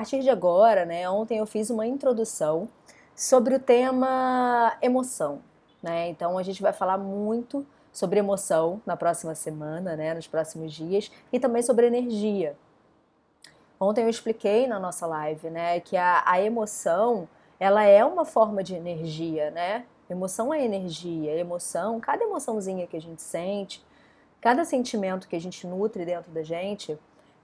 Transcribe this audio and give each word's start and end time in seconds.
partir 0.00 0.20
de 0.20 0.30
agora, 0.30 0.86
né, 0.86 1.10
ontem 1.10 1.36
eu 1.36 1.44
fiz 1.44 1.68
uma 1.68 1.86
introdução 1.86 2.70
sobre 3.14 3.54
o 3.54 3.58
tema 3.58 4.74
emoção, 4.80 5.42
né? 5.82 6.08
Então 6.08 6.38
a 6.38 6.42
gente 6.42 6.62
vai 6.62 6.72
falar 6.72 6.96
muito 6.96 7.66
sobre 7.92 8.18
emoção 8.18 8.80
na 8.86 8.96
próxima 8.96 9.34
semana, 9.34 9.96
né, 9.96 10.14
nos 10.14 10.26
próximos 10.26 10.72
dias, 10.72 11.12
e 11.30 11.38
também 11.38 11.62
sobre 11.62 11.86
energia. 11.86 12.56
Ontem 13.78 14.04
eu 14.04 14.08
expliquei 14.08 14.66
na 14.66 14.80
nossa 14.80 15.06
live, 15.06 15.50
né, 15.50 15.80
que 15.80 15.98
a, 15.98 16.22
a 16.24 16.40
emoção 16.40 17.28
ela 17.58 17.84
é 17.84 18.02
uma 18.02 18.24
forma 18.24 18.64
de 18.64 18.74
energia, 18.74 19.50
né? 19.50 19.84
Emoção 20.08 20.52
é 20.52 20.64
energia, 20.64 21.36
emoção, 21.36 22.00
cada 22.00 22.24
emoçãozinha 22.24 22.86
que 22.86 22.96
a 22.96 23.00
gente 23.02 23.20
sente, 23.20 23.84
cada 24.40 24.64
sentimento 24.64 25.28
que 25.28 25.36
a 25.36 25.40
gente 25.40 25.66
nutre 25.66 26.06
dentro 26.06 26.30
da 26.32 26.42
gente 26.42 26.98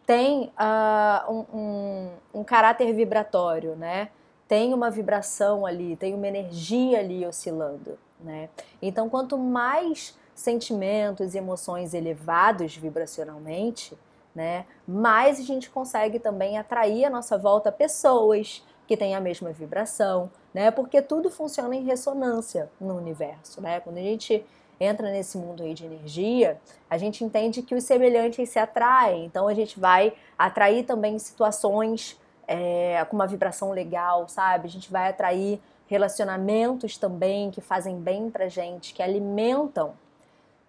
tem 0.07 0.53
uh, 0.57 1.33
um, 1.33 1.59
um, 1.59 2.11
um 2.41 2.45
caráter 2.45 2.93
vibratório, 2.95 3.75
né? 3.75 4.09
Tem 4.47 4.73
uma 4.73 4.89
vibração 4.89 5.67
ali, 5.67 5.97
tem 5.97 6.15
uma 6.15 6.29
energia 6.29 7.01
ali 7.01 7.27
oscilando, 7.27 7.99
né? 8.21 8.49
Então, 8.81 9.09
quanto 9.09 9.37
mais 9.37 10.17
sentimentos 10.35 11.35
e 11.35 11.39
emoções 11.39 11.93
elevados 11.93 12.77
vibracionalmente, 12.77 13.99
né, 14.35 14.67
mais 14.87 15.41
a 15.41 15.43
gente 15.43 15.71
consegue 15.71 16.19
também 16.19 16.59
atrair 16.59 17.07
à 17.07 17.11
nossa 17.11 17.39
volta 17.39 17.73
pessoas, 17.73 18.63
que 18.87 18.97
tem 18.97 19.15
a 19.17 19.21
mesma 19.21 19.51
vibração, 19.51 20.31
né? 20.55 20.71
Porque 20.71 21.03
tudo 21.03 21.31
funciona 21.31 21.75
em 21.75 21.83
ressonância 21.83 22.71
no 22.81 22.97
universo, 22.97 23.61
né? 23.61 23.81
Quando 23.81 23.97
a 23.99 24.03
gente 24.03 24.45
entra 24.79 25.11
nesse 25.11 25.39
mundo 25.39 25.63
aí 25.63 25.75
de 25.75 25.85
energia, 25.85 26.59
a 26.89 26.99
gente 26.99 27.25
entende 27.25 27.63
que 27.63 27.75
os 27.75 27.85
semelhantes 27.85 28.49
se 28.49 28.59
atraem, 28.59 29.25
então 29.25 29.49
a 29.49 29.55
gente 29.55 29.81
vai 29.81 30.13
atrair 30.39 30.85
também 30.85 31.19
situações 31.19 32.19
é, 32.47 33.05
com 33.07 33.17
uma 33.17 33.27
vibração 33.27 33.73
legal, 33.73 34.29
sabe? 34.29 34.67
A 34.67 34.71
gente 34.71 34.91
vai 34.91 35.09
atrair 35.09 35.61
relacionamentos 35.87 36.97
também 36.97 37.51
que 37.51 37.61
fazem 37.61 37.99
bem 37.99 38.31
pra 38.31 38.49
gente, 38.49 38.93
que 38.93 39.03
alimentam 39.03 39.95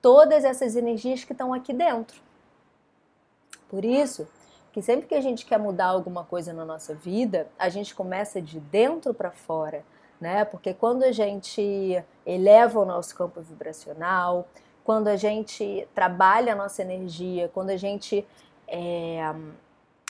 todas 0.02 0.44
essas 0.44 0.76
energias 0.76 1.24
que 1.24 1.32
estão 1.32 1.54
aqui 1.54 1.74
dentro. 1.74 2.22
Por 3.70 3.84
isso, 3.84 4.28
que 4.72 4.82
sempre 4.82 5.08
que 5.08 5.16
a 5.16 5.22
gente 5.22 5.46
quer 5.46 5.58
mudar 5.58 5.88
alguma 5.88 6.24
coisa 6.24 6.54
na 6.54 6.64
nossa 6.64 6.94
vida, 6.94 7.48
a 7.58 7.68
gente 7.68 7.96
começa 7.96 8.42
de 8.42 8.60
dentro 8.60 9.14
para 9.14 9.32
fora, 9.32 9.84
né? 10.20 10.46
Porque 10.46 10.74
quando 10.74 11.04
a 11.04 11.12
gente 11.12 12.04
eleva 12.26 12.80
o 12.80 12.86
nosso 12.86 13.16
campo 13.16 13.42
vibracional, 13.42 14.48
quando 14.84 15.08
a 15.08 15.16
gente 15.16 15.88
trabalha 15.94 16.54
a 16.54 16.56
nossa 16.56 16.82
energia, 16.82 17.50
quando 17.54 17.70
a 17.70 17.78
gente 17.78 18.26
é, 18.68 19.34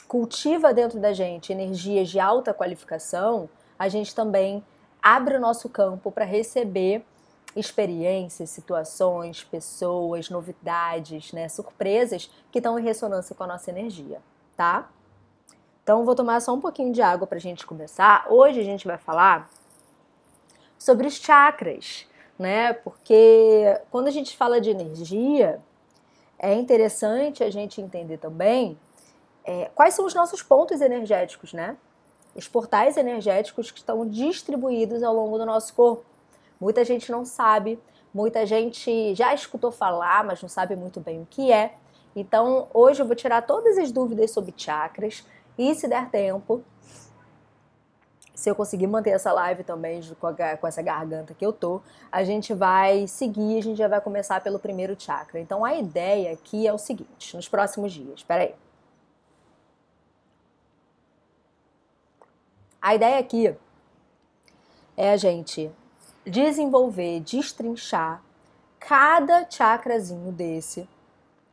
cultiva 0.06 0.72
dentro 0.72 0.98
da 0.98 1.12
gente 1.12 1.52
energias 1.52 2.08
de 2.08 2.20
alta 2.20 2.54
qualificação, 2.54 3.48
a 3.78 3.88
gente 3.88 4.14
também 4.14 4.64
abre 5.02 5.36
o 5.36 5.40
nosso 5.40 5.68
campo 5.68 6.10
para 6.10 6.24
receber 6.24 7.04
experiências, 7.56 8.50
situações, 8.50 9.42
pessoas, 9.42 10.30
novidades, 10.30 11.32
né, 11.32 11.48
surpresas 11.48 12.30
que 12.52 12.58
estão 12.58 12.78
em 12.78 12.82
ressonância 12.82 13.34
com 13.34 13.44
a 13.44 13.46
nossa 13.46 13.70
energia 13.70 14.20
tá? 14.58 14.90
Então 15.84 16.04
vou 16.04 16.16
tomar 16.16 16.40
só 16.40 16.52
um 16.52 16.60
pouquinho 16.60 16.92
de 16.92 17.00
água 17.00 17.26
para 17.26 17.38
a 17.38 17.40
gente 17.40 17.64
começar. 17.64 18.26
Hoje 18.28 18.60
a 18.60 18.64
gente 18.64 18.86
vai 18.86 18.98
falar 18.98 19.48
sobre 20.78 21.06
os 21.06 21.14
chakras, 21.14 22.06
né? 22.38 22.72
Porque 22.72 23.78
quando 23.90 24.06
a 24.06 24.10
gente 24.10 24.36
fala 24.36 24.60
de 24.60 24.70
energia, 24.70 25.60
é 26.38 26.54
interessante 26.54 27.42
a 27.42 27.50
gente 27.50 27.80
entender 27.80 28.18
também 28.18 28.78
é, 29.44 29.70
quais 29.74 29.94
são 29.94 30.06
os 30.06 30.14
nossos 30.14 30.42
pontos 30.42 30.80
energéticos, 30.80 31.52
né? 31.52 31.76
Os 32.34 32.46
portais 32.46 32.96
energéticos 32.96 33.70
que 33.70 33.80
estão 33.80 34.06
distribuídos 34.06 35.02
ao 35.02 35.14
longo 35.14 35.36
do 35.38 35.44
nosso 35.44 35.74
corpo. 35.74 36.04
Muita 36.60 36.84
gente 36.84 37.10
não 37.10 37.24
sabe, 37.24 37.78
muita 38.14 38.46
gente 38.46 39.14
já 39.14 39.34
escutou 39.34 39.72
falar, 39.72 40.24
mas 40.24 40.40
não 40.40 40.48
sabe 40.48 40.76
muito 40.76 41.00
bem 41.00 41.22
o 41.22 41.26
que 41.28 41.50
é. 41.50 41.74
Então, 42.14 42.68
hoje 42.72 43.00
eu 43.00 43.06
vou 43.06 43.16
tirar 43.16 43.42
todas 43.42 43.78
as 43.78 43.90
dúvidas 43.90 44.30
sobre 44.30 44.52
chakras 44.56 45.24
e, 45.56 45.74
se 45.74 45.88
der 45.88 46.08
tempo, 46.10 46.62
se 48.38 48.48
eu 48.48 48.54
conseguir 48.54 48.86
manter 48.86 49.10
essa 49.10 49.32
live 49.32 49.64
também 49.64 50.00
com, 50.20 50.68
essa 50.68 50.80
garganta 50.80 51.34
que 51.34 51.44
eu 51.44 51.52
tô, 51.52 51.82
a 52.10 52.22
gente 52.22 52.54
vai 52.54 53.04
seguir, 53.08 53.58
a 53.58 53.60
gente 53.60 53.76
já 53.76 53.88
vai 53.88 54.00
começar 54.00 54.40
pelo 54.40 54.60
primeiro 54.60 54.94
chakra. 54.96 55.40
Então 55.40 55.64
a 55.64 55.74
ideia 55.74 56.34
aqui 56.34 56.64
é 56.64 56.72
o 56.72 56.78
seguinte, 56.78 57.34
nos 57.34 57.48
próximos 57.48 57.92
dias, 57.92 58.20
espera 58.20 58.44
aí. 58.44 58.54
A 62.80 62.94
ideia 62.94 63.18
aqui 63.18 63.52
é 64.96 65.10
a 65.10 65.16
gente 65.16 65.68
desenvolver, 66.24 67.18
destrinchar 67.18 68.22
cada 68.78 69.50
chakrazinho 69.50 70.30
desse 70.30 70.88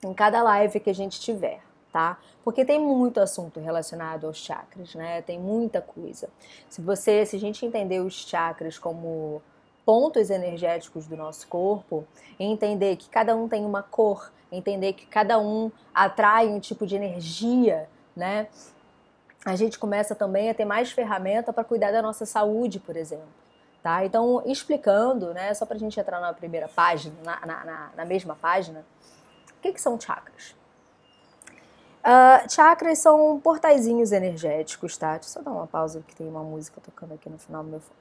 em 0.04 0.14
cada 0.14 0.44
live 0.44 0.80
que 0.80 0.92
a 0.92 0.94
gente 0.94 1.20
tiver, 1.20 1.64
tá? 1.96 2.20
Porque 2.44 2.66
tem 2.66 2.78
muito 2.78 3.22
assunto 3.22 3.58
relacionado 3.62 4.28
aos 4.28 4.36
chakras, 4.36 4.94
né? 4.96 5.22
Tem 5.22 5.40
muita 5.40 5.82
coisa. 5.82 6.28
Se 6.68 6.82
você, 6.82 7.26
se 7.26 7.38
a 7.38 7.40
gente 7.40 7.66
entender 7.66 8.02
os 8.02 8.28
chakras 8.28 8.78
como 8.78 9.42
pontos 9.86 10.30
energéticos 10.30 11.08
do 11.08 11.16
nosso 11.16 11.48
corpo, 11.48 12.06
entender 12.38 12.98
que 12.98 13.08
cada 13.08 13.34
um 13.34 13.48
tem 13.48 13.64
uma 13.64 13.82
cor, 13.82 14.30
entender 14.52 14.92
que 14.92 15.06
cada 15.06 15.40
um 15.40 15.72
atrai 15.94 16.48
um 16.48 16.60
tipo 16.60 16.86
de 16.86 16.98
energia, 16.98 17.88
né? 18.14 18.50
A 19.46 19.56
gente 19.56 19.80
começa 19.80 20.14
também 20.14 20.50
a 20.50 20.54
ter 20.54 20.66
mais 20.66 20.92
ferramenta 20.92 21.54
para 21.54 21.64
cuidar 21.64 21.94
da 21.94 22.02
nossa 22.02 22.26
saúde, 22.26 22.78
por 22.78 22.98
exemplo. 22.98 23.46
Tá? 23.82 24.04
Então, 24.04 24.44
explicando, 24.46 25.34
né, 25.34 25.54
só 25.54 25.66
para 25.66 25.78
a 25.78 25.80
gente 25.80 25.98
entrar 25.98 26.20
na 26.20 26.34
primeira 26.34 26.68
página, 26.68 27.16
na, 27.24 27.46
na, 27.46 27.92
na 27.96 28.04
mesma 28.04 28.36
página, 28.36 28.84
que, 29.66 29.74
que 29.74 29.82
são 29.82 30.00
chakras? 30.00 30.56
Uh, 32.06 32.48
chakras 32.48 33.00
são 33.00 33.40
portaizinhos 33.40 34.12
energéticos, 34.12 34.96
tá? 34.96 35.14
Deixa 35.18 35.30
eu 35.30 35.34
só 35.34 35.42
dar 35.42 35.50
uma 35.50 35.66
pausa 35.66 36.04
que 36.08 36.16
tem 36.16 36.28
uma 36.28 36.44
música 36.44 36.80
tocando 36.80 37.16
aqui 37.16 37.28
no 37.28 37.40
final 37.40 37.64
do 37.64 37.70
meu 37.72 37.80
fone. 37.80 38.00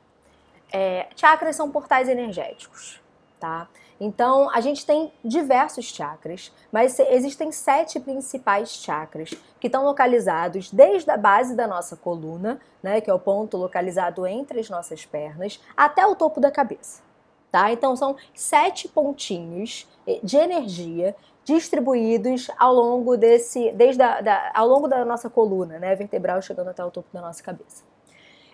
É, 0.70 1.09
chakras 1.16 1.56
são 1.56 1.70
portais 1.70 2.06
energéticos, 2.06 3.00
tá? 3.41 3.66
Então, 3.98 4.50
a 4.50 4.60
gente 4.60 4.84
tem 4.84 5.10
diversos 5.25 5.87
chakras, 5.87 6.53
mas 6.70 6.98
existem 6.98 7.50
sete 7.50 7.98
principais 7.98 8.70
chakras 8.70 9.31
que 9.59 9.69
estão 9.69 9.84
localizados 9.84 10.71
desde 10.71 11.10
a 11.10 11.16
base 11.16 11.54
da 11.54 11.66
nossa 11.66 11.97
coluna, 11.97 12.60
né, 12.82 13.00
que 13.00 13.09
é 13.09 13.15
o 13.15 13.19
ponto 13.19 13.56
localizado 13.56 14.26
entre 14.26 14.60
as 14.60 14.69
nossas 14.69 15.06
pernas, 15.06 15.59
até 15.75 16.06
o 16.06 16.15
topo 16.15 16.41
da 16.41 16.50
cabeça, 16.50 17.03
tá? 17.50 17.72
Então, 17.72 17.97
são 17.97 18.16
sete 18.34 18.86
pontinhos 18.86 19.88
eh, 20.06 20.21
de 20.22 20.36
energia 20.36 21.16
distribuídos 21.44 22.50
ao 22.59 22.75
longo 22.75 23.16
desse, 23.16 23.71
desde 23.72 24.03
a, 24.03 24.21
da, 24.21 24.53
ao 24.55 24.66
longo 24.66 24.88
da 24.88 25.05
nossa 25.05 25.28
coluna, 25.28 25.78
né, 25.78 25.94
vertebral 25.94 26.41
chegando 26.41 26.69
até 26.69 26.84
o 26.84 26.91
topo 26.91 27.09
da 27.12 27.21
nossa 27.21 27.43
cabeça. 27.43 27.84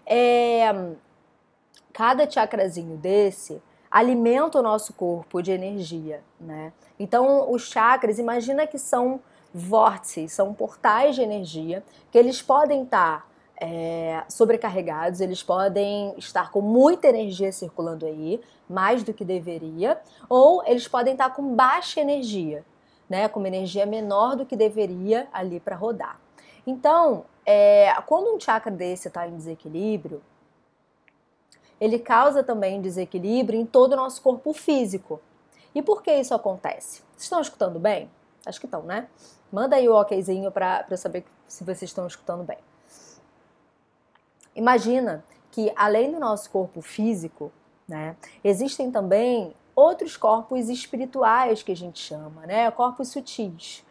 É, 0.04 0.68
cada 1.92 2.28
chakrazinho 2.28 2.96
desse 2.96 3.62
alimenta 3.90 4.58
o 4.58 4.62
nosso 4.62 4.92
corpo 4.92 5.42
de 5.42 5.50
energia, 5.50 6.22
né? 6.40 6.72
Então, 6.98 7.50
os 7.50 7.62
chakras, 7.68 8.18
imagina 8.18 8.66
que 8.66 8.78
são 8.78 9.20
vórtices, 9.52 10.32
são 10.32 10.54
portais 10.54 11.16
de 11.16 11.22
energia 11.22 11.82
que 12.10 12.16
eles 12.16 12.40
podem 12.40 12.84
estar 12.84 13.28
é, 13.60 14.22
sobrecarregados, 14.28 15.20
eles 15.20 15.42
podem 15.42 16.14
estar 16.16 16.50
com 16.50 16.60
muita 16.60 17.08
energia 17.08 17.52
circulando 17.52 18.06
aí, 18.06 18.40
mais 18.68 19.02
do 19.02 19.12
que 19.12 19.24
deveria, 19.24 20.00
ou 20.28 20.64
eles 20.64 20.88
podem 20.88 21.12
estar 21.12 21.30
com 21.30 21.54
baixa 21.54 22.00
energia, 22.00 22.64
né, 23.10 23.28
com 23.28 23.40
uma 23.40 23.48
energia 23.48 23.84
menor 23.84 24.36
do 24.36 24.46
que 24.46 24.54
deveria 24.54 25.28
ali 25.32 25.58
para 25.58 25.74
rodar. 25.74 26.20
Então, 26.64 27.24
é, 27.44 27.92
quando 28.06 28.32
um 28.32 28.38
chakra 28.38 28.70
desse 28.70 29.08
está 29.08 29.26
em 29.26 29.36
desequilíbrio, 29.36 30.22
ele 31.80 31.98
causa 31.98 32.44
também 32.44 32.80
desequilíbrio 32.80 33.58
em 33.58 33.66
todo 33.66 33.94
o 33.94 33.96
nosso 33.96 34.22
corpo 34.22 34.52
físico. 34.52 35.20
E 35.74 35.82
por 35.82 36.02
que 36.02 36.14
isso 36.14 36.32
acontece? 36.32 37.02
Vocês 37.12 37.24
estão 37.24 37.40
escutando 37.40 37.80
bem? 37.80 38.08
Acho 38.46 38.60
que 38.60 38.66
estão, 38.66 38.82
né? 38.82 39.08
Manda 39.50 39.74
aí 39.76 39.88
o 39.88 39.98
okzinho 39.98 40.52
para 40.52 40.86
eu 40.88 40.96
saber 40.96 41.24
se 41.48 41.64
vocês 41.64 41.90
estão 41.90 42.06
escutando 42.06 42.44
bem. 42.44 42.58
Imagina 44.54 45.24
que 45.50 45.72
além 45.74 46.12
do 46.12 46.20
nosso 46.20 46.48
corpo 46.50 46.80
físico, 46.80 47.50
né, 47.88 48.14
existem 48.44 48.90
também 48.90 49.54
outros 49.80 50.16
corpos 50.16 50.68
espirituais 50.68 51.62
que 51.62 51.72
a 51.72 51.76
gente 51.76 51.98
chama, 51.98 52.46
né? 52.46 52.70
Corpos 52.70 53.08
sutis. 53.08 53.84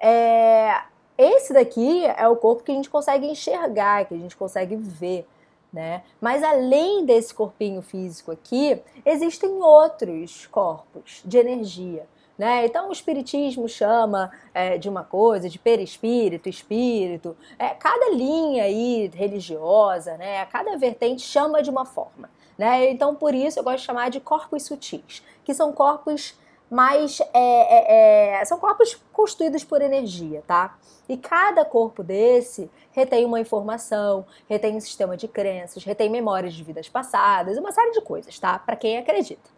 É, 0.00 0.82
esse 1.16 1.52
daqui 1.52 2.04
é 2.04 2.26
o 2.28 2.36
corpo 2.36 2.64
que 2.64 2.72
a 2.72 2.74
gente 2.74 2.90
consegue 2.90 3.26
enxergar, 3.26 4.04
que 4.04 4.14
a 4.14 4.18
gente 4.18 4.36
consegue 4.36 4.74
ver, 4.74 5.26
né? 5.72 6.02
Mas 6.20 6.42
além 6.42 7.04
desse 7.04 7.32
corpinho 7.32 7.82
físico 7.82 8.32
aqui, 8.32 8.80
existem 9.04 9.50
outros 9.62 10.46
corpos 10.46 11.22
de 11.24 11.38
energia, 11.38 12.06
Né? 12.36 12.66
Então 12.66 12.88
o 12.88 12.92
espiritismo 12.92 13.68
chama 13.68 14.32
é, 14.52 14.76
de 14.76 14.88
uma 14.88 15.04
coisa, 15.04 15.48
de 15.48 15.56
perispírito, 15.56 16.48
espírito. 16.48 17.36
É, 17.56 17.68
cada 17.68 18.10
linha 18.10 18.64
aí 18.64 19.08
religiosa, 19.14 20.16
né? 20.16 20.44
cada 20.46 20.76
vertente 20.76 21.22
chama 21.22 21.62
de 21.62 21.70
uma 21.70 21.84
forma. 21.84 22.28
Né? 22.56 22.90
Então 22.90 23.14
por 23.14 23.34
isso 23.34 23.58
eu 23.58 23.64
gosto 23.64 23.78
de 23.78 23.84
chamar 23.84 24.10
de 24.10 24.20
corpos 24.20 24.64
sutis, 24.64 25.22
que 25.44 25.52
são 25.52 25.72
corpos 25.72 26.36
mais 26.70 27.20
é, 27.20 27.28
é, 27.34 28.40
é, 28.40 28.44
são 28.44 28.58
corpos 28.58 29.00
constituídos 29.12 29.62
por 29.64 29.82
energia, 29.82 30.42
tá? 30.46 30.76
E 31.08 31.16
cada 31.16 31.64
corpo 31.64 32.02
desse 32.02 32.70
retém 32.90 33.24
uma 33.24 33.38
informação, 33.38 34.24
retém 34.48 34.76
um 34.76 34.80
sistema 34.80 35.16
de 35.16 35.28
crenças, 35.28 35.84
retém 35.84 36.08
memórias 36.08 36.54
de 36.54 36.64
vidas 36.64 36.88
passadas, 36.88 37.58
uma 37.58 37.70
série 37.70 37.92
de 37.92 38.00
coisas, 38.00 38.38
tá? 38.38 38.58
Para 38.58 38.76
quem 38.76 38.98
acredita. 38.98 39.50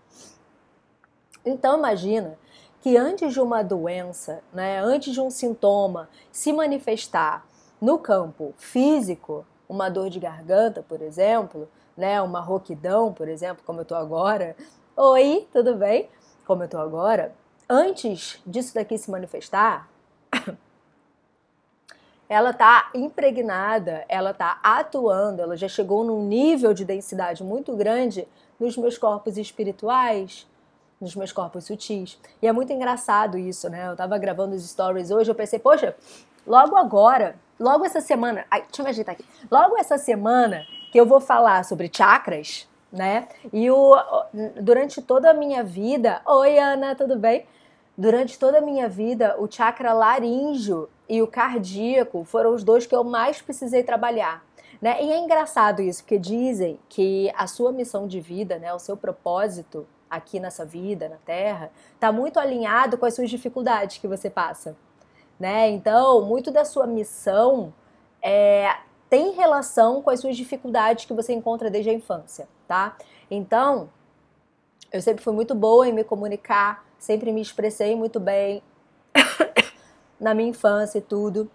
Então 1.44 1.78
imagina 1.78 2.36
que 2.80 2.96
antes 2.96 3.32
de 3.32 3.40
uma 3.40 3.62
doença, 3.62 4.42
né, 4.52 4.80
antes 4.80 5.14
de 5.14 5.20
um 5.20 5.30
sintoma 5.30 6.08
se 6.30 6.52
manifestar 6.52 7.46
no 7.80 7.98
campo 7.98 8.52
físico, 8.58 9.46
uma 9.68 9.88
dor 9.88 10.10
de 10.10 10.20
garganta, 10.20 10.82
por 10.82 11.00
exemplo, 11.00 11.68
né, 11.96 12.20
uma 12.20 12.40
rouquidão, 12.40 13.12
por 13.12 13.28
exemplo, 13.28 13.62
como 13.64 13.80
eu 13.80 13.84
tô 13.84 13.94
agora. 13.94 14.56
Oi, 14.96 15.46
tudo 15.52 15.74
bem? 15.74 16.08
como 16.46 16.62
eu 16.62 16.68
tô 16.68 16.78
agora, 16.78 17.34
antes 17.68 18.40
disso 18.46 18.72
daqui 18.74 18.96
se 18.96 19.10
manifestar, 19.10 19.88
ela 22.28 22.52
tá 22.52 22.88
impregnada, 22.94 24.04
ela 24.08 24.32
tá 24.32 24.60
atuando, 24.62 25.42
ela 25.42 25.56
já 25.56 25.68
chegou 25.68 26.04
num 26.04 26.22
nível 26.22 26.72
de 26.72 26.84
densidade 26.84 27.42
muito 27.42 27.74
grande 27.74 28.26
nos 28.60 28.76
meus 28.76 28.96
corpos 28.96 29.36
espirituais, 29.36 30.46
nos 31.00 31.16
meus 31.16 31.32
corpos 31.32 31.64
sutis. 31.64 32.18
E 32.40 32.46
é 32.46 32.52
muito 32.52 32.72
engraçado 32.72 33.36
isso, 33.36 33.68
né? 33.68 33.88
Eu 33.88 33.96
tava 33.96 34.16
gravando 34.16 34.54
os 34.54 34.66
stories 34.66 35.10
hoje, 35.10 35.30
eu 35.30 35.34
pensei, 35.34 35.58
poxa, 35.58 35.96
logo 36.46 36.76
agora, 36.76 37.36
logo 37.58 37.84
essa 37.84 38.00
semana, 38.00 38.46
ai, 38.50 38.62
deixa 38.62 38.80
eu 38.80 38.84
me 38.84 38.90
ajeitar 38.90 39.14
aqui. 39.14 39.24
Logo 39.50 39.76
essa 39.76 39.98
semana 39.98 40.64
que 40.90 40.98
eu 41.00 41.06
vou 41.06 41.20
falar 41.20 41.64
sobre 41.64 41.90
chakras, 41.92 42.68
né? 42.92 43.28
E 43.52 43.70
o, 43.70 43.96
durante 44.60 45.02
toda 45.02 45.30
a 45.30 45.34
minha 45.34 45.62
vida, 45.62 46.20
oi 46.26 46.58
Ana, 46.58 46.94
tudo 46.94 47.18
bem? 47.18 47.46
Durante 47.96 48.38
toda 48.38 48.58
a 48.58 48.60
minha 48.60 48.88
vida, 48.88 49.36
o 49.38 49.50
chakra 49.50 49.92
laríngeo 49.92 50.88
e 51.08 51.22
o 51.22 51.26
cardíaco 51.26 52.24
foram 52.24 52.54
os 52.54 52.62
dois 52.62 52.86
que 52.86 52.94
eu 52.94 53.02
mais 53.02 53.40
precisei 53.40 53.82
trabalhar. 53.82 54.44
Né? 54.80 55.02
E 55.02 55.12
é 55.12 55.18
engraçado 55.18 55.80
isso, 55.80 56.02
porque 56.02 56.18
dizem 56.18 56.78
que 56.88 57.32
a 57.34 57.46
sua 57.46 57.72
missão 57.72 58.06
de 58.06 58.20
vida, 58.20 58.58
né, 58.58 58.72
o 58.74 58.78
seu 58.78 58.96
propósito 58.96 59.86
aqui 60.10 60.38
nessa 60.38 60.64
vida, 60.64 61.08
na 61.08 61.16
Terra, 61.16 61.70
está 61.94 62.12
muito 62.12 62.38
alinhado 62.38 62.98
com 62.98 63.06
as 63.06 63.14
suas 63.14 63.30
dificuldades 63.30 63.98
que 63.98 64.06
você 64.06 64.28
passa. 64.28 64.76
Né? 65.40 65.70
Então, 65.70 66.22
muito 66.22 66.50
da 66.50 66.64
sua 66.64 66.86
missão 66.86 67.72
é, 68.22 68.74
tem 69.08 69.32
relação 69.32 70.02
com 70.02 70.10
as 70.10 70.20
suas 70.20 70.36
dificuldades 70.36 71.04
que 71.04 71.12
você 71.12 71.32
encontra 71.32 71.70
desde 71.70 71.90
a 71.90 71.92
infância, 71.92 72.48
tá? 72.66 72.96
Então, 73.30 73.88
eu 74.92 75.00
sempre 75.00 75.22
fui 75.22 75.32
muito 75.32 75.54
boa 75.54 75.88
em 75.88 75.92
me 75.92 76.04
comunicar, 76.04 76.84
sempre 76.98 77.32
me 77.32 77.40
expressei 77.40 77.94
muito 77.94 78.18
bem 78.18 78.62
na 80.18 80.34
minha 80.34 80.50
infância 80.50 80.98
e 80.98 81.02
tudo. 81.02 81.50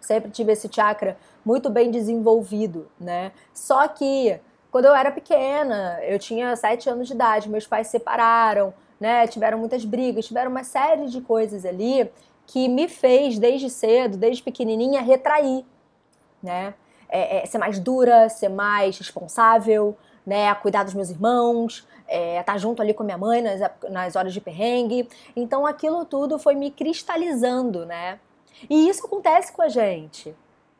Sempre 0.00 0.30
tive 0.30 0.52
esse 0.52 0.68
chakra 0.72 1.16
muito 1.44 1.70
bem 1.70 1.90
desenvolvido, 1.90 2.88
né? 2.98 3.32
Só 3.52 3.86
que 3.88 4.38
quando 4.70 4.86
eu 4.86 4.94
era 4.94 5.12
pequena, 5.12 5.98
eu 6.02 6.18
tinha 6.18 6.56
sete 6.56 6.88
anos 6.88 7.06
de 7.06 7.14
idade, 7.14 7.48
meus 7.48 7.66
pais 7.66 7.86
se 7.86 7.92
separaram, 7.92 8.72
né? 8.98 9.26
Tiveram 9.26 9.58
muitas 9.58 9.84
brigas, 9.84 10.26
tiveram 10.26 10.50
uma 10.50 10.64
série 10.64 11.06
de 11.06 11.20
coisas 11.20 11.64
ali 11.64 12.10
que 12.46 12.68
me 12.68 12.88
fez 12.88 13.38
desde 13.38 13.70
cedo, 13.70 14.16
desde 14.16 14.42
pequenininha, 14.42 15.00
retrair 15.00 15.64
né? 16.42 16.74
É, 17.08 17.42
é, 17.42 17.46
ser 17.46 17.58
mais 17.58 17.78
dura, 17.78 18.28
ser 18.28 18.48
mais 18.48 18.98
responsável, 18.98 19.96
né? 20.26 20.54
Cuidar 20.56 20.82
dos 20.82 20.94
meus 20.94 21.10
irmãos, 21.10 21.86
é, 22.08 22.42
tá 22.42 22.56
junto 22.56 22.80
ali 22.80 22.94
com 22.94 23.04
minha 23.04 23.18
mãe 23.18 23.42
nas, 23.42 23.60
nas 23.90 24.16
horas 24.16 24.32
de 24.32 24.40
perrengue. 24.40 25.08
Então 25.36 25.66
aquilo 25.66 26.04
tudo 26.04 26.38
foi 26.38 26.54
me 26.54 26.70
cristalizando, 26.70 27.84
né? 27.86 28.18
E 28.68 28.88
isso 28.88 29.06
acontece 29.06 29.52
com 29.52 29.62
a 29.62 29.68
gente. 29.68 30.34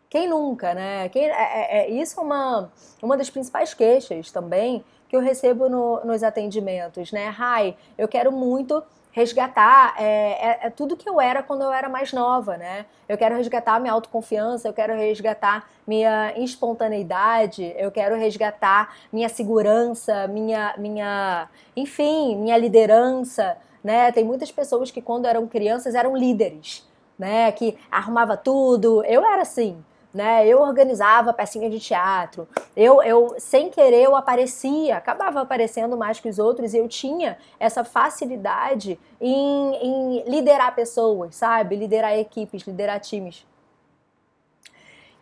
Quem 0.08 0.28
nunca, 0.28 0.74
né? 0.74 1.08
Quem, 1.08 1.24
é, 1.24 1.30
é, 1.30 1.78
é 1.78 1.90
isso 1.90 2.20
é 2.20 2.22
uma, 2.22 2.70
uma 3.02 3.16
das 3.16 3.30
principais 3.30 3.72
queixas 3.72 4.30
também 4.30 4.84
que 5.08 5.16
eu 5.16 5.20
recebo 5.20 5.68
no, 5.68 6.04
nos 6.04 6.22
atendimentos, 6.22 7.12
né? 7.12 7.28
Rai, 7.28 7.76
eu 7.98 8.08
quero 8.08 8.32
muito 8.32 8.82
resgatar 9.12 9.94
é, 9.98 10.04
é, 10.04 10.66
é, 10.66 10.70
tudo 10.70 10.96
que 10.96 11.08
eu 11.08 11.20
era 11.20 11.42
quando 11.42 11.62
eu 11.62 11.70
era 11.70 11.88
mais 11.88 12.12
nova, 12.12 12.56
né? 12.56 12.86
Eu 13.08 13.18
quero 13.18 13.36
resgatar 13.36 13.78
minha 13.78 13.92
autoconfiança, 13.92 14.66
eu 14.66 14.72
quero 14.72 14.94
resgatar 14.94 15.68
minha 15.86 16.32
espontaneidade, 16.38 17.74
eu 17.76 17.90
quero 17.90 18.16
resgatar 18.16 18.96
minha 19.12 19.28
segurança, 19.28 20.26
minha, 20.26 20.74
minha, 20.78 21.48
enfim, 21.76 22.36
minha 22.36 22.56
liderança, 22.56 23.56
né? 23.84 24.10
Tem 24.12 24.24
muitas 24.24 24.50
pessoas 24.50 24.90
que 24.90 25.02
quando 25.02 25.26
eram 25.26 25.46
crianças 25.46 25.94
eram 25.94 26.16
líderes, 26.16 26.88
né? 27.18 27.52
Que 27.52 27.76
arrumava 27.90 28.36
tudo. 28.36 29.04
Eu 29.04 29.24
era 29.26 29.42
assim, 29.42 29.84
né? 30.12 30.46
Eu 30.46 30.60
organizava 30.60 31.32
pecinhas 31.32 31.70
de 31.70 31.80
teatro. 31.80 32.46
Eu, 32.76 33.02
eu, 33.02 33.34
sem 33.38 33.70
querer, 33.70 34.02
eu 34.02 34.14
aparecia, 34.14 34.96
acabava 34.96 35.40
aparecendo 35.40 35.96
mais 35.96 36.20
que 36.20 36.28
os 36.28 36.38
outros 36.38 36.74
e 36.74 36.78
eu 36.78 36.88
tinha 36.88 37.38
essa 37.58 37.82
facilidade 37.84 38.98
em, 39.20 39.74
em 39.74 40.24
liderar 40.28 40.74
pessoas, 40.74 41.36
sabe? 41.36 41.76
Liderar 41.76 42.18
equipes, 42.18 42.62
liderar 42.62 43.00
times. 43.00 43.46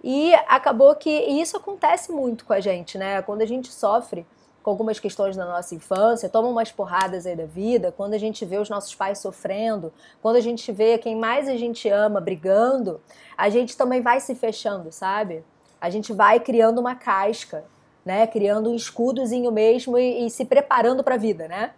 E 0.02 0.34
acabou 0.48 0.94
que 0.94 1.10
isso 1.10 1.56
acontece 1.56 2.10
muito 2.10 2.44
com 2.44 2.52
a 2.52 2.60
gente, 2.60 2.96
né? 2.96 3.20
Quando 3.22 3.42
a 3.42 3.46
gente 3.46 3.70
sofre 3.70 4.26
com 4.62 4.70
algumas 4.70 5.00
questões 5.00 5.36
da 5.36 5.44
nossa 5.46 5.74
infância, 5.74 6.28
toma 6.28 6.48
umas 6.48 6.70
porradas 6.70 7.26
aí 7.26 7.34
da 7.34 7.46
vida, 7.46 7.92
quando 7.92 8.14
a 8.14 8.18
gente 8.18 8.44
vê 8.44 8.58
os 8.58 8.68
nossos 8.68 8.94
pais 8.94 9.18
sofrendo, 9.18 9.92
quando 10.20 10.36
a 10.36 10.40
gente 10.40 10.70
vê 10.70 10.98
quem 10.98 11.16
mais 11.16 11.48
a 11.48 11.56
gente 11.56 11.88
ama 11.88 12.20
brigando, 12.20 13.00
a 13.36 13.48
gente 13.48 13.76
também 13.76 14.02
vai 14.02 14.20
se 14.20 14.34
fechando, 14.34 14.92
sabe? 14.92 15.42
A 15.80 15.88
gente 15.88 16.12
vai 16.12 16.38
criando 16.40 16.78
uma 16.78 16.94
casca, 16.94 17.64
né? 18.04 18.26
Criando 18.26 18.70
um 18.70 18.74
escudozinho 18.74 19.50
mesmo 19.50 19.96
e, 19.96 20.26
e 20.26 20.30
se 20.30 20.44
preparando 20.44 21.02
para 21.02 21.14
a 21.14 21.18
vida, 21.18 21.48
né? 21.48 21.72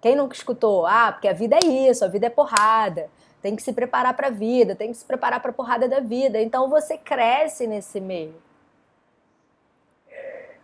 Quem 0.00 0.16
nunca 0.16 0.34
escutou? 0.34 0.86
Ah, 0.86 1.12
porque 1.12 1.28
a 1.28 1.32
vida 1.32 1.56
é 1.56 1.66
isso, 1.66 2.04
a 2.04 2.08
vida 2.08 2.26
é 2.26 2.30
porrada. 2.30 3.10
Tem 3.42 3.54
que 3.54 3.62
se 3.62 3.72
preparar 3.72 4.14
para 4.16 4.28
a 4.28 4.30
vida, 4.30 4.74
tem 4.74 4.90
que 4.90 4.96
se 4.96 5.04
preparar 5.04 5.40
para 5.40 5.50
a 5.50 5.54
porrada 5.54 5.86
da 5.88 6.00
vida. 6.00 6.40
Então 6.40 6.70
você 6.70 6.96
cresce 6.96 7.66
nesse 7.66 8.00
meio 8.00 8.47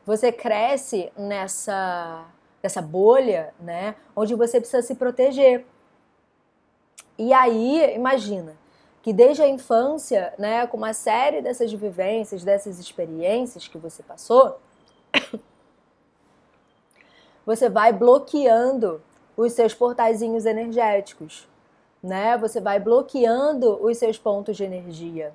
você 0.05 0.31
cresce 0.31 1.13
nessa, 1.17 2.27
nessa 2.63 2.83
bolha, 2.83 3.55
né? 3.61 3.95
Onde 4.15 4.35
você 4.35 4.61
precisa 4.61 4.83
se 4.83 4.95
proteger. 4.95 5.65
E 7.19 7.33
aí, 7.33 7.95
imagina 7.95 8.57
que 9.03 9.13
desde 9.13 9.43
a 9.43 9.49
infância, 9.49 10.33
né, 10.39 10.67
com 10.67 10.77
uma 10.77 10.95
série 10.95 11.43
dessas 11.43 11.73
vivências, 11.73 12.43
dessas 12.43 12.79
experiências 12.79 13.69
que 13.69 13.79
você 13.79 14.03
passou, 14.03 14.59
você 17.45 17.69
vai 17.69 17.93
bloqueando 17.93 19.03
os 19.37 19.53
seus 19.53 19.75
portaizinhos 19.75 20.47
energéticos, 20.47 21.47
né? 22.03 22.37
Você 22.39 22.61
vai 22.61 22.79
bloqueando 22.81 23.79
os 23.85 23.99
seus 23.99 24.19
pontos 24.19 24.57
de 24.57 24.65
energia. 24.65 25.33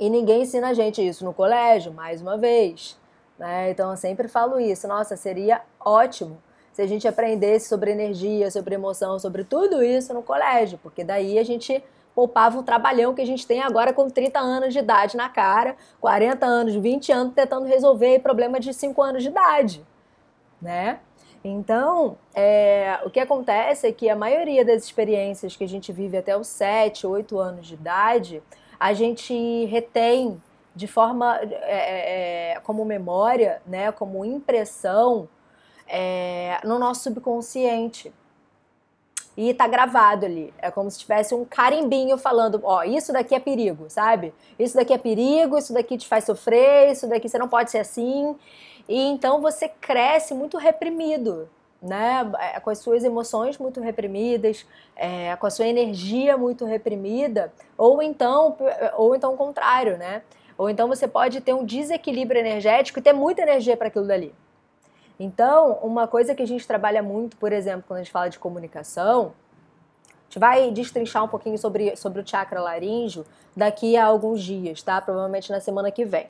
E 0.00 0.08
ninguém 0.08 0.42
ensina 0.42 0.70
a 0.70 0.74
gente 0.74 1.06
isso 1.06 1.26
no 1.26 1.34
colégio, 1.34 1.92
mais 1.92 2.22
uma 2.22 2.38
vez. 2.38 2.98
Né? 3.38 3.70
Então 3.70 3.90
eu 3.90 3.96
sempre 3.98 4.28
falo 4.28 4.58
isso. 4.58 4.88
Nossa, 4.88 5.14
seria 5.14 5.60
ótimo 5.78 6.42
se 6.72 6.80
a 6.80 6.86
gente 6.86 7.06
aprendesse 7.06 7.68
sobre 7.68 7.90
energia, 7.90 8.50
sobre 8.50 8.74
emoção, 8.74 9.18
sobre 9.18 9.44
tudo 9.44 9.82
isso 9.82 10.14
no 10.14 10.22
colégio, 10.22 10.80
porque 10.82 11.04
daí 11.04 11.38
a 11.38 11.44
gente 11.44 11.84
poupava 12.14 12.58
um 12.58 12.62
trabalhão 12.62 13.14
que 13.14 13.20
a 13.20 13.26
gente 13.26 13.46
tem 13.46 13.60
agora 13.60 13.92
com 13.92 14.08
30 14.08 14.38
anos 14.38 14.72
de 14.72 14.78
idade 14.78 15.18
na 15.18 15.28
cara, 15.28 15.76
40 16.00 16.46
anos, 16.46 16.74
20 16.74 17.12
anos 17.12 17.34
tentando 17.34 17.66
resolver 17.66 18.20
problema 18.20 18.58
de 18.58 18.72
5 18.72 19.02
anos 19.02 19.22
de 19.22 19.28
idade, 19.28 19.84
né? 20.62 21.00
Então, 21.44 22.16
é, 22.34 22.98
o 23.04 23.10
que 23.10 23.20
acontece 23.20 23.86
é 23.86 23.92
que 23.92 24.08
a 24.08 24.16
maioria 24.16 24.64
das 24.64 24.84
experiências 24.84 25.56
que 25.56 25.64
a 25.64 25.68
gente 25.68 25.92
vive 25.92 26.16
até 26.16 26.36
os 26.36 26.48
7, 26.48 27.06
8 27.06 27.38
anos 27.38 27.66
de 27.66 27.74
idade, 27.74 28.42
a 28.80 28.94
gente 28.94 29.66
retém 29.66 30.42
de 30.74 30.86
forma 30.86 31.38
é, 31.42 31.52
é, 31.62 32.52
é, 32.52 32.60
como 32.60 32.82
memória, 32.84 33.60
né, 33.66 33.92
como 33.92 34.24
impressão 34.24 35.28
é, 35.86 36.58
no 36.64 36.78
nosso 36.78 37.02
subconsciente. 37.02 38.10
E 39.36 39.54
tá 39.54 39.66
gravado 39.68 40.26
ali. 40.26 40.52
É 40.58 40.70
como 40.70 40.90
se 40.90 40.98
tivesse 40.98 41.34
um 41.34 41.44
carimbinho 41.44 42.18
falando: 42.18 42.60
ó, 42.64 42.82
isso 42.82 43.12
daqui 43.12 43.34
é 43.34 43.40
perigo, 43.40 43.88
sabe? 43.88 44.34
Isso 44.58 44.74
daqui 44.74 44.92
é 44.92 44.98
perigo, 44.98 45.56
isso 45.56 45.72
daqui 45.72 45.96
te 45.96 46.08
faz 46.08 46.24
sofrer, 46.24 46.92
isso 46.92 47.06
daqui 47.06 47.28
você 47.28 47.38
não 47.38 47.48
pode 47.48 47.70
ser 47.70 47.78
assim. 47.78 48.36
E 48.88 49.00
então 49.02 49.40
você 49.40 49.68
cresce 49.68 50.34
muito 50.34 50.58
reprimido, 50.58 51.48
né, 51.82 52.30
é, 52.38 52.60
com 52.60 52.70
as 52.70 52.78
suas 52.78 53.04
emoções 53.04 53.58
muito 53.58 53.80
reprimidas, 53.80 54.66
é, 54.94 55.34
com 55.36 55.46
a 55.46 55.50
sua 55.50 55.66
energia 55.66 56.36
muito 56.36 56.64
reprimida, 56.64 57.52
ou 57.76 58.02
então, 58.02 58.56
ou 58.96 59.14
então 59.14 59.34
o 59.34 59.36
contrário, 59.36 59.96
né? 59.96 60.22
Ou 60.58 60.68
então 60.68 60.86
você 60.88 61.08
pode 61.08 61.40
ter 61.40 61.54
um 61.54 61.64
desequilíbrio 61.64 62.38
energético 62.38 62.98
e 62.98 63.02
ter 63.02 63.14
muita 63.14 63.40
energia 63.40 63.76
para 63.76 63.88
aquilo 63.88 64.06
dali. 64.06 64.34
Então, 65.18 65.78
uma 65.82 66.06
coisa 66.06 66.34
que 66.34 66.42
a 66.42 66.46
gente 66.46 66.66
trabalha 66.66 67.02
muito, 67.02 67.36
por 67.36 67.52
exemplo, 67.52 67.84
quando 67.86 68.00
a 68.00 68.02
gente 68.02 68.12
fala 68.12 68.28
de 68.28 68.38
comunicação, 68.38 69.32
a 70.04 70.22
gente 70.24 70.38
vai 70.38 70.70
destrinchar 70.70 71.24
um 71.24 71.28
pouquinho 71.28 71.58
sobre, 71.58 71.96
sobre 71.96 72.20
o 72.20 72.26
chakra 72.26 72.60
laríngeo 72.60 73.24
daqui 73.56 73.96
a 73.96 74.04
alguns 74.04 74.42
dias, 74.42 74.82
tá? 74.82 75.00
Provavelmente 75.00 75.50
na 75.50 75.60
semana 75.60 75.90
que 75.90 76.04
vem. 76.04 76.26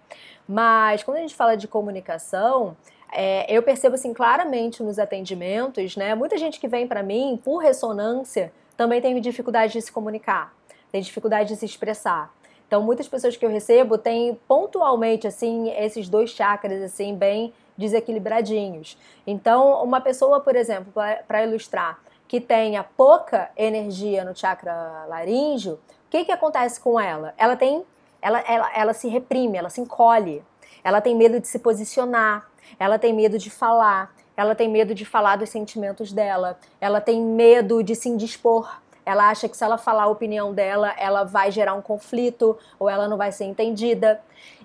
Mas 0.48 1.02
quando 1.02 1.18
a 1.18 1.20
gente 1.20 1.34
fala 1.34 1.56
de 1.56 1.68
comunicação, 1.68 2.76
é, 3.12 3.46
eu 3.52 3.62
percebo 3.62 3.94
assim 3.94 4.12
claramente 4.12 4.82
nos 4.82 4.98
atendimentos, 4.98 5.96
né? 5.96 6.14
Muita 6.14 6.36
gente 6.36 6.60
que 6.60 6.68
vem 6.68 6.86
para 6.86 7.02
mim 7.02 7.40
por 7.42 7.58
ressonância 7.58 8.52
também 8.76 9.00
tem 9.00 9.20
dificuldade 9.20 9.72
de 9.72 9.82
se 9.82 9.92
comunicar, 9.92 10.54
tem 10.90 11.00
dificuldade 11.00 11.50
de 11.50 11.56
se 11.56 11.66
expressar. 11.66 12.32
Então, 12.66 12.82
muitas 12.82 13.08
pessoas 13.08 13.36
que 13.36 13.44
eu 13.44 13.50
recebo 13.50 13.98
têm 13.98 14.38
pontualmente 14.46 15.26
assim 15.26 15.70
esses 15.70 16.08
dois 16.08 16.30
chakras 16.30 16.80
assim 16.82 17.16
bem 17.16 17.52
desequilibradinhos. 17.76 18.96
Então, 19.26 19.82
uma 19.82 20.00
pessoa, 20.00 20.40
por 20.40 20.54
exemplo, 20.54 20.92
para 21.26 21.44
ilustrar, 21.44 21.98
que 22.28 22.40
tenha 22.40 22.84
pouca 22.84 23.50
energia 23.56 24.24
no 24.24 24.36
chakra 24.36 25.04
laríngeo, 25.08 25.74
o 25.74 26.10
que 26.10 26.24
que 26.24 26.32
acontece 26.32 26.78
com 26.78 27.00
ela? 27.00 27.34
Ela 27.36 27.56
tem 27.56 27.84
ela, 28.22 28.40
ela, 28.40 28.70
ela 28.74 28.92
se 28.92 29.08
reprime, 29.08 29.56
ela 29.56 29.70
se 29.70 29.80
encolhe, 29.80 30.44
ela 30.84 31.00
tem 31.00 31.16
medo 31.16 31.40
de 31.40 31.48
se 31.48 31.58
posicionar, 31.58 32.49
ela 32.78 32.98
tem 32.98 33.12
medo 33.12 33.38
de 33.38 33.50
falar, 33.50 34.14
ela 34.36 34.54
tem 34.54 34.68
medo 34.68 34.94
de 34.94 35.04
falar 35.04 35.36
dos 35.36 35.50
sentimentos 35.50 36.12
dela, 36.12 36.58
ela 36.80 37.00
tem 37.00 37.20
medo 37.20 37.82
de 37.82 37.94
se 37.94 38.08
indispor. 38.08 38.80
Ela 39.04 39.28
acha 39.28 39.48
que 39.48 39.56
se 39.56 39.64
ela 39.64 39.76
falar 39.76 40.04
a 40.04 40.08
opinião 40.08 40.54
dela, 40.54 40.94
ela 40.96 41.24
vai 41.24 41.50
gerar 41.50 41.74
um 41.74 41.82
conflito 41.82 42.56
ou 42.78 42.88
ela 42.88 43.08
não 43.08 43.16
vai 43.16 43.32
ser 43.32 43.44
entendida. 43.44 44.20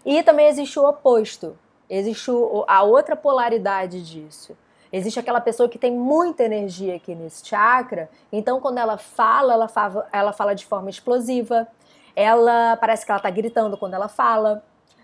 E 0.06 0.22
também 0.24 0.48
existe 0.48 0.80
o 0.80 0.88
oposto. 0.88 1.58
Existe 1.90 2.32
a 2.68 2.84
outra 2.84 3.16
polaridade 3.16 4.04
disso. 4.04 4.56
Existe 4.92 5.20
aquela 5.20 5.42
pessoa 5.42 5.68
que 5.68 5.78
tem 5.78 5.92
muita 5.92 6.44
energia 6.44 6.96
aqui 6.96 7.14
nesse 7.14 7.46
chakra, 7.46 8.10
então 8.32 8.62
quando 8.62 8.78
ela 8.78 8.98
fala, 8.98 9.54
ela 9.54 9.68
fala, 9.68 10.08
ela 10.14 10.32
fala 10.32 10.54
de 10.54 10.66
forma 10.66 10.90
explosiva. 10.90 11.68
Ela 12.16 12.78
parece 12.78 13.06
que 13.06 13.12
ela 13.12 13.20
tá 13.20 13.30
gritando 13.30 13.78
quando 13.78 13.94
ela 13.94 14.08
fala, 14.08 14.64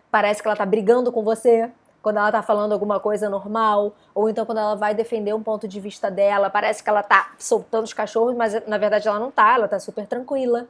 parece 0.10 0.42
que 0.42 0.48
ela 0.48 0.56
tá 0.56 0.66
brigando 0.66 1.12
com 1.12 1.24
você 1.24 1.70
quando 2.02 2.18
ela 2.18 2.32
tá 2.32 2.42
falando 2.42 2.72
alguma 2.72 3.00
coisa 3.00 3.30
normal, 3.30 3.94
ou 4.14 4.30
então 4.30 4.46
quando 4.46 4.58
ela 4.58 4.76
vai 4.76 4.96
defender 4.96 5.34
um 5.34 5.44
ponto 5.44 5.68
de 5.68 5.80
vista 5.80 6.10
dela, 6.10 6.50
parece 6.50 6.84
que 6.84 6.90
ela 6.90 7.04
tá 7.04 7.34
soltando 7.38 7.84
os 7.84 7.94
cachorros, 7.94 8.36
mas 8.36 8.66
na 8.68 8.78
verdade 8.78 9.08
ela 9.08 9.20
não 9.20 9.32
tá, 9.32 9.56
ela 9.56 9.68
tá 9.68 9.80
super 9.80 10.08
tranquila. 10.08 10.68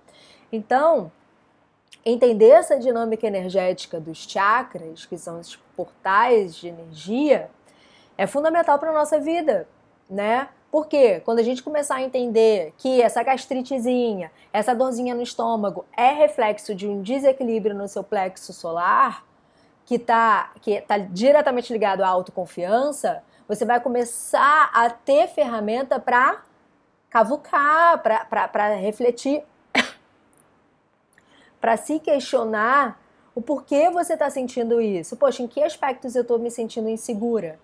Então, 0.51 1.11
entender 2.05 2.49
essa 2.49 2.77
dinâmica 2.77 3.25
energética 3.25 3.99
dos 3.99 4.29
chakras, 4.29 5.05
que 5.05 5.17
são 5.17 5.39
os 5.39 5.55
portais 5.75 6.55
de 6.55 6.67
energia, 6.67 7.49
é 8.17 8.27
fundamental 8.27 8.77
para 8.77 8.91
nossa 8.91 9.19
vida, 9.19 9.67
né? 10.09 10.49
Porque 10.71 11.19
quando 11.21 11.39
a 11.39 11.43
gente 11.43 11.61
começar 11.61 11.95
a 11.95 12.01
entender 12.01 12.73
que 12.77 13.01
essa 13.01 13.21
gastritezinha, 13.23 14.31
essa 14.53 14.73
dorzinha 14.73 15.13
no 15.13 15.21
estômago 15.21 15.85
é 15.95 16.11
reflexo 16.11 16.73
de 16.73 16.87
um 16.87 17.01
desequilíbrio 17.01 17.75
no 17.75 17.87
seu 17.87 18.03
plexo 18.03 18.53
solar, 18.53 19.25
que 19.85 19.95
está 19.95 20.51
que 20.61 20.81
tá 20.81 20.97
diretamente 20.97 21.71
ligado 21.71 22.01
à 22.03 22.07
autoconfiança, 22.07 23.23
você 23.47 23.65
vai 23.65 23.79
começar 23.79 24.69
a 24.73 24.89
ter 24.89 25.27
ferramenta 25.27 25.99
para 25.99 26.41
cavucar, 27.09 28.01
para 28.01 28.75
refletir, 28.75 29.43
para 31.59 31.75
se 31.75 31.99
questionar 31.99 32.99
o 33.35 33.41
porquê 33.41 33.89
você 33.89 34.13
está 34.13 34.29
sentindo 34.29 34.79
isso. 34.79 35.15
Poxa, 35.17 35.43
em 35.43 35.47
que 35.47 35.61
aspectos 35.61 36.15
eu 36.15 36.21
estou 36.21 36.39
me 36.39 36.49
sentindo 36.49 36.89
insegura? 36.89 37.59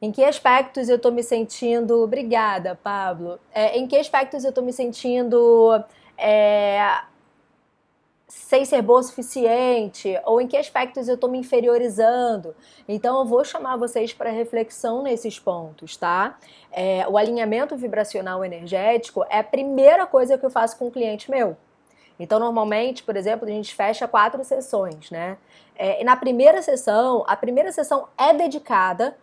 Em 0.00 0.12
que 0.12 0.24
aspectos 0.24 0.88
eu 0.88 0.96
estou 0.96 1.10
me 1.10 1.22
sentindo. 1.22 2.02
Obrigada, 2.02 2.78
Pablo. 2.82 3.38
É, 3.52 3.76
em 3.76 3.86
que 3.86 3.96
aspectos 3.96 4.44
eu 4.44 4.50
estou 4.50 4.64
me 4.64 4.72
sentindo 4.72 5.82
é, 6.16 7.00
sem 8.28 8.64
ser 8.66 8.82
boa 8.82 9.00
o 9.00 9.02
suficiente, 9.02 10.20
ou 10.26 10.38
em 10.38 10.46
que 10.46 10.56
aspectos 10.56 11.08
eu 11.08 11.14
estou 11.14 11.30
me 11.30 11.38
inferiorizando. 11.38 12.54
Então, 12.86 13.18
eu 13.18 13.24
vou 13.24 13.42
chamar 13.42 13.76
vocês 13.76 14.12
para 14.12 14.30
reflexão 14.30 15.02
nesses 15.02 15.38
pontos, 15.38 15.96
tá? 15.96 16.38
É, 16.70 17.08
o 17.08 17.16
alinhamento 17.16 17.74
vibracional 17.74 18.44
energético 18.44 19.24
é 19.30 19.38
a 19.38 19.44
primeira 19.44 20.06
coisa 20.06 20.36
que 20.36 20.44
eu 20.44 20.50
faço 20.50 20.76
com 20.76 20.88
um 20.88 20.90
cliente 20.90 21.30
meu. 21.30 21.56
Então, 22.20 22.38
normalmente, 22.38 23.02
por 23.02 23.16
exemplo, 23.16 23.48
a 23.48 23.50
gente 23.50 23.74
fecha 23.74 24.06
quatro 24.06 24.44
sessões, 24.44 25.10
né? 25.10 25.38
É, 25.74 26.02
e 26.02 26.04
na 26.04 26.16
primeira 26.16 26.60
sessão, 26.60 27.24
a 27.26 27.36
primeira 27.36 27.72
sessão 27.72 28.08
é 28.18 28.34
dedicada 28.34 29.16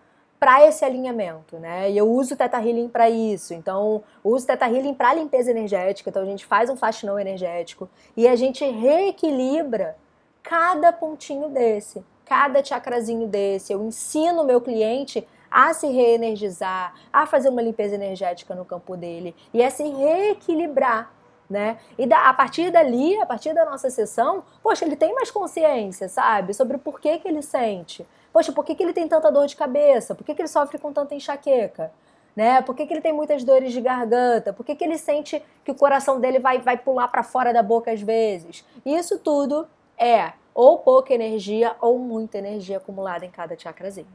para 0.46 0.64
esse 0.68 0.86
alinhamento, 0.86 1.58
né? 1.58 1.90
E 1.90 1.98
eu 1.98 2.08
uso 2.08 2.36
o 2.36 2.38
Teta 2.38 2.58
Healing 2.58 2.88
para 2.88 3.10
isso. 3.10 3.52
Então, 3.52 4.04
uso 4.24 4.44
o 4.44 4.48
Teta 4.48 4.68
Healing 4.68 4.94
para 4.94 5.12
limpeza 5.12 5.50
energética. 5.50 6.08
Então, 6.08 6.22
a 6.22 6.26
gente 6.26 6.46
faz 6.46 6.70
um 6.70 6.76
faxinão 6.76 7.20
energético 7.20 7.90
e 8.16 8.28
a 8.28 8.36
gente 8.36 8.64
reequilibra 8.64 9.98
cada 10.44 10.94
pontinho 10.94 11.50
desse, 11.50 12.06
cada 12.24 12.64
chakrazinho 12.64 13.28
desse. 13.28 13.74
Eu 13.74 13.84
ensino 13.88 14.44
o 14.44 14.46
meu 14.46 14.62
cliente 14.62 15.28
a 15.50 15.74
se 15.74 15.88
reenergizar, 15.88 16.94
a 17.12 17.26
fazer 17.26 17.50
uma 17.50 17.64
limpeza 17.64 17.96
energética 17.96 18.54
no 18.54 18.66
campo 18.66 18.96
dele 18.96 19.36
e 19.52 19.64
a 19.64 19.72
se 19.72 19.82
reequilibrar 19.82 21.12
né? 21.50 21.78
E 21.98 22.08
da, 22.08 22.28
a 22.28 22.34
partir 22.34 22.72
dali, 22.72 23.16
a 23.22 23.26
partir 23.26 23.54
da 23.54 23.66
nossa 23.66 23.90
sessão, 23.90 24.44
poxa, 24.64 24.86
ele 24.86 24.96
tem 24.96 25.14
mais 25.14 25.30
consciência, 25.30 26.10
sabe? 26.10 26.54
Sobre 26.54 26.76
o 26.76 26.80
porquê 26.80 27.20
que 27.20 27.28
ele 27.28 27.42
sente. 27.42 28.06
Poxa, 28.36 28.52
por 28.52 28.66
que, 28.66 28.76
que 28.76 28.84
ele 28.84 28.92
tem 28.92 29.08
tanta 29.08 29.32
dor 29.32 29.48
de 29.48 29.56
cabeça? 29.56 30.14
Por 30.14 30.26
que, 30.26 30.36
que 30.36 30.42
ele 30.42 30.50
sofre 30.50 30.78
com 30.78 30.92
tanta 30.92 31.16
enxaqueca? 31.16 31.90
Né? 32.36 32.62
Por 32.62 32.76
que, 32.76 32.86
que 32.86 32.92
ele 32.92 33.00
tem 33.00 33.14
muitas 33.14 33.46
dores 33.46 33.72
de 33.72 33.80
garganta? 33.80 34.52
Por 34.52 34.66
que, 34.66 34.76
que 34.76 34.84
ele 34.84 34.98
sente 34.98 35.42
que 35.64 35.72
o 35.72 35.74
coração 35.74 36.20
dele 36.20 36.38
vai, 36.38 36.60
vai 36.60 36.78
pular 36.78 37.08
para 37.08 37.24
fora 37.24 37.54
da 37.54 37.64
boca 37.64 37.94
às 37.94 38.02
vezes? 38.02 38.66
Isso 38.86 39.18
tudo 39.20 39.66
é 39.98 40.34
ou 40.54 40.80
pouca 40.80 41.14
energia 41.14 41.78
ou 41.80 41.98
muita 41.98 42.38
energia 42.38 42.76
acumulada 42.76 43.26
em 43.26 43.32
cada 43.32 43.58
chakrazinho, 43.58 44.14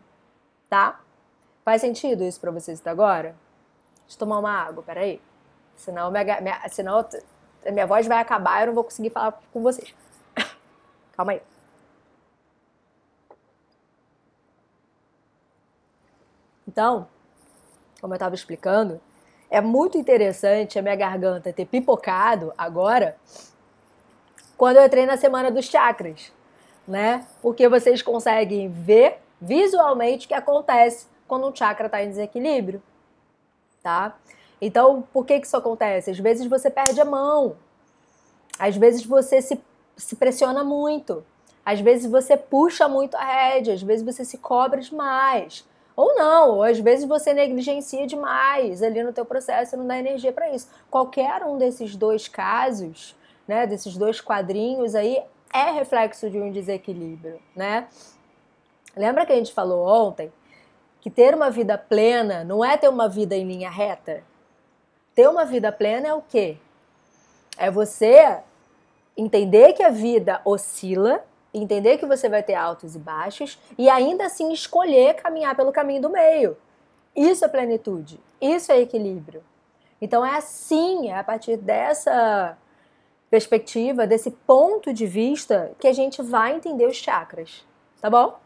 tá? 0.69 1.01
Faz 1.65 1.81
sentido 1.81 2.23
isso 2.23 2.39
para 2.39 2.51
vocês 2.51 2.79
até 2.79 2.91
agora? 2.91 3.35
Deixa 4.03 4.17
eu 4.17 4.19
tomar 4.19 4.39
uma 4.39 4.53
água, 4.53 4.83
peraí. 4.83 5.19
Senão, 5.77 6.11
minha, 6.11 6.41
minha, 6.43 6.69
senão 6.69 7.09
minha 7.73 7.87
voz 7.87 8.07
vai 8.07 8.19
acabar 8.19 8.59
e 8.59 8.63
eu 8.65 8.67
não 8.67 8.75
vou 8.75 8.85
conseguir 8.85 9.09
falar 9.09 9.41
com 9.51 9.63
vocês. 9.63 9.95
Calma 11.17 11.33
aí. 11.33 11.43
Então, 16.71 17.09
como 18.01 18.13
eu 18.13 18.17
estava 18.17 18.33
explicando, 18.33 19.01
é 19.51 19.61
muito 19.61 19.99
interessante 19.99 20.79
a 20.79 20.83
minha 20.83 20.95
garganta 20.95 21.53
ter 21.53 21.67
pipocado 21.67 22.53
agora 22.57 23.17
quando 24.57 24.77
eu 24.77 24.87
entrei 24.87 25.05
na 25.05 25.17
semana 25.17 25.51
dos 25.51 25.65
chakras, 25.65 26.33
né? 26.87 27.27
Porque 27.43 27.69
vocês 27.69 28.03
conseguem 28.03 28.69
ver 28.69 29.19
visualmente 29.41 30.27
o 30.27 30.29
que 30.29 30.35
acontece 30.35 31.09
quando 31.27 31.49
um 31.49 31.55
chakra 31.55 31.87
está 31.87 32.05
em 32.05 32.09
desequilíbrio, 32.09 32.81
tá? 33.83 34.17
Então, 34.61 35.03
por 35.13 35.27
que, 35.27 35.41
que 35.41 35.47
isso 35.49 35.57
acontece? 35.57 36.13
Às 36.13 36.21
vezes 36.21 36.47
você 36.47 36.71
perde 36.71 37.01
a 37.01 37.05
mão, 37.05 37.57
às 38.57 38.77
vezes 38.77 39.05
você 39.05 39.43
se, 39.43 39.61
se 39.97 40.15
pressiona 40.15 40.63
muito, 40.63 41.25
às 41.67 41.81
vezes 41.81 42.09
você 42.09 42.37
puxa 42.37 42.87
muito 42.87 43.17
a 43.17 43.25
rédea, 43.25 43.75
às 43.75 43.83
vezes 43.83 44.05
você 44.05 44.25
se 44.25 44.39
cobra 44.39 44.81
demais. 44.81 45.69
Ou 45.97 46.15
não, 46.15 46.57
ou 46.57 46.63
às 46.63 46.79
vezes 46.79 47.05
você 47.05 47.33
negligencia 47.35 48.07
demais 48.07 48.83
ali 48.83 49.03
no 49.03 49.13
teu 49.13 49.25
processo 49.25 49.75
e 49.75 49.79
não 49.79 49.87
dá 49.87 49.99
energia 49.99 50.33
para 50.33 50.51
isso. 50.51 50.69
Qualquer 50.91 51.43
um 51.45 51.59
desses 51.59 51.97
dois 51.97 52.29
casos, 52.29 53.17
né, 53.47 53.67
desses 53.67 53.97
dois 53.97 54.21
quadrinhos 54.21 54.95
aí, 54.95 55.23
é 55.53 55.71
reflexo 55.71 56.31
de 56.31 56.39
um 56.39 56.53
desequilíbrio, 56.53 57.41
né? 57.55 57.89
Lembra 58.97 59.27
que 59.27 59.33
a 59.33 59.37
gente 59.37 59.53
falou 59.53 59.87
ontem 59.87 60.33
que 61.01 61.11
ter 61.11 61.35
uma 61.35 61.51
vida 61.51 61.77
plena 61.77 62.45
não 62.45 62.65
é 62.65 62.77
ter 62.77 62.89
uma 62.89 63.09
vida 63.09 63.35
em 63.35 63.47
linha 63.47 63.71
reta? 63.71 64.23
Ter 65.15 65.29
uma 65.29 65.45
vida 65.45 65.73
plena 65.73 66.09
é 66.09 66.15
o 66.15 66.23
quê? 66.23 66.57
É 67.57 67.71
você 67.71 68.39
entender 69.17 69.73
que 69.73 69.83
a 69.83 69.91
vida 69.91 70.41
oscila 70.45 71.25
entender 71.53 71.99
que 71.99 72.07
você 72.07 72.29
vai 72.29 72.43
ter 72.43 72.55
altos 72.55 72.95
e 72.95 72.99
baixos 72.99 73.59
e 73.77 73.89
ainda 73.89 74.27
assim 74.27 74.53
escolher 74.53 75.15
caminhar 75.15 75.55
pelo 75.57 75.73
caminho 75.73 76.03
do 76.03 76.11
meio. 76.11 76.57
Isso 77.15 77.45
é 77.45 77.49
plenitude, 77.49 78.21
isso 78.41 78.71
é 78.71 78.81
equilíbrio. 78.81 79.43
Então 80.01 80.25
é 80.25 80.37
assim, 80.37 81.11
é 81.11 81.19
a 81.19 81.25
partir 81.25 81.57
dessa 81.57 82.57
perspectiva, 83.29 84.07
desse 84.07 84.31
ponto 84.31 84.93
de 84.93 85.07
vista, 85.07 85.73
que 85.79 85.87
a 85.87 85.93
gente 85.93 86.23
vai 86.23 86.55
entender 86.55 86.87
os 86.87 86.97
chakras, 86.97 87.65
tá 88.01 88.09
bom? 88.09 88.39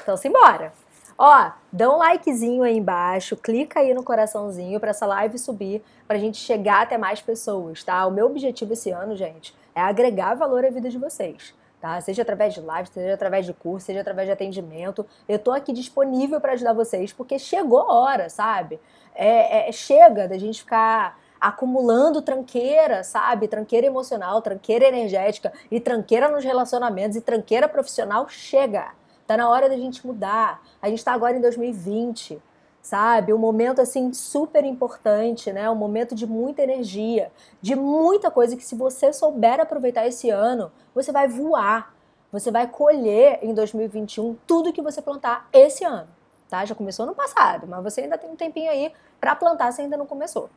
Então 0.00 0.16
simbora! 0.16 0.72
Ó, 1.20 1.50
dá 1.72 1.90
um 1.90 1.98
likezinho 1.98 2.62
aí 2.62 2.76
embaixo, 2.76 3.36
clica 3.36 3.80
aí 3.80 3.92
no 3.92 4.04
coraçãozinho 4.04 4.78
para 4.78 4.90
essa 4.90 5.04
live 5.04 5.36
subir, 5.36 5.82
pra 6.06 6.16
gente 6.16 6.38
chegar 6.38 6.82
até 6.82 6.96
mais 6.96 7.20
pessoas, 7.20 7.82
tá? 7.82 8.06
O 8.06 8.10
meu 8.12 8.26
objetivo 8.26 8.72
esse 8.74 8.90
ano, 8.92 9.16
gente, 9.16 9.52
é 9.74 9.80
agregar 9.80 10.34
valor 10.34 10.64
à 10.64 10.70
vida 10.70 10.88
de 10.88 10.96
vocês. 10.96 11.52
Tá? 11.80 12.00
Seja 12.00 12.22
através 12.22 12.54
de 12.54 12.60
live, 12.60 12.88
seja 12.88 13.14
através 13.14 13.46
de 13.46 13.54
curso, 13.54 13.86
seja 13.86 14.00
através 14.00 14.26
de 14.26 14.32
atendimento. 14.32 15.06
Eu 15.28 15.38
tô 15.38 15.52
aqui 15.52 15.72
disponível 15.72 16.40
para 16.40 16.52
ajudar 16.52 16.72
vocês, 16.72 17.12
porque 17.12 17.38
chegou 17.38 17.78
a 17.78 17.94
hora, 17.94 18.28
sabe? 18.28 18.80
É, 19.14 19.68
é, 19.68 19.72
chega 19.72 20.26
da 20.26 20.36
gente 20.36 20.60
ficar 20.60 21.18
acumulando 21.40 22.20
tranqueira, 22.20 23.04
sabe? 23.04 23.46
Tranqueira 23.46 23.86
emocional, 23.86 24.42
tranqueira 24.42 24.88
energética 24.88 25.52
e 25.70 25.78
tranqueira 25.78 26.28
nos 26.28 26.44
relacionamentos 26.44 27.16
e 27.16 27.20
tranqueira 27.20 27.68
profissional. 27.68 28.28
Chega! 28.28 28.92
Tá 29.24 29.36
na 29.36 29.48
hora 29.48 29.68
da 29.68 29.76
gente 29.76 30.04
mudar. 30.04 30.60
A 30.82 30.88
gente 30.88 31.04
tá 31.04 31.12
agora 31.12 31.36
em 31.36 31.40
2020 31.40 32.42
sabe? 32.82 33.32
Um 33.32 33.38
momento 33.38 33.80
assim 33.80 34.12
super 34.12 34.64
importante, 34.64 35.52
né? 35.52 35.68
Um 35.70 35.74
momento 35.74 36.14
de 36.14 36.26
muita 36.26 36.62
energia, 36.62 37.30
de 37.60 37.74
muita 37.74 38.30
coisa 38.30 38.56
que 38.56 38.64
se 38.64 38.74
você 38.74 39.12
souber 39.12 39.60
aproveitar 39.60 40.06
esse 40.06 40.30
ano, 40.30 40.72
você 40.94 41.12
vai 41.12 41.28
voar. 41.28 41.94
Você 42.30 42.50
vai 42.50 42.66
colher 42.66 43.38
em 43.42 43.54
2021 43.54 44.36
tudo 44.46 44.72
que 44.72 44.82
você 44.82 45.00
plantar 45.00 45.48
esse 45.52 45.84
ano, 45.84 46.08
tá? 46.48 46.64
Já 46.64 46.74
começou 46.74 47.06
no 47.06 47.14
passado, 47.14 47.66
mas 47.66 47.82
você 47.82 48.02
ainda 48.02 48.18
tem 48.18 48.30
um 48.30 48.36
tempinho 48.36 48.70
aí 48.70 48.92
para 49.20 49.34
plantar 49.34 49.72
se 49.72 49.80
ainda 49.80 49.96
não 49.96 50.06
começou. 50.06 50.50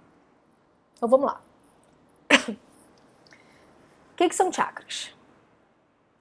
Então 0.95 1.07
vamos 1.09 1.25
lá. 1.25 1.41
O 4.11 4.23
que, 4.23 4.29
que 4.29 4.35
são 4.35 4.51
chakras? 4.51 5.15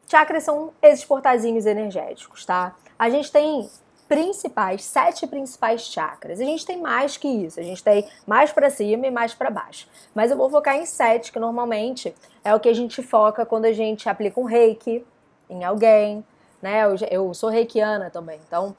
Chakras 0.06 0.42
são 0.42 0.72
esses 0.80 1.04
portazinhos 1.04 1.66
energéticos, 1.66 2.46
tá? 2.46 2.74
A 2.98 3.10
gente 3.10 3.30
tem 3.30 3.68
principais, 4.10 4.82
sete 4.82 5.24
principais 5.24 5.82
chakras. 5.82 6.40
A 6.40 6.44
gente 6.44 6.66
tem 6.66 6.80
mais 6.80 7.16
que 7.16 7.28
isso, 7.28 7.60
a 7.60 7.62
gente 7.62 7.80
tem 7.80 8.04
mais 8.26 8.50
para 8.50 8.68
cima 8.68 9.06
e 9.06 9.10
mais 9.10 9.34
para 9.34 9.50
baixo. 9.50 9.86
Mas 10.12 10.32
eu 10.32 10.36
vou 10.36 10.50
focar 10.50 10.74
em 10.74 10.84
sete, 10.84 11.30
que 11.30 11.38
normalmente 11.38 12.12
é 12.42 12.52
o 12.52 12.58
que 12.58 12.68
a 12.68 12.72
gente 12.72 13.04
foca 13.04 13.46
quando 13.46 13.66
a 13.66 13.72
gente 13.72 14.08
aplica 14.08 14.40
um 14.40 14.44
reiki 14.44 15.06
em 15.48 15.62
alguém, 15.62 16.24
né? 16.60 16.86
Eu, 16.86 16.96
eu 17.08 17.34
sou 17.34 17.50
reikiana 17.50 18.10
também, 18.10 18.40
então 18.44 18.74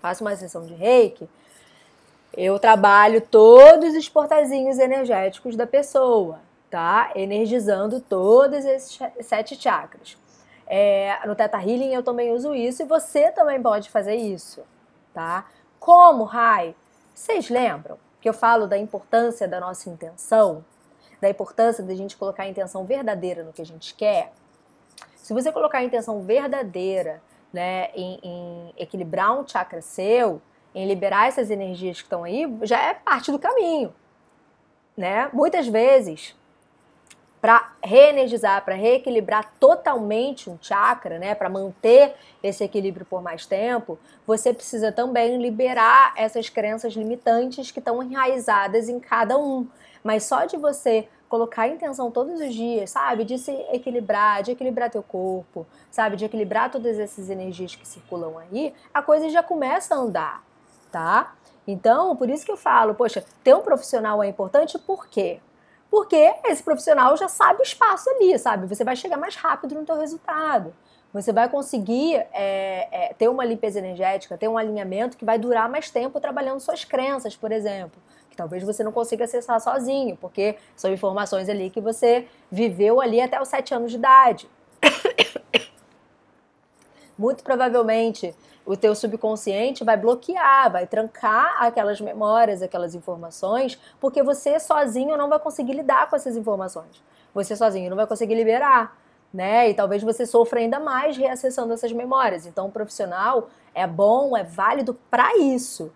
faço 0.00 0.24
uma 0.24 0.34
sessão 0.34 0.64
de 0.64 0.72
reiki. 0.72 1.28
Eu 2.34 2.58
trabalho 2.58 3.20
todos 3.20 3.94
os 3.94 4.08
portazinhos 4.08 4.78
energéticos 4.78 5.54
da 5.54 5.66
pessoa, 5.66 6.40
tá? 6.70 7.10
Energizando 7.14 8.00
todos 8.00 8.64
esses 8.64 8.98
sete 9.20 9.54
chakras. 9.60 10.16
É, 10.72 11.18
no 11.26 11.34
Teta 11.34 11.58
Healing 11.58 11.92
eu 11.92 12.00
também 12.00 12.32
uso 12.32 12.54
isso 12.54 12.82
e 12.82 12.86
você 12.86 13.32
também 13.32 13.60
pode 13.60 13.90
fazer 13.90 14.14
isso, 14.14 14.62
tá? 15.12 15.48
Como, 15.80 16.22
Rai? 16.22 16.76
Vocês 17.12 17.50
lembram 17.50 17.98
que 18.20 18.28
eu 18.28 18.32
falo 18.32 18.68
da 18.68 18.78
importância 18.78 19.48
da 19.48 19.58
nossa 19.58 19.90
intenção? 19.90 20.64
Da 21.20 21.28
importância 21.28 21.82
da 21.82 21.92
gente 21.92 22.16
colocar 22.16 22.44
a 22.44 22.48
intenção 22.48 22.84
verdadeira 22.84 23.42
no 23.42 23.52
que 23.52 23.60
a 23.60 23.66
gente 23.66 23.94
quer? 23.96 24.32
Se 25.16 25.34
você 25.34 25.50
colocar 25.50 25.78
a 25.78 25.82
intenção 25.82 26.22
verdadeira 26.22 27.20
né, 27.52 27.90
em, 27.92 28.20
em 28.22 28.74
equilibrar 28.78 29.36
um 29.36 29.44
chakra 29.44 29.82
seu, 29.82 30.40
em 30.72 30.86
liberar 30.86 31.26
essas 31.26 31.50
energias 31.50 31.96
que 31.96 32.04
estão 32.04 32.22
aí, 32.22 32.46
já 32.62 32.80
é 32.80 32.94
parte 32.94 33.32
do 33.32 33.40
caminho. 33.40 33.92
Né? 34.96 35.28
Muitas 35.32 35.66
vezes 35.66 36.36
para 37.40 37.72
reenergizar, 37.82 38.64
para 38.64 38.74
reequilibrar 38.74 39.52
totalmente 39.58 40.50
um 40.50 40.58
chakra, 40.60 41.18
né, 41.18 41.34
para 41.34 41.48
manter 41.48 42.14
esse 42.42 42.62
equilíbrio 42.62 43.06
por 43.06 43.22
mais 43.22 43.46
tempo, 43.46 43.98
você 44.26 44.52
precisa 44.52 44.92
também 44.92 45.40
liberar 45.40 46.12
essas 46.16 46.48
crenças 46.48 46.92
limitantes 46.92 47.70
que 47.70 47.78
estão 47.78 48.02
enraizadas 48.02 48.88
em 48.88 49.00
cada 49.00 49.38
um. 49.38 49.66
Mas 50.04 50.24
só 50.24 50.44
de 50.44 50.56
você 50.56 51.08
colocar 51.28 51.62
a 51.62 51.68
intenção 51.68 52.10
todos 52.10 52.40
os 52.40 52.52
dias, 52.52 52.90
sabe, 52.90 53.24
de 53.24 53.38
se 53.38 53.52
equilibrar, 53.72 54.42
de 54.42 54.50
equilibrar 54.50 54.90
teu 54.90 55.02
corpo, 55.02 55.66
sabe, 55.90 56.16
de 56.16 56.24
equilibrar 56.24 56.70
todas 56.70 56.98
essas 56.98 57.30
energias 57.30 57.74
que 57.74 57.86
circulam 57.86 58.36
aí, 58.36 58.74
a 58.92 59.00
coisa 59.00 59.30
já 59.30 59.42
começa 59.42 59.94
a 59.94 59.98
andar, 59.98 60.42
tá? 60.90 61.34
Então, 61.66 62.16
por 62.16 62.28
isso 62.28 62.44
que 62.44 62.50
eu 62.50 62.56
falo, 62.56 62.94
poxa, 62.94 63.24
ter 63.44 63.54
um 63.54 63.60
profissional 63.60 64.22
é 64.22 64.26
importante 64.26 64.76
por 64.78 65.06
quê? 65.06 65.38
Porque 65.90 66.34
esse 66.44 66.62
profissional 66.62 67.16
já 67.16 67.28
sabe 67.28 67.60
o 67.60 67.62
espaço 67.62 68.08
ali, 68.10 68.38
sabe? 68.38 68.66
Você 68.66 68.84
vai 68.84 68.94
chegar 68.94 69.16
mais 69.16 69.34
rápido 69.34 69.74
no 69.74 69.84
teu 69.84 69.96
resultado. 69.96 70.72
Você 71.12 71.32
vai 71.32 71.48
conseguir 71.48 72.14
é, 72.32 72.88
é, 72.92 73.14
ter 73.14 73.28
uma 73.28 73.44
limpeza 73.44 73.80
energética, 73.80 74.38
ter 74.38 74.46
um 74.46 74.56
alinhamento 74.56 75.16
que 75.16 75.24
vai 75.24 75.36
durar 75.36 75.68
mais 75.68 75.90
tempo 75.90 76.20
trabalhando 76.20 76.60
suas 76.60 76.84
crenças, 76.84 77.34
por 77.34 77.50
exemplo. 77.50 78.00
Que 78.30 78.36
talvez 78.36 78.62
você 78.62 78.84
não 78.84 78.92
consiga 78.92 79.24
acessar 79.24 79.60
sozinho, 79.60 80.16
porque 80.16 80.54
são 80.76 80.92
informações 80.92 81.48
ali 81.48 81.68
que 81.68 81.80
você 81.80 82.28
viveu 82.50 83.00
ali 83.00 83.20
até 83.20 83.40
os 83.42 83.48
sete 83.48 83.74
anos 83.74 83.90
de 83.90 83.96
idade. 83.96 84.48
Muito 87.18 87.42
provavelmente 87.42 88.32
o 88.64 88.76
teu 88.76 88.94
subconsciente 88.94 89.84
vai 89.84 89.96
bloquear, 89.96 90.70
vai 90.70 90.86
trancar 90.86 91.62
aquelas 91.62 92.00
memórias, 92.00 92.62
aquelas 92.62 92.94
informações, 92.94 93.78
porque 94.00 94.22
você 94.22 94.60
sozinho 94.60 95.16
não 95.16 95.28
vai 95.28 95.38
conseguir 95.38 95.72
lidar 95.72 96.08
com 96.08 96.16
essas 96.16 96.36
informações. 96.36 97.02
Você 97.34 97.56
sozinho 97.56 97.90
não 97.90 97.96
vai 97.96 98.06
conseguir 98.06 98.34
liberar, 98.34 98.96
né? 99.32 99.68
E 99.70 99.74
talvez 99.74 100.02
você 100.02 100.26
sofra 100.26 100.60
ainda 100.60 100.78
mais 100.78 101.16
reacessando 101.16 101.72
essas 101.72 101.92
memórias. 101.92 102.46
Então, 102.46 102.66
o 102.66 102.72
profissional 102.72 103.48
é 103.74 103.86
bom, 103.86 104.36
é 104.36 104.44
válido 104.44 104.94
para 105.10 105.36
isso, 105.38 105.92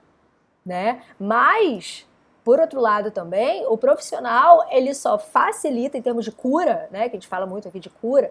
né? 0.65 1.03
Mas 1.19 2.07
por 2.45 2.61
outro 2.61 2.79
lado 2.79 3.11
também, 3.11 3.65
o 3.67 3.79
profissional, 3.79 4.67
ele 4.71 4.93
só 4.95 5.19
facilita 5.19 5.97
em 5.97 6.03
termos 6.03 6.27
de 6.27 6.31
cura, 6.31 6.89
né, 6.91 7.09
que 7.09 7.17
a 7.17 7.19
gente 7.19 7.27
fala 7.27 7.47
muito 7.47 7.67
aqui 7.67 7.81
de 7.81 7.89
cura, 7.89 8.31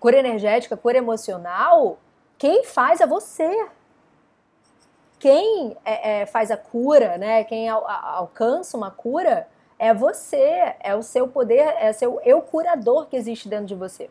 cura 0.00 0.18
energética, 0.18 0.76
cura 0.76 0.98
emocional, 0.98 1.96
quem 2.40 2.64
faz 2.64 3.02
é 3.02 3.06
você. 3.06 3.68
Quem 5.18 5.76
é, 5.84 6.22
é, 6.22 6.26
faz 6.26 6.50
a 6.50 6.56
cura, 6.56 7.18
né? 7.18 7.44
Quem 7.44 7.68
al, 7.68 7.86
alcança 7.86 8.78
uma 8.78 8.90
cura 8.90 9.46
é 9.78 9.92
você, 9.92 10.74
é 10.80 10.96
o 10.96 11.02
seu 11.02 11.28
poder, 11.28 11.76
é 11.78 11.90
o 11.90 11.94
seu 11.94 12.18
eu 12.24 12.40
curador 12.40 13.08
que 13.08 13.16
existe 13.16 13.46
dentro 13.46 13.66
de 13.66 13.74
você. 13.74 14.08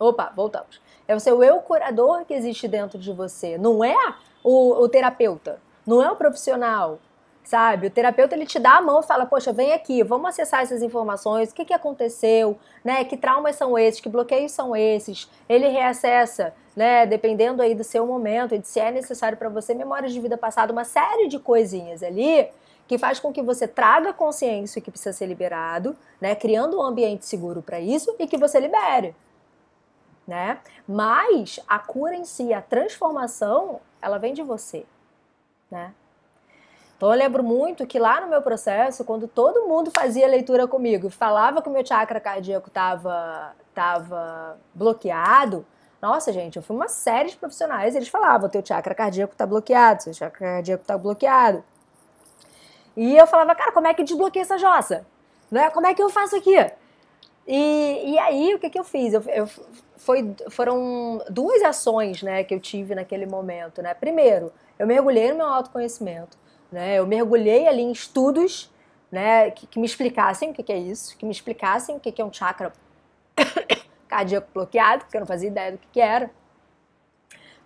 Opa, 0.00 0.32
voltamos. 0.34 0.80
É 1.06 1.14
o 1.14 1.20
seu 1.20 1.44
eu 1.44 1.60
curador 1.60 2.24
que 2.24 2.32
existe 2.32 2.66
dentro 2.66 2.98
de 2.98 3.12
você. 3.12 3.58
Não 3.58 3.84
é 3.84 4.14
o, 4.42 4.82
o 4.82 4.88
terapeuta, 4.88 5.60
não 5.86 6.02
é 6.02 6.10
o 6.10 6.16
profissional, 6.16 6.98
sabe? 7.44 7.88
O 7.88 7.90
terapeuta 7.90 8.34
ele 8.34 8.46
te 8.46 8.58
dá 8.58 8.76
a 8.76 8.82
mão 8.82 9.00
e 9.00 9.02
fala: 9.02 9.26
Poxa, 9.26 9.52
vem 9.52 9.72
aqui, 9.72 10.02
vamos 10.02 10.28
acessar 10.28 10.62
essas 10.62 10.82
informações, 10.82 11.50
o 11.50 11.54
que, 11.54 11.64
que 11.64 11.74
aconteceu, 11.74 12.58
né? 12.84 13.04
Que 13.04 13.16
traumas 13.16 13.56
são 13.56 13.78
esses, 13.78 14.00
que 14.00 14.08
bloqueios 14.08 14.52
são 14.52 14.74
esses. 14.76 15.28
Ele 15.48 15.68
reacessa, 15.68 16.54
né? 16.76 17.06
Dependendo 17.06 17.62
aí 17.62 17.74
do 17.74 17.84
seu 17.84 18.06
momento 18.06 18.54
e 18.54 18.58
de 18.58 18.68
se 18.68 18.80
é 18.80 18.90
necessário 18.90 19.36
para 19.36 19.48
você, 19.48 19.74
memórias 19.74 20.12
de 20.12 20.20
vida 20.20 20.36
passada, 20.36 20.72
uma 20.72 20.84
série 20.84 21.28
de 21.28 21.38
coisinhas 21.38 22.02
ali 22.02 22.48
que 22.86 22.98
faz 22.98 23.18
com 23.18 23.32
que 23.32 23.40
você 23.40 23.66
traga 23.66 24.12
consciência 24.12 24.80
que 24.80 24.90
precisa 24.90 25.12
ser 25.12 25.26
liberado, 25.26 25.96
né? 26.20 26.34
Criando 26.34 26.78
um 26.78 26.82
ambiente 26.82 27.26
seguro 27.26 27.62
para 27.62 27.80
isso 27.80 28.14
e 28.18 28.26
que 28.26 28.36
você 28.36 28.60
libere. 28.60 29.14
Né? 30.26 30.60
Mas 30.86 31.58
a 31.66 31.80
cura 31.80 32.14
em 32.14 32.24
si, 32.24 32.52
a 32.52 32.62
transformação, 32.62 33.80
ela 34.00 34.18
vem 34.18 34.32
de 34.32 34.42
você, 34.42 34.84
né? 35.68 35.92
Então 37.02 37.12
eu 37.12 37.18
lembro 37.18 37.42
muito 37.42 37.84
que 37.84 37.98
lá 37.98 38.20
no 38.20 38.28
meu 38.28 38.40
processo, 38.40 39.04
quando 39.04 39.26
todo 39.26 39.66
mundo 39.66 39.90
fazia 39.90 40.24
leitura 40.28 40.68
comigo 40.68 41.08
e 41.08 41.10
falava 41.10 41.60
que 41.60 41.68
o 41.68 41.72
meu 41.72 41.84
chakra 41.84 42.20
cardíaco 42.20 42.68
estava 42.68 43.56
tava 43.74 44.56
bloqueado, 44.72 45.66
nossa, 46.00 46.32
gente, 46.32 46.58
eu 46.58 46.62
fui 46.62 46.76
uma 46.76 46.86
série 46.86 47.30
de 47.30 47.36
profissionais, 47.36 47.96
eles 47.96 48.06
falavam, 48.06 48.48
teu 48.48 48.64
chakra 48.64 48.94
cardíaco 48.94 49.32
está 49.32 49.44
bloqueado, 49.44 50.04
seu 50.04 50.14
chakra 50.14 50.52
cardíaco 50.52 50.82
está 50.82 50.96
bloqueado. 50.96 51.64
E 52.96 53.16
eu 53.16 53.26
falava, 53.26 53.52
cara, 53.56 53.72
como 53.72 53.88
é 53.88 53.94
que 53.94 54.04
desbloqueia 54.04 54.44
essa 54.44 54.56
jossa? 54.56 55.04
Né? 55.50 55.70
Como 55.70 55.88
é 55.88 55.94
que 55.94 56.02
eu 56.04 56.08
faço 56.08 56.36
aqui? 56.36 56.54
E, 57.48 58.12
e 58.12 58.18
aí, 58.20 58.54
o 58.54 58.60
que, 58.60 58.70
que 58.70 58.78
eu 58.78 58.84
fiz? 58.84 59.12
Eu, 59.12 59.22
eu, 59.22 59.48
foi, 59.96 60.36
foram 60.50 61.20
duas 61.28 61.62
ações 61.62 62.22
né, 62.22 62.44
que 62.44 62.54
eu 62.54 62.60
tive 62.60 62.94
naquele 62.94 63.26
momento. 63.26 63.82
Né? 63.82 63.92
Primeiro, 63.92 64.52
eu 64.78 64.86
mergulhei 64.86 65.32
no 65.32 65.38
meu 65.38 65.48
autoconhecimento. 65.48 66.40
Né? 66.72 66.98
Eu 66.98 67.06
mergulhei 67.06 67.68
ali 67.68 67.82
em 67.82 67.92
estudos 67.92 68.72
né, 69.10 69.50
que, 69.50 69.66
que 69.66 69.78
me 69.78 69.84
explicassem 69.84 70.50
o 70.50 70.54
que, 70.54 70.62
que, 70.62 70.72
é 70.72 70.78
isso, 70.78 71.16
que 71.18 71.26
me 71.26 71.30
explicassem 71.30 71.94
o 71.94 72.00
que, 72.00 72.10
que 72.10 72.22
é 72.22 72.24
um 72.24 72.32
chakra 72.32 72.72
cardíaco 74.08 74.48
bloqueado, 74.54 75.04
porque 75.04 75.18
eu 75.18 75.20
não 75.20 75.26
fazia 75.26 75.48
ideia 75.48 75.72
do 75.72 75.78
que, 75.78 75.86
que 75.92 76.00
era. 76.00 76.30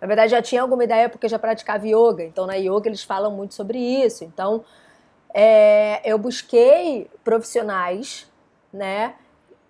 Na 0.01 0.05
verdade, 0.05 0.31
já 0.31 0.41
tinha 0.41 0.61
alguma 0.61 0.83
ideia 0.83 1.09
porque 1.09 1.27
já 1.27 1.39
praticava 1.39 1.87
yoga. 1.87 2.23
Então, 2.23 2.45
na 2.45 2.55
yoga 2.55 2.89
eles 2.89 3.01
falam 3.01 3.31
muito 3.31 3.55
sobre 3.55 3.79
isso. 3.79 4.23
Então, 4.25 4.63
é, 5.33 6.01
eu 6.03 6.17
busquei 6.17 7.09
profissionais, 7.23 8.29
né, 8.71 9.15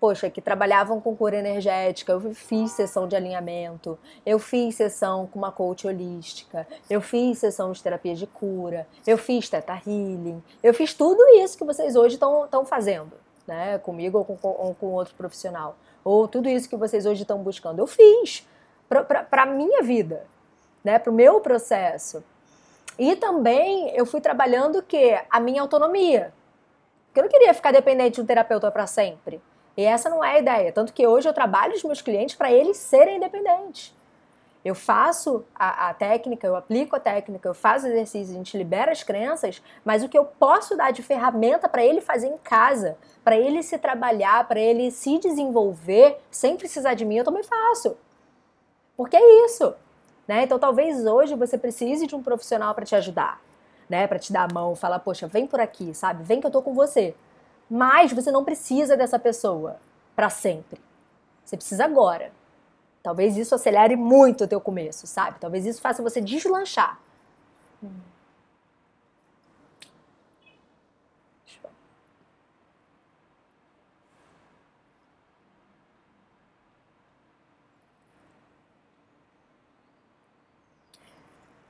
poxa, 0.00 0.30
que 0.30 0.40
trabalhavam 0.40 1.00
com 1.00 1.14
cura 1.16 1.36
energética. 1.36 2.12
Eu 2.12 2.34
fiz 2.34 2.72
sessão 2.72 3.06
de 3.08 3.16
alinhamento, 3.16 3.98
eu 4.24 4.38
fiz 4.38 4.76
sessão 4.76 5.26
com 5.26 5.38
uma 5.38 5.52
coach 5.52 5.86
holística, 5.86 6.66
eu 6.88 7.00
fiz 7.00 7.38
sessão 7.38 7.72
de 7.72 7.82
terapia 7.82 8.14
de 8.14 8.26
cura, 8.26 8.86
eu 9.06 9.18
fiz 9.18 9.48
teta 9.48 9.74
healing, 9.86 10.42
eu 10.62 10.72
fiz 10.72 10.94
tudo 10.94 11.22
isso 11.36 11.56
que 11.58 11.64
vocês 11.64 11.96
hoje 11.96 12.14
estão 12.14 12.64
fazendo, 12.64 13.12
né? 13.46 13.78
Comigo 13.78 14.18
ou 14.18 14.24
com, 14.24 14.38
ou 14.42 14.74
com 14.74 14.86
outro 14.86 15.14
profissional. 15.14 15.76
Ou 16.04 16.26
tudo 16.28 16.48
isso 16.48 16.68
que 16.68 16.76
vocês 16.76 17.04
hoje 17.04 17.22
estão 17.22 17.38
buscando. 17.38 17.80
Eu 17.80 17.86
fiz 17.86 18.46
para 18.88 19.42
a 19.42 19.46
minha 19.46 19.82
vida, 19.82 20.24
né? 20.82 20.98
Para 20.98 21.10
o 21.10 21.14
meu 21.14 21.40
processo. 21.40 22.24
E 22.98 23.14
também 23.14 23.90
eu 23.94 24.06
fui 24.06 24.20
trabalhando 24.20 24.78
o 24.78 24.82
quê? 24.82 25.20
A 25.30 25.38
minha 25.38 25.62
autonomia. 25.62 26.32
Porque 27.06 27.20
eu 27.20 27.24
não 27.24 27.30
queria 27.30 27.54
ficar 27.54 27.72
dependente 27.72 28.16
de 28.16 28.20
um 28.20 28.26
terapeuta 28.26 28.70
para 28.70 28.86
sempre. 28.86 29.40
E 29.78 29.84
essa 29.84 30.10
não 30.10 30.24
é 30.24 30.32
a 30.32 30.38
ideia. 30.40 30.72
Tanto 30.72 30.92
que 30.92 31.06
hoje 31.06 31.28
eu 31.28 31.32
trabalho 31.32 31.72
os 31.72 31.84
meus 31.84 32.02
clientes 32.02 32.34
para 32.34 32.50
eles 32.50 32.76
serem 32.76 33.16
independentes. 33.16 33.94
Eu 34.64 34.74
faço 34.74 35.44
a, 35.54 35.90
a, 35.90 35.94
técnica, 35.94 36.44
eu 36.44 36.56
aplico 36.56 36.96
a 36.96 37.00
técnica, 37.00 37.48
eu 37.48 37.54
faço 37.54 37.86
exercício, 37.86 38.34
a 38.34 38.36
gente 38.36 38.58
libera 38.58 38.90
as 38.90 39.04
crenças, 39.04 39.62
mas 39.84 40.02
o 40.02 40.08
que 40.08 40.18
eu 40.18 40.24
posso 40.24 40.76
dar 40.76 40.90
de 40.90 41.00
ferramenta 41.00 41.68
para 41.68 41.84
ele 41.84 42.00
fazer 42.00 42.26
em 42.26 42.36
casa, 42.38 42.98
para 43.22 43.36
ele 43.36 43.62
se 43.62 43.78
trabalhar, 43.78 44.48
para 44.48 44.58
ele 44.58 44.90
se 44.90 45.16
desenvolver 45.16 46.18
sem 46.28 46.56
precisar 46.56 46.94
de 46.94 47.04
mim, 47.04 47.18
eu 47.18 47.24
também 47.24 47.44
faço. 47.44 47.96
Porque 48.96 49.16
é 49.16 49.44
isso. 49.44 49.72
Né? 50.26 50.42
Então 50.42 50.58
talvez 50.58 51.06
hoje 51.06 51.36
você 51.36 51.56
precise 51.56 52.04
de 52.04 52.16
um 52.16 52.22
profissional 52.22 52.74
para 52.74 52.84
te 52.84 52.96
ajudar, 52.96 53.40
né? 53.88 54.08
Para 54.08 54.18
te 54.18 54.32
dar 54.32 54.50
a 54.50 54.52
mão, 54.52 54.74
falar, 54.74 54.98
poxa, 54.98 55.28
vem 55.28 55.46
por 55.46 55.60
aqui, 55.60 55.94
sabe? 55.94 56.24
Vem 56.24 56.40
que 56.40 56.46
eu 56.48 56.50
tô 56.50 56.60
com 56.60 56.74
você. 56.74 57.14
Mas 57.70 58.12
você 58.12 58.30
não 58.30 58.44
precisa 58.44 58.96
dessa 58.96 59.18
pessoa 59.18 59.76
para 60.16 60.30
sempre. 60.30 60.80
Você 61.44 61.56
precisa 61.56 61.84
agora. 61.84 62.32
Talvez 63.02 63.36
isso 63.36 63.54
acelere 63.54 63.96
muito 63.96 64.44
o 64.44 64.48
teu 64.48 64.60
começo, 64.60 65.06
sabe? 65.06 65.38
Talvez 65.38 65.66
isso 65.66 65.80
faça 65.80 66.02
você 66.02 66.20
deslanchar. 66.20 66.98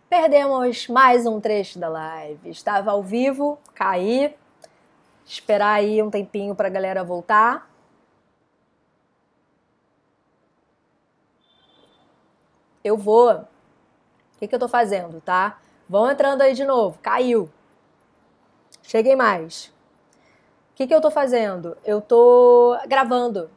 Perdemos 0.08 0.88
mais 0.88 1.26
um 1.26 1.38
trecho 1.38 1.78
da 1.78 1.88
live. 1.88 2.48
Estava 2.48 2.92
ao 2.92 3.02
vivo, 3.02 3.58
caí, 3.74 4.34
Esperar 5.28 5.74
aí 5.74 6.02
um 6.02 6.08
tempinho 6.08 6.54
para 6.54 6.68
a 6.68 6.70
galera 6.70 7.04
voltar. 7.04 7.70
Eu 12.82 12.96
vou. 12.96 13.32
O 13.32 13.46
que, 14.38 14.48
que 14.48 14.54
eu 14.54 14.58
tô 14.58 14.68
fazendo, 14.68 15.20
tá? 15.20 15.58
Vão 15.86 16.10
entrando 16.10 16.40
aí 16.40 16.54
de 16.54 16.64
novo. 16.64 16.98
Caiu. 17.02 17.50
Cheguei 18.82 19.14
mais. 19.14 19.66
O 20.72 20.76
que, 20.76 20.86
que 20.86 20.94
eu 20.94 21.00
tô 21.00 21.10
fazendo? 21.10 21.76
Eu 21.84 22.00
tô 22.00 22.78
gravando. 22.86 23.50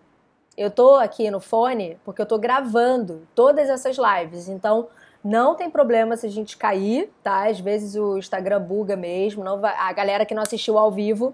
Eu 0.58 0.70
tô 0.70 0.96
aqui 0.96 1.32
no 1.32 1.40
fone 1.40 1.98
porque 2.04 2.22
eu 2.22 2.26
tô 2.26 2.38
gravando 2.38 3.26
todas 3.34 3.70
essas 3.70 3.96
lives. 3.96 4.50
Então, 4.50 4.90
não 5.24 5.56
tem 5.56 5.70
problema 5.70 6.18
se 6.18 6.26
a 6.26 6.30
gente 6.30 6.58
cair, 6.58 7.10
tá? 7.24 7.48
Às 7.48 7.62
vezes 7.62 7.96
o 7.96 8.18
Instagram 8.18 8.60
buga 8.60 8.98
mesmo. 8.98 9.42
Não 9.42 9.62
vai... 9.62 9.74
A 9.78 9.94
galera 9.94 10.26
que 10.26 10.36
não 10.36 10.44
assistiu 10.44 10.78
ao 10.78 10.92
vivo 10.92 11.34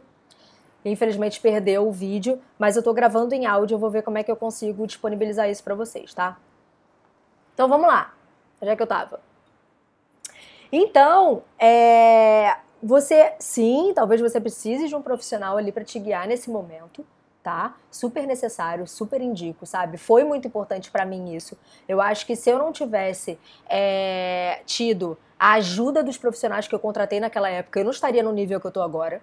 Infelizmente 0.85 1.41
perdeu 1.41 1.87
o 1.87 1.91
vídeo, 1.91 2.41
mas 2.57 2.75
eu 2.75 2.83
tô 2.83 2.93
gravando 2.93 3.33
em 3.33 3.45
áudio, 3.45 3.75
eu 3.75 3.79
vou 3.79 3.89
ver 3.89 4.03
como 4.03 4.17
é 4.17 4.23
que 4.23 4.31
eu 4.31 4.35
consigo 4.35 4.87
disponibilizar 4.87 5.49
isso 5.49 5.63
para 5.63 5.75
vocês, 5.75 6.13
tá? 6.13 6.37
Então 7.53 7.67
vamos 7.67 7.87
lá. 7.87 8.13
É 8.61 8.75
que 8.75 8.81
eu 8.81 8.87
tava? 8.87 9.19
Então, 10.71 11.43
é, 11.59 12.57
você, 12.81 13.33
sim, 13.39 13.93
talvez 13.95 14.19
você 14.19 14.39
precise 14.39 14.87
de 14.87 14.95
um 14.95 15.01
profissional 15.01 15.57
ali 15.57 15.71
para 15.71 15.83
te 15.83 15.99
guiar 15.99 16.27
nesse 16.27 16.49
momento, 16.49 17.05
tá? 17.41 17.75
Super 17.89 18.27
necessário, 18.27 18.85
super 18.85 19.21
indico, 19.21 19.65
sabe? 19.65 19.97
Foi 19.97 20.23
muito 20.23 20.47
importante 20.47 20.91
para 20.91 21.05
mim 21.05 21.33
isso. 21.33 21.57
Eu 21.87 22.01
acho 22.01 22.25
que 22.25 22.35
se 22.35 22.49
eu 22.49 22.57
não 22.57 22.71
tivesse 22.71 23.39
é, 23.69 24.61
tido 24.65 25.17
a 25.39 25.53
ajuda 25.53 26.03
dos 26.03 26.17
profissionais 26.17 26.67
que 26.67 26.75
eu 26.75 26.79
contratei 26.79 27.19
naquela 27.19 27.49
época, 27.49 27.79
eu 27.79 27.83
não 27.83 27.91
estaria 27.91 28.23
no 28.23 28.31
nível 28.31 28.59
que 28.59 28.67
eu 28.67 28.71
tô 28.71 28.81
agora. 28.81 29.21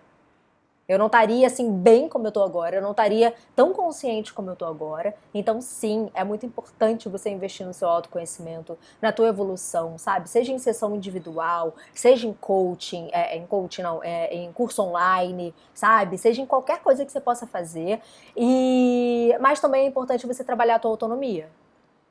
Eu 0.88 0.99
não 0.99 1.07
estaria 1.07 1.47
assim 1.47 1.73
bem 1.73 2.09
como 2.09 2.27
eu 2.27 2.33
tô 2.33 2.42
agora, 2.42 2.77
eu 2.77 2.83
não 2.83 2.90
estaria 2.90 3.35
tão 3.57 3.73
consciente 3.73 4.33
como 4.35 4.51
eu 4.51 4.57
tô 4.57 4.66
agora. 4.66 5.14
Então, 5.33 5.61
sim, 5.61 6.11
é 6.14 6.23
muito 6.23 6.44
importante 6.44 7.09
você 7.09 7.31
investir 7.31 7.66
no 7.66 7.73
seu 7.73 7.88
autoconhecimento, 7.88 8.77
na 9.01 9.11
tua 9.11 9.29
evolução, 9.29 9.97
sabe? 9.97 10.29
Seja 10.29 10.53
em 10.53 10.59
sessão 10.59 10.94
individual, 10.94 11.75
seja 11.94 12.27
em 12.27 12.35
coaching, 12.35 13.09
é, 13.12 13.37
em 13.37 13.47
coaching 13.47 13.83
não, 13.83 14.03
é, 14.03 14.35
em 14.35 14.53
curso 14.53 14.83
online, 14.83 15.55
sabe? 15.73 16.18
Seja 16.18 16.42
em 16.42 16.47
qualquer 16.47 16.81
coisa 16.81 17.05
que 17.05 17.12
você 17.12 17.20
possa 17.20 17.47
fazer. 17.47 18.01
E 18.37 19.35
mas 19.40 19.61
também 19.61 19.85
é 19.85 19.88
importante 19.88 20.27
você 20.27 20.44
trabalhar 20.44 20.77
a 20.77 20.79
tua 20.79 20.90
autonomia, 20.90 21.49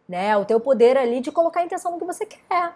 né? 0.07 0.36
O 0.38 0.45
teu 0.45 0.59
poder 0.59 0.97
ali 0.97 1.19
de 1.19 1.31
colocar 1.31 1.59
a 1.62 1.65
intenção 1.65 1.91
no 1.91 1.99
que 1.99 2.05
você 2.05 2.25
quer, 2.25 2.73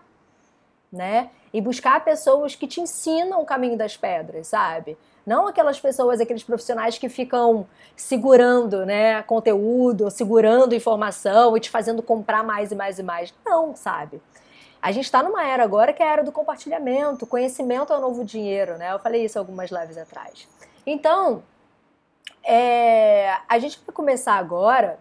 né? 0.91 1.29
E 1.53 1.61
buscar 1.61 2.03
pessoas 2.03 2.55
que 2.55 2.67
te 2.67 2.81
ensinam 2.81 3.41
o 3.41 3.45
caminho 3.45 3.77
das 3.77 3.97
pedras, 3.97 4.47
sabe? 4.47 4.97
Não 5.25 5.47
aquelas 5.47 5.79
pessoas, 5.79 6.21
aqueles 6.21 6.43
profissionais 6.43 6.97
que 6.97 7.09
ficam 7.09 7.67
segurando 7.95 8.85
né, 8.85 9.21
conteúdo, 9.23 10.09
segurando 10.09 10.73
informação 10.73 11.57
e 11.57 11.59
te 11.59 11.69
fazendo 11.69 12.01
comprar 12.01 12.43
mais 12.43 12.71
e 12.71 12.75
mais 12.75 12.97
e 12.97 13.03
mais. 13.03 13.33
Não, 13.45 13.75
sabe? 13.75 14.21
A 14.81 14.91
gente 14.91 15.05
está 15.05 15.21
numa 15.21 15.45
era 15.45 15.63
agora 15.63 15.91
que 15.91 16.01
é 16.01 16.07
a 16.07 16.13
era 16.13 16.23
do 16.23 16.31
compartilhamento, 16.31 17.27
conhecimento 17.27 17.91
é 17.91 17.97
o 17.97 18.01
novo 18.01 18.23
dinheiro, 18.23 18.77
né? 18.77 18.93
Eu 18.93 18.99
falei 18.99 19.25
isso 19.25 19.37
algumas 19.37 19.69
lives 19.69 19.97
atrás. 19.97 20.47
Então, 20.85 21.43
é, 22.41 23.35
a 23.49 23.59
gente 23.59 23.81
vai 23.85 23.93
começar 23.93 24.35
agora 24.35 24.97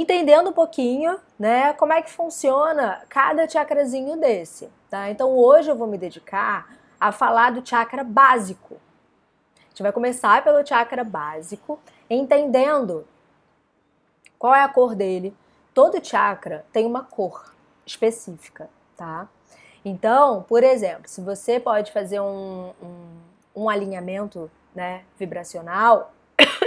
entendendo 0.00 0.50
um 0.50 0.52
pouquinho, 0.52 1.18
né, 1.38 1.72
como 1.74 1.92
é 1.92 2.02
que 2.02 2.10
funciona 2.10 3.02
cada 3.08 3.48
chakrazinho 3.48 4.16
desse, 4.18 4.68
tá? 4.90 5.10
Então 5.10 5.36
hoje 5.36 5.70
eu 5.70 5.76
vou 5.76 5.86
me 5.86 5.98
dedicar 5.98 6.76
a 6.98 7.12
falar 7.12 7.52
do 7.52 7.66
chakra 7.66 8.02
básico, 8.02 8.80
gente 9.74 9.82
vai 9.82 9.90
começar 9.90 10.44
pelo 10.44 10.64
chakra 10.64 11.02
básico, 11.02 11.80
entendendo 12.08 13.04
qual 14.38 14.54
é 14.54 14.62
a 14.62 14.68
cor 14.68 14.94
dele. 14.94 15.36
Todo 15.74 16.04
chakra 16.04 16.64
tem 16.72 16.86
uma 16.86 17.02
cor 17.02 17.52
específica, 17.84 18.70
tá? 18.96 19.28
Então, 19.84 20.44
por 20.44 20.62
exemplo, 20.62 21.08
se 21.08 21.20
você 21.20 21.58
pode 21.58 21.90
fazer 21.90 22.20
um, 22.20 22.72
um, 22.80 23.62
um 23.62 23.68
alinhamento 23.68 24.48
né, 24.72 25.02
vibracional, 25.18 26.12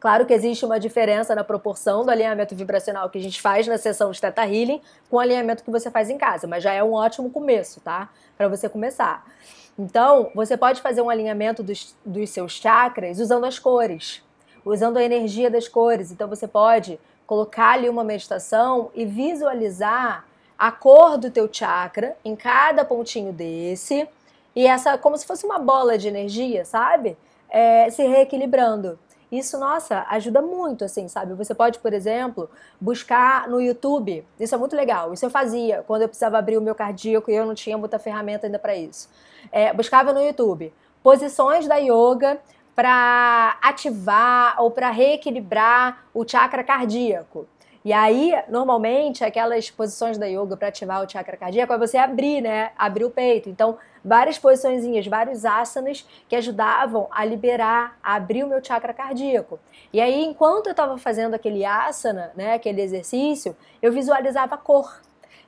Claro 0.00 0.24
que 0.26 0.32
existe 0.32 0.64
uma 0.64 0.78
diferença 0.78 1.34
na 1.34 1.42
proporção 1.42 2.04
do 2.04 2.10
alinhamento 2.10 2.54
vibracional 2.54 3.10
que 3.10 3.18
a 3.18 3.20
gente 3.20 3.42
faz 3.42 3.66
na 3.66 3.76
sessão 3.76 4.12
de 4.12 4.20
Theta 4.20 4.42
Healing 4.44 4.80
com 5.10 5.16
o 5.16 5.20
alinhamento 5.20 5.64
que 5.64 5.70
você 5.70 5.90
faz 5.90 6.08
em 6.08 6.16
casa, 6.16 6.46
mas 6.46 6.62
já 6.62 6.72
é 6.72 6.82
um 6.82 6.92
ótimo 6.92 7.30
começo, 7.30 7.80
tá? 7.80 8.08
Para 8.36 8.46
você 8.46 8.68
começar. 8.68 9.26
Então, 9.76 10.30
você 10.34 10.56
pode 10.56 10.80
fazer 10.80 11.02
um 11.02 11.10
alinhamento 11.10 11.62
dos, 11.62 11.96
dos 12.04 12.30
seus 12.30 12.52
chakras 12.52 13.18
usando 13.18 13.44
as 13.44 13.58
cores, 13.58 14.22
usando 14.64 14.98
a 14.98 15.02
energia 15.02 15.50
das 15.50 15.66
cores. 15.66 16.12
Então, 16.12 16.28
você 16.28 16.46
pode 16.46 16.98
colocar 17.26 17.72
ali 17.72 17.88
uma 17.88 18.04
meditação 18.04 18.90
e 18.94 19.04
visualizar 19.04 20.24
a 20.56 20.72
cor 20.72 21.18
do 21.18 21.30
teu 21.30 21.48
chakra 21.52 22.16
em 22.24 22.34
cada 22.34 22.84
pontinho 22.84 23.32
desse 23.32 24.08
e 24.54 24.66
essa 24.66 24.96
como 24.98 25.16
se 25.16 25.26
fosse 25.26 25.44
uma 25.44 25.58
bola 25.58 25.98
de 25.98 26.08
energia, 26.08 26.64
sabe? 26.64 27.16
É, 27.48 27.90
se 27.90 28.04
reequilibrando. 28.06 28.98
Isso, 29.30 29.58
nossa, 29.58 30.06
ajuda 30.08 30.40
muito, 30.40 30.84
assim, 30.84 31.06
sabe? 31.06 31.34
Você 31.34 31.54
pode, 31.54 31.78
por 31.78 31.92
exemplo, 31.92 32.48
buscar 32.80 33.46
no 33.48 33.60
YouTube. 33.60 34.26
Isso 34.40 34.54
é 34.54 34.58
muito 34.58 34.74
legal. 34.74 35.12
Isso 35.12 35.26
eu 35.26 35.30
fazia 35.30 35.84
quando 35.86 36.02
eu 36.02 36.08
precisava 36.08 36.38
abrir 36.38 36.56
o 36.56 36.62
meu 36.62 36.74
cardíaco 36.74 37.30
e 37.30 37.34
eu 37.34 37.44
não 37.44 37.54
tinha 37.54 37.76
muita 37.76 37.98
ferramenta 37.98 38.46
ainda 38.46 38.58
para 38.58 38.74
isso. 38.74 39.08
É, 39.52 39.72
buscava 39.72 40.12
no 40.12 40.22
YouTube 40.22 40.72
posições 41.02 41.66
da 41.66 41.76
yoga 41.76 42.38
para 42.74 43.58
ativar 43.62 44.56
ou 44.62 44.70
para 44.70 44.90
reequilibrar 44.90 46.04
o 46.14 46.26
chakra 46.26 46.62
cardíaco. 46.62 47.46
E 47.88 47.92
aí, 47.94 48.34
normalmente, 48.50 49.24
aquelas 49.24 49.70
posições 49.70 50.18
da 50.18 50.26
yoga 50.26 50.58
para 50.58 50.68
ativar 50.68 51.02
o 51.02 51.08
chakra 51.10 51.38
cardíaco 51.38 51.72
é 51.72 51.78
você 51.78 51.96
abrir, 51.96 52.42
né? 52.42 52.70
Abrir 52.76 53.06
o 53.06 53.10
peito. 53.10 53.48
Então, 53.48 53.78
várias 54.04 54.38
posições, 54.38 55.06
vários 55.06 55.42
asanas 55.46 56.06
que 56.28 56.36
ajudavam 56.36 57.08
a 57.10 57.24
liberar, 57.24 57.98
a 58.02 58.16
abrir 58.16 58.44
o 58.44 58.46
meu 58.46 58.62
chakra 58.62 58.92
cardíaco. 58.92 59.58
E 59.90 60.02
aí, 60.02 60.22
enquanto 60.22 60.66
eu 60.66 60.72
estava 60.72 60.98
fazendo 60.98 61.32
aquele 61.32 61.64
asana, 61.64 62.30
né, 62.36 62.52
aquele 62.52 62.82
exercício, 62.82 63.56
eu 63.80 63.90
visualizava 63.90 64.56
a 64.56 64.58
cor. 64.58 65.00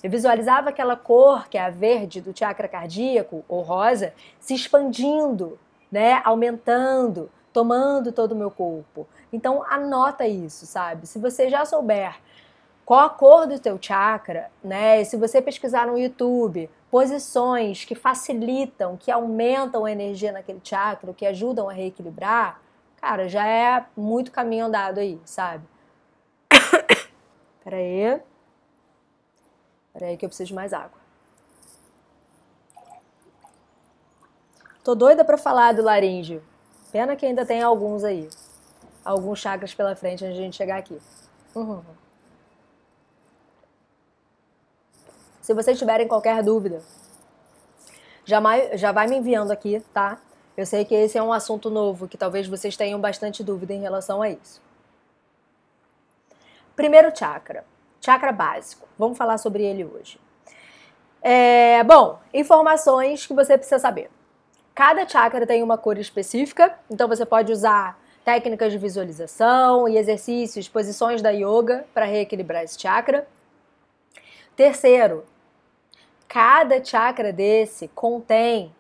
Eu 0.03 0.11
visualizava 0.11 0.70
aquela 0.70 0.96
cor, 0.96 1.46
que 1.46 1.59
é 1.59 1.61
a 1.61 1.68
verde 1.68 2.22
do 2.22 2.35
chakra 2.35 2.68
cardíaco, 2.68 3.44
ou 3.46 3.61
rosa, 3.61 4.14
se 4.38 4.55
expandindo, 4.55 5.59
né, 5.92 6.22
aumentando, 6.24 7.31
tomando 7.53 8.12
todo 8.12 8.33
o 8.33 8.37
meu 8.37 8.50
corpo. 8.50 9.07
Então 9.31 9.62
anota 9.68 10.26
isso, 10.26 10.64
sabe? 10.64 11.07
Se 11.07 11.18
você 11.18 11.50
já 11.50 11.66
souber 11.66 12.16
qual 12.90 13.07
a 13.07 13.09
cor 13.09 13.46
do 13.46 13.57
teu 13.57 13.79
chakra, 13.81 14.50
né? 14.64 15.00
E 15.00 15.05
se 15.05 15.16
você 15.16 15.40
pesquisar 15.40 15.87
no 15.87 15.96
YouTube 15.96 16.68
posições 16.90 17.85
que 17.85 17.94
facilitam, 17.94 18.96
que 18.96 19.12
aumentam 19.12 19.85
a 19.85 19.92
energia 19.92 20.33
naquele 20.33 20.61
chakra, 20.64 21.14
que 21.14 21.24
ajudam 21.24 21.68
a 21.68 21.72
reequilibrar, 21.72 22.61
cara, 23.00 23.29
já 23.29 23.46
é 23.46 23.87
muito 23.96 24.33
caminho 24.33 24.64
andado 24.64 24.98
aí, 24.98 25.20
sabe? 25.24 25.62
Pera 27.62 27.76
aí. 27.76 28.20
Pera 29.92 30.07
aí 30.07 30.16
que 30.16 30.24
eu 30.24 30.29
preciso 30.29 30.48
de 30.48 30.55
mais 30.55 30.72
água. 30.72 30.98
Tô 34.83 34.96
doida 34.96 35.24
para 35.24 35.38
falar 35.38 35.74
do 35.74 35.83
laríngeo. 35.83 36.42
Pena 36.90 37.14
que 37.14 37.24
ainda 37.24 37.46
tem 37.46 37.62
alguns 37.62 38.03
aí. 38.03 38.29
Alguns 39.05 39.38
chakras 39.38 39.72
pela 39.72 39.94
frente 39.94 40.24
antes 40.24 40.35
de 40.35 40.42
a 40.42 40.44
gente 40.44 40.57
chegar 40.57 40.79
aqui. 40.79 41.00
Uhum. 41.55 41.99
Se 45.50 45.54
vocês 45.54 45.76
tiverem 45.76 46.06
qualquer 46.06 46.44
dúvida, 46.44 46.80
já, 48.24 48.40
já 48.74 48.92
vai 48.92 49.08
me 49.08 49.16
enviando 49.16 49.50
aqui, 49.50 49.82
tá? 49.92 50.16
Eu 50.56 50.64
sei 50.64 50.84
que 50.84 50.94
esse 50.94 51.18
é 51.18 51.22
um 51.24 51.32
assunto 51.32 51.68
novo, 51.68 52.06
que 52.06 52.16
talvez 52.16 52.46
vocês 52.46 52.76
tenham 52.76 53.00
bastante 53.00 53.42
dúvida 53.42 53.74
em 53.74 53.80
relação 53.80 54.22
a 54.22 54.30
isso. 54.30 54.62
Primeiro 56.76 57.10
chakra, 57.12 57.64
chakra 58.00 58.30
básico. 58.30 58.86
Vamos 58.96 59.18
falar 59.18 59.38
sobre 59.38 59.64
ele 59.64 59.84
hoje. 59.84 60.20
É, 61.20 61.82
bom, 61.82 62.20
informações 62.32 63.26
que 63.26 63.34
você 63.34 63.58
precisa 63.58 63.80
saber. 63.80 64.08
Cada 64.72 65.08
chakra 65.08 65.44
tem 65.48 65.64
uma 65.64 65.76
cor 65.76 65.98
específica, 65.98 66.78
então 66.88 67.08
você 67.08 67.26
pode 67.26 67.50
usar 67.50 67.98
técnicas 68.24 68.70
de 68.70 68.78
visualização 68.78 69.88
e 69.88 69.98
exercícios, 69.98 70.68
posições 70.68 71.20
da 71.20 71.30
yoga 71.30 71.84
para 71.92 72.04
reequilibrar 72.04 72.62
esse 72.62 72.80
chakra. 72.80 73.26
Terceiro, 74.54 75.24
cada 76.30 76.82
chakra 76.82 77.32
desse 77.32 77.88
contém 77.88 78.72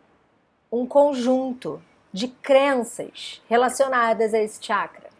um 0.70 0.86
conjunto 0.86 1.82
de 2.12 2.28
crenças 2.28 3.42
relacionadas 3.48 4.32
a 4.32 4.38
esse 4.38 4.64
chakra. 4.64 5.10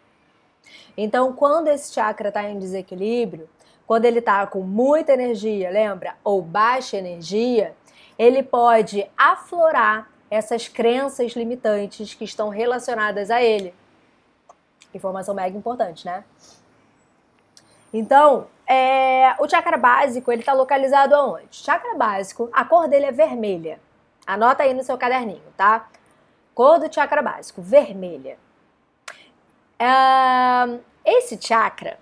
Então, 0.95 1.33
quando 1.33 1.67
esse 1.67 1.93
chakra 1.93 2.29
está 2.29 2.43
em 2.49 2.57
desequilíbrio, 2.57 3.49
quando 3.85 4.05
ele 4.05 4.19
está 4.19 4.47
com 4.47 4.61
muita 4.61 5.11
energia, 5.11 5.69
lembra, 5.69 6.15
ou 6.23 6.41
baixa 6.41 6.95
energia, 6.95 7.75
ele 8.17 8.41
pode 8.41 9.05
aflorar 9.17 10.09
essas 10.29 10.69
crenças 10.69 11.33
limitantes 11.33 12.13
que 12.13 12.23
estão 12.23 12.47
relacionadas 12.47 13.29
a 13.29 13.43
ele. 13.43 13.73
Informação 14.93 15.35
mega 15.35 15.57
importante, 15.57 16.05
né? 16.05 16.23
Então, 17.93 18.47
é, 18.71 19.35
o 19.39 19.49
chakra 19.49 19.77
básico, 19.77 20.31
ele 20.31 20.41
está 20.41 20.53
localizado 20.53 21.15
aonde? 21.15 21.47
Chakra 21.51 21.95
básico, 21.95 22.49
a 22.53 22.63
cor 22.63 22.87
dele 22.87 23.07
é 23.07 23.11
vermelha. 23.11 23.79
Anota 24.25 24.63
aí 24.63 24.73
no 24.73 24.83
seu 24.83 24.97
caderninho, 24.97 25.43
tá? 25.57 25.87
Cor 26.53 26.79
do 26.79 26.93
chakra 26.93 27.21
básico, 27.21 27.61
vermelha. 27.61 28.37
É, 29.77 30.79
esse 31.03 31.39
chakra, 31.41 31.99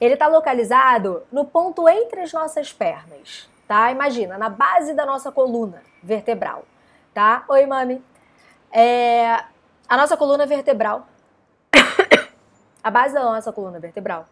ele 0.00 0.14
está 0.14 0.26
localizado 0.26 1.22
no 1.32 1.44
ponto 1.44 1.88
entre 1.88 2.20
as 2.20 2.32
nossas 2.32 2.72
pernas, 2.72 3.48
tá? 3.66 3.90
Imagina, 3.90 4.36
na 4.36 4.48
base 4.48 4.94
da 4.94 5.06
nossa 5.06 5.32
coluna 5.32 5.82
vertebral 6.02 6.64
tá? 7.14 7.44
Oi, 7.48 7.64
mami. 7.64 8.04
É, 8.72 9.44
a 9.88 9.96
nossa 9.96 10.16
coluna 10.16 10.44
vertebral, 10.44 11.06
a 12.82 12.90
base 12.90 13.14
da 13.14 13.22
nossa 13.22 13.52
coluna 13.52 13.78
vertebral, 13.78 14.26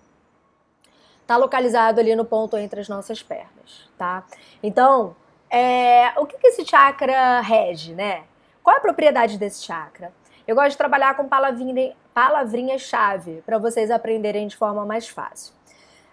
tá 1.32 1.36
localizado 1.38 1.98
ali 1.98 2.14
no 2.14 2.24
ponto 2.24 2.56
entre 2.56 2.80
as 2.80 2.88
nossas 2.88 3.22
pernas, 3.22 3.88
tá? 3.96 4.24
Então, 4.62 5.16
é, 5.50 6.12
o 6.18 6.26
que, 6.26 6.36
que 6.36 6.46
esse 6.48 6.64
chakra 6.64 7.40
rege, 7.40 7.94
né? 7.94 8.24
Qual 8.62 8.74
é 8.76 8.78
a 8.78 8.82
propriedade 8.82 9.38
desse 9.38 9.64
chakra? 9.64 10.12
Eu 10.46 10.54
gosto 10.54 10.72
de 10.72 10.76
trabalhar 10.76 11.16
com 11.16 11.28
palavrinha, 11.28 11.94
palavrinha-chave 12.12 13.42
para 13.46 13.58
vocês 13.58 13.90
aprenderem 13.90 14.46
de 14.46 14.56
forma 14.56 14.84
mais 14.84 15.08
fácil. 15.08 15.54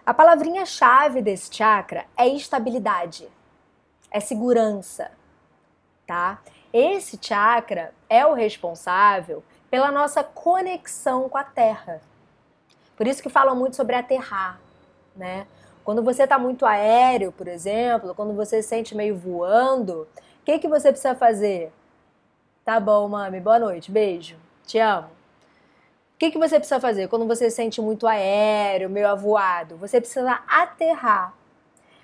A 0.06 0.14
palavrinha-chave 0.14 1.20
desse 1.20 1.54
chakra 1.54 2.06
é 2.16 2.26
estabilidade, 2.26 3.28
é 4.10 4.20
segurança, 4.20 5.10
tá? 6.06 6.40
Esse 6.72 7.18
chakra 7.20 7.92
é 8.08 8.24
o 8.24 8.32
responsável 8.32 9.44
pela 9.70 9.90
nossa 9.90 10.24
conexão 10.24 11.28
com 11.28 11.36
a 11.36 11.44
Terra. 11.44 12.00
Por 12.96 13.06
isso 13.06 13.22
que 13.22 13.28
falam 13.28 13.54
muito 13.54 13.76
sobre 13.76 13.96
aterrar, 13.96 14.58
né? 15.16 15.46
Quando 15.84 16.02
você 16.02 16.24
está 16.24 16.38
muito 16.38 16.66
aéreo, 16.66 17.32
por 17.32 17.48
exemplo, 17.48 18.14
quando 18.14 18.34
você 18.34 18.62
se 18.62 18.68
sente 18.68 18.94
meio 18.94 19.16
voando, 19.16 20.06
o 20.40 20.44
que, 20.44 20.58
que 20.58 20.68
você 20.68 20.90
precisa 20.90 21.14
fazer? 21.14 21.72
Tá 22.64 22.78
bom, 22.78 23.08
mami, 23.08 23.40
boa 23.40 23.58
noite, 23.58 23.90
beijo, 23.90 24.36
te 24.66 24.78
amo. 24.78 25.08
O 26.14 26.18
que, 26.20 26.30
que 26.30 26.38
você 26.38 26.58
precisa 26.58 26.78
fazer 26.78 27.08
quando 27.08 27.26
você 27.26 27.48
se 27.48 27.56
sente 27.56 27.80
muito 27.80 28.06
aéreo, 28.06 28.90
meio 28.90 29.08
avoado? 29.08 29.76
Você 29.78 30.00
precisa 30.00 30.40
aterrar. 30.46 31.34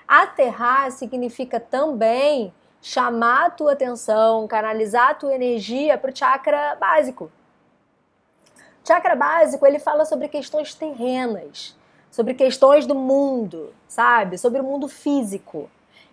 Aterrar 0.08 0.90
significa 0.90 1.60
também 1.60 2.52
chamar 2.80 3.46
a 3.46 3.50
tua 3.50 3.72
atenção, 3.72 4.46
canalizar 4.46 5.10
a 5.10 5.14
tua 5.14 5.34
energia 5.34 5.98
para 5.98 6.10
o 6.10 6.16
chakra 6.16 6.76
básico. 6.76 7.30
O 8.82 8.86
chakra 8.86 9.16
básico, 9.16 9.66
ele 9.66 9.78
fala 9.78 10.04
sobre 10.04 10.28
questões 10.28 10.74
terrenas, 10.74 11.76
sobre 12.16 12.32
questões 12.32 12.86
do 12.86 12.94
mundo, 12.94 13.74
sabe? 13.86 14.38
Sobre 14.38 14.58
o 14.58 14.64
mundo 14.64 14.88
físico. 14.88 15.68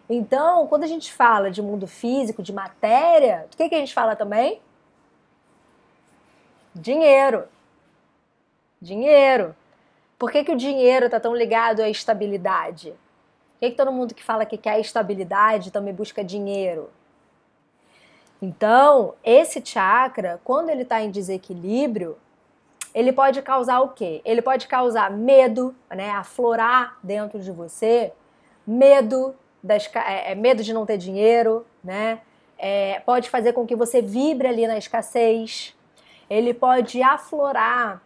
Então, 0.10 0.68
quando 0.68 0.84
a 0.84 0.88
gente 0.88 1.14
fala 1.14 1.50
de 1.50 1.62
mundo 1.62 1.88
físico, 1.88 2.44
de 2.44 2.52
matéria, 2.52 3.48
o 3.54 3.56
que, 3.56 3.70
que 3.70 3.76
a 3.76 3.78
gente 3.78 3.94
fala 3.94 4.14
também? 4.14 4.60
Dinheiro. 6.76 7.46
Dinheiro. 8.82 9.56
Por 10.20 10.30
que, 10.30 10.44
que 10.44 10.52
o 10.52 10.58
dinheiro 10.58 11.06
está 11.06 11.22
tão 11.22 11.34
ligado 11.34 11.80
à 11.80 11.88
estabilidade? 11.88 12.94
que, 13.62 13.70
que 13.70 13.78
todo 13.78 13.94
mundo 13.94 14.14
que 14.14 14.22
fala 14.22 14.46
que 14.46 14.58
quer 14.58 14.82
estabilidade 14.82 15.72
também 15.72 15.94
busca 15.94 16.22
dinheiro? 16.22 16.90
Então, 18.42 19.14
esse 19.24 19.66
chakra, 19.66 20.42
quando 20.44 20.70
ele 20.70 20.82
está 20.82 21.02
em 21.02 21.10
desequilíbrio, 21.10 22.18
ele 22.94 23.12
pode 23.12 23.42
causar 23.42 23.82
o 23.82 23.90
quê? 23.90 24.22
Ele 24.24 24.42
pode 24.42 24.68
causar 24.68 25.10
medo, 25.12 25.76
né? 25.90 26.12
Aflorar 26.12 26.98
dentro 27.02 27.40
de 27.40 27.52
você, 27.52 28.14
medo, 28.66 29.36
das, 29.62 29.90
é, 29.96 30.32
é, 30.32 30.36
medo 30.36 30.64
de 30.64 30.74
não 30.74 30.86
ter 30.86 30.98
dinheiro, 30.98 31.66
né? 31.84 32.20
É, 32.58 33.02
pode 33.06 33.30
fazer 33.30 33.54
com 33.54 33.66
que 33.66 33.76
você 33.76 34.02
vibre 34.02 34.48
ali 34.48 34.68
na 34.68 34.78
escassez. 34.78 35.76
Ele 36.30 36.54
pode 36.54 37.02
aflorar 37.02 38.02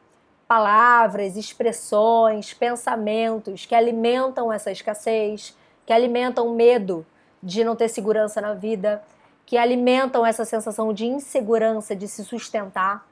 palavras, 0.48 1.36
expressões, 1.36 2.54
pensamentos 2.54 3.66
que 3.66 3.76
alimentam 3.76 4.52
essa 4.52 4.72
escassez, 4.72 5.56
que 5.86 5.92
alimentam 5.92 6.54
medo 6.56 7.06
de 7.44 7.64
não 7.64 7.76
ter 7.76 7.90
segurança 7.90 8.40
na 8.40 8.54
vida, 8.54 9.04
que 9.46 9.58
alimentam 9.58 10.26
essa 10.26 10.46
sensação 10.46 10.94
de 10.94 11.06
insegurança 11.06 11.96
de 11.96 12.08
se 12.08 12.24
sustentar. 12.24 13.06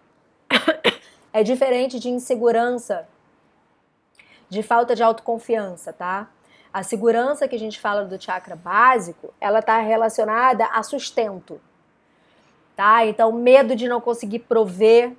é 1.36 1.43
diferente 1.43 2.00
de 2.00 2.10
insegurança, 2.10 3.06
de 4.48 4.63
falta 4.63 4.95
de 4.95 5.04
autoconfiança, 5.04 5.91
tá? 5.91 6.30
A 6.71 6.82
segurança 6.82 7.45
que 7.45 7.58
a 7.58 7.60
gente 7.60 7.78
fala 7.78 8.06
do 8.06 8.21
chakra 8.21 8.56
básico, 8.56 9.34
ela 9.41 9.60
está 9.60 9.80
relacionada 9.80 10.65
a 10.67 10.82
sustento, 10.82 11.60
tá? 12.74 13.06
Então, 13.06 13.34
medo 13.34 13.76
de 13.76 13.86
não 13.86 14.00
conseguir 14.00 14.39
prover 14.39 15.12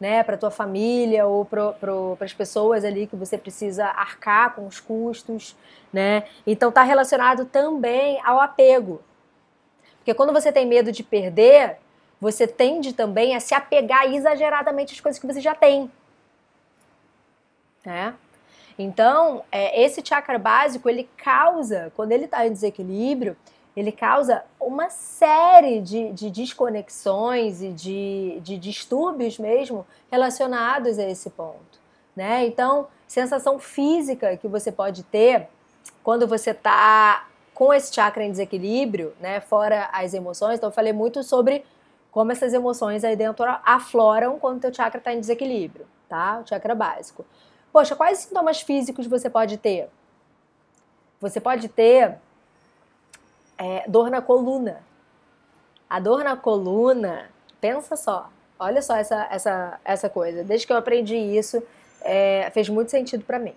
né, 0.00 0.24
para 0.24 0.36
tua 0.36 0.50
família 0.50 1.28
ou 1.28 1.44
para 1.44 1.76
as 2.20 2.32
pessoas 2.32 2.84
ali 2.84 3.06
que 3.06 3.14
você 3.14 3.38
precisa 3.38 3.86
arcar 3.86 4.56
com 4.56 4.66
os 4.66 4.80
custos, 4.80 5.54
né? 5.92 6.24
Então 6.44 6.70
está 6.70 6.82
relacionado 6.82 7.44
também 7.44 8.20
ao 8.24 8.40
apego. 8.40 9.00
Porque 9.98 10.12
quando 10.12 10.32
você 10.32 10.50
tem 10.50 10.66
medo 10.66 10.90
de 10.90 11.04
perder, 11.04 11.78
você 12.22 12.46
tende 12.46 12.92
também 12.92 13.34
a 13.34 13.40
se 13.40 13.52
apegar 13.52 14.06
exageradamente 14.14 14.94
às 14.94 15.00
coisas 15.00 15.20
que 15.20 15.26
você 15.26 15.40
já 15.40 15.56
tem. 15.56 15.90
Né? 17.84 18.14
Então, 18.78 19.42
é, 19.50 19.82
esse 19.82 20.00
chakra 20.06 20.38
básico, 20.38 20.88
ele 20.88 21.10
causa, 21.16 21.92
quando 21.96 22.12
ele 22.12 22.26
está 22.26 22.46
em 22.46 22.52
desequilíbrio, 22.52 23.36
ele 23.76 23.90
causa 23.90 24.44
uma 24.60 24.88
série 24.88 25.80
de, 25.80 26.12
de 26.12 26.30
desconexões 26.30 27.60
e 27.60 27.72
de, 27.72 28.38
de 28.40 28.56
distúrbios 28.56 29.36
mesmo 29.36 29.84
relacionados 30.08 31.00
a 31.00 31.10
esse 31.10 31.28
ponto. 31.28 31.80
Né? 32.14 32.46
Então, 32.46 32.86
sensação 33.08 33.58
física 33.58 34.36
que 34.36 34.46
você 34.46 34.70
pode 34.70 35.02
ter 35.02 35.48
quando 36.04 36.28
você 36.28 36.52
está 36.52 37.26
com 37.52 37.74
esse 37.74 37.92
chakra 37.92 38.22
em 38.22 38.30
desequilíbrio, 38.30 39.12
né? 39.18 39.40
fora 39.40 39.90
as 39.92 40.14
emoções. 40.14 40.58
Então, 40.58 40.68
eu 40.68 40.74
falei 40.74 40.92
muito 40.92 41.24
sobre 41.24 41.64
como 42.12 42.30
essas 42.30 42.54
emoções 42.54 43.02
aí 43.02 43.16
dentro 43.16 43.44
afloram 43.64 44.38
quando 44.38 44.58
o 44.58 44.60
teu 44.60 44.72
chakra 44.72 44.98
está 44.98 45.12
em 45.12 45.18
desequilíbrio, 45.18 45.86
tá? 46.08 46.40
O 46.44 46.46
chakra 46.46 46.74
básico. 46.74 47.24
Poxa, 47.72 47.96
quais 47.96 48.18
sintomas 48.18 48.60
físicos 48.60 49.06
você 49.06 49.28
pode 49.28 49.56
ter? 49.56 49.88
Você 51.20 51.40
pode 51.40 51.68
ter 51.68 52.18
é, 53.56 53.88
dor 53.88 54.10
na 54.10 54.20
coluna. 54.20 54.82
A 55.88 55.98
dor 55.98 56.22
na 56.22 56.36
coluna, 56.36 57.30
pensa 57.60 57.96
só, 57.96 58.30
olha 58.58 58.82
só 58.82 58.96
essa, 58.96 59.26
essa, 59.30 59.80
essa 59.84 60.08
coisa. 60.08 60.44
Desde 60.44 60.66
que 60.66 60.72
eu 60.72 60.76
aprendi 60.76 61.16
isso, 61.16 61.62
é, 62.02 62.50
fez 62.52 62.68
muito 62.68 62.90
sentido 62.90 63.24
para 63.24 63.38
mim. 63.38 63.54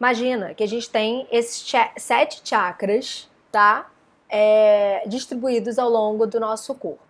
Imagina 0.00 0.54
que 0.54 0.64
a 0.64 0.68
gente 0.68 0.88
tem 0.90 1.28
esses 1.30 1.70
sete 1.98 2.40
chakras, 2.42 3.28
tá? 3.52 3.88
É, 4.28 5.02
distribuídos 5.06 5.78
ao 5.78 5.90
longo 5.90 6.26
do 6.26 6.40
nosso 6.40 6.74
corpo, 6.74 7.02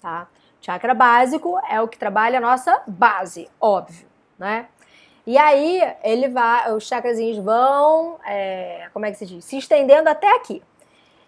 tá? 0.00 0.28
Chakra 0.60 0.94
básico 0.94 1.58
é 1.68 1.80
o 1.80 1.88
que 1.88 1.98
trabalha 1.98 2.38
a 2.38 2.40
nossa 2.40 2.82
base, 2.86 3.48
óbvio, 3.60 4.06
né? 4.38 4.66
E 5.26 5.38
aí 5.38 5.80
ele 6.02 6.28
vai, 6.28 6.72
os 6.72 6.84
chakrazinhos 6.84 7.38
vão, 7.38 8.18
é, 8.24 8.88
como 8.92 9.06
é 9.06 9.10
que 9.10 9.18
se 9.18 9.26
diz? 9.26 9.44
Se 9.44 9.56
estendendo 9.56 10.08
até 10.08 10.34
aqui. 10.34 10.62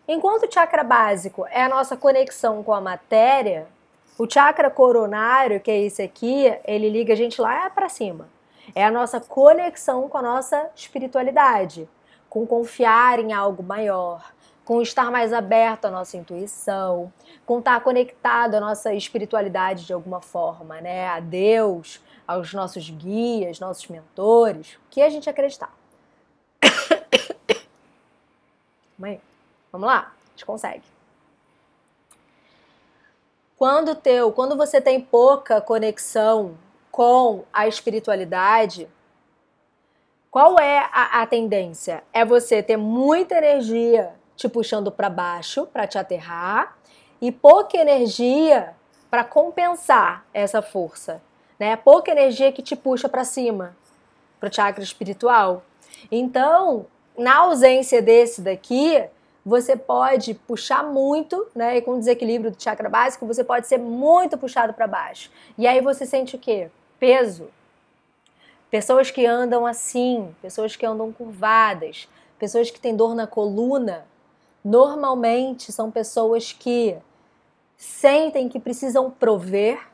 Enquanto 0.09 0.45
o 0.45 0.53
chakra 0.53 0.83
básico 0.83 1.47
é 1.47 1.63
a 1.63 1.69
nossa 1.69 1.97
conexão 1.97 2.63
com 2.63 2.75
a 2.75 2.81
matéria, 2.81 3.69
o 4.19 4.29
chakra 4.29 4.71
coronário, 4.71 5.61
que 5.61 5.71
é 5.71 5.81
esse 5.81 6.03
aqui, 6.03 6.53
ele 6.65 6.91
liga 6.91 7.13
a 7.13 7.17
gente 7.17 7.41
lá 7.41 7.71
para 7.71 7.89
cima. 7.89 8.29
É 8.75 8.85
a 8.85 8.91
nossa 8.91 9.21
conexão 9.21 10.09
com 10.09 10.19
a 10.19 10.23
nossa 10.23 10.71
espiritualidade, 10.75 11.89
com 12.29 12.47
confiar 12.47 13.19
em 13.19 13.33
algo 13.33 13.63
maior, 13.63 14.33
com 14.65 14.81
estar 14.81 15.11
mais 15.11 15.33
aberto 15.33 15.87
à 15.87 15.91
nossa 15.91 16.17
intuição, 16.17 17.13
com 17.45 17.59
estar 17.59 17.81
conectado 17.81 18.55
à 18.55 18.61
nossa 18.61 18.95
espiritualidade 18.95 19.85
de 19.85 19.93
alguma 19.93 20.21
forma, 20.21 20.81
né? 20.81 21.09
A 21.09 21.21
Deus, 21.21 22.01
aos 22.27 22.55
nossos 22.55 22.89
guias, 22.89 23.59
nossos 23.59 23.89
mentores, 23.89 24.75
o 24.75 24.81
que 24.91 25.03
a 25.03 25.11
gente 25.11 25.29
acreditar. 25.29 25.75
Mãe, 28.97 29.21
vamos 29.71 29.87
lá, 29.87 30.13
a 30.15 30.31
gente 30.31 30.45
consegue. 30.45 30.85
Quando 33.57 33.95
teu, 33.95 34.33
quando 34.33 34.57
você 34.57 34.81
tem 34.81 35.01
pouca 35.01 35.61
conexão 35.61 36.57
com 36.91 37.45
a 37.53 37.67
espiritualidade, 37.67 38.89
qual 40.31 40.59
é 40.59 40.79
a, 40.93 41.23
a 41.23 41.27
tendência? 41.27 42.03
É 42.13 42.25
você 42.25 42.63
ter 42.63 42.77
muita 42.77 43.37
energia 43.37 44.15
te 44.43 44.49
puxando 44.49 44.93
para 44.93 45.09
baixo, 45.09 45.67
para 45.67 45.87
te 45.87 45.99
aterrar, 45.99 46.77
e 47.21 47.33
pouca 47.33 47.77
energia 47.77 48.75
para 49.11 49.25
compensar 49.25 50.25
essa 50.35 50.61
força 50.61 51.21
né? 51.63 51.77
Pouca 51.77 52.11
energia 52.11 52.51
que 52.51 52.61
te 52.61 52.75
puxa 52.75 53.09
para 53.09 53.25
cima, 53.25 53.77
para 54.41 54.49
o 54.49 54.53
chakra 54.53 54.83
espiritual. 54.83 55.63
Então, 56.11 56.87
na 57.17 57.37
ausência 57.37 58.03
desse 58.03 58.43
daqui, 58.43 59.01
você 59.47 59.77
pode 59.77 60.35
puxar 60.35 60.83
muito, 60.83 61.47
né? 61.55 61.77
E 61.77 61.83
com 61.83 62.01
desequilíbrio 62.01 62.51
do 62.51 62.61
chakra 62.61 62.89
básico, 62.89 63.29
você 63.29 63.45
pode 63.45 63.69
ser 63.69 63.79
muito 63.79 64.37
puxado 64.37 64.73
para 64.73 64.89
baixo. 64.89 65.31
E 65.57 65.65
aí 65.65 65.81
você 65.81 66.05
sente 66.05 66.35
o 66.35 66.39
quê? 66.39 66.69
Peso. 66.99 67.49
Pessoas 68.69 69.13
que 69.13 69.25
andam 69.25 69.65
assim, 69.65 70.35
pessoas 70.43 70.75
que 70.75 70.85
andam 70.85 71.13
curvadas, 71.13 72.09
pessoas 72.41 72.73
que 72.73 72.81
têm 72.81 72.97
dor 72.97 73.15
na 73.15 73.29
coluna, 73.29 74.05
normalmente 74.65 75.73
são 75.73 75.91
pessoas 75.91 76.53
que 76.53 76.97
sentem 77.77 78.49
que 78.49 78.61
precisam 78.61 79.11
prover 79.11 79.93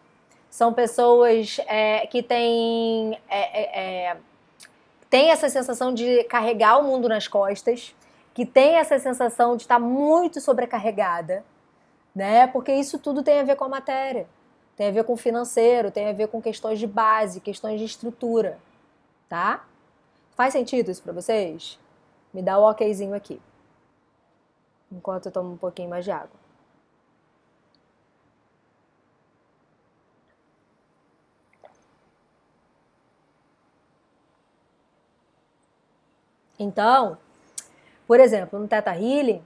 são 0.50 0.72
pessoas 0.72 1.58
é, 1.66 2.06
que 2.06 2.22
têm, 2.22 3.18
é, 3.28 3.62
é, 3.62 4.08
é, 4.10 4.16
têm 5.10 5.30
essa 5.30 5.48
sensação 5.48 5.92
de 5.92 6.24
carregar 6.24 6.78
o 6.78 6.84
mundo 6.84 7.08
nas 7.08 7.28
costas, 7.28 7.94
que 8.34 8.46
tem 8.46 8.76
essa 8.76 8.98
sensação 8.98 9.56
de 9.56 9.62
estar 9.62 9.78
muito 9.78 10.40
sobrecarregada, 10.40 11.44
né? 12.14 12.46
Porque 12.46 12.72
isso 12.72 12.98
tudo 12.98 13.22
tem 13.22 13.40
a 13.40 13.44
ver 13.44 13.56
com 13.56 13.64
a 13.64 13.68
matéria, 13.68 14.26
tem 14.76 14.88
a 14.88 14.90
ver 14.90 15.04
com 15.04 15.14
o 15.14 15.16
financeiro, 15.16 15.90
tem 15.90 16.08
a 16.08 16.12
ver 16.12 16.28
com 16.28 16.40
questões 16.40 16.78
de 16.78 16.86
base, 16.86 17.40
questões 17.40 17.78
de 17.78 17.86
estrutura, 17.86 18.58
tá? 19.28 19.64
Faz 20.36 20.52
sentido 20.52 20.90
isso 20.90 21.02
para 21.02 21.12
vocês? 21.12 21.78
Me 22.32 22.42
dá 22.42 22.58
o 22.58 22.62
um 22.62 22.70
okzinho 22.70 23.14
aqui. 23.14 23.40
Enquanto 24.90 25.26
eu 25.26 25.32
tomo 25.32 25.52
um 25.52 25.56
pouquinho 25.56 25.90
mais 25.90 26.04
de 26.04 26.10
água. 26.10 26.38
Então, 36.58 37.16
por 38.06 38.18
exemplo, 38.18 38.58
no 38.58 38.66
Teta 38.66 38.90
Healing, 38.92 39.42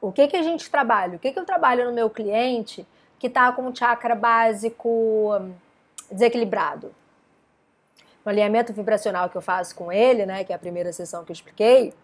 o 0.00 0.12
que, 0.12 0.28
que 0.28 0.36
a 0.36 0.42
gente 0.42 0.70
trabalha? 0.70 1.16
O 1.16 1.18
que, 1.18 1.32
que 1.32 1.38
eu 1.38 1.46
trabalho 1.46 1.86
no 1.86 1.92
meu 1.92 2.10
cliente 2.10 2.86
que 3.18 3.26
está 3.26 3.50
com 3.52 3.66
o 3.66 3.74
chakra 3.74 4.14
básico 4.14 5.34
hum, 5.34 5.54
desequilibrado? 6.10 6.94
No 8.22 8.30
alinhamento 8.30 8.72
vibracional 8.72 9.30
que 9.30 9.36
eu 9.36 9.40
faço 9.40 9.74
com 9.74 9.90
ele, 9.90 10.26
né, 10.26 10.44
que 10.44 10.52
é 10.52 10.56
a 10.56 10.58
primeira 10.58 10.92
sessão 10.92 11.24
que 11.24 11.30
eu 11.30 11.34
expliquei, 11.34 11.94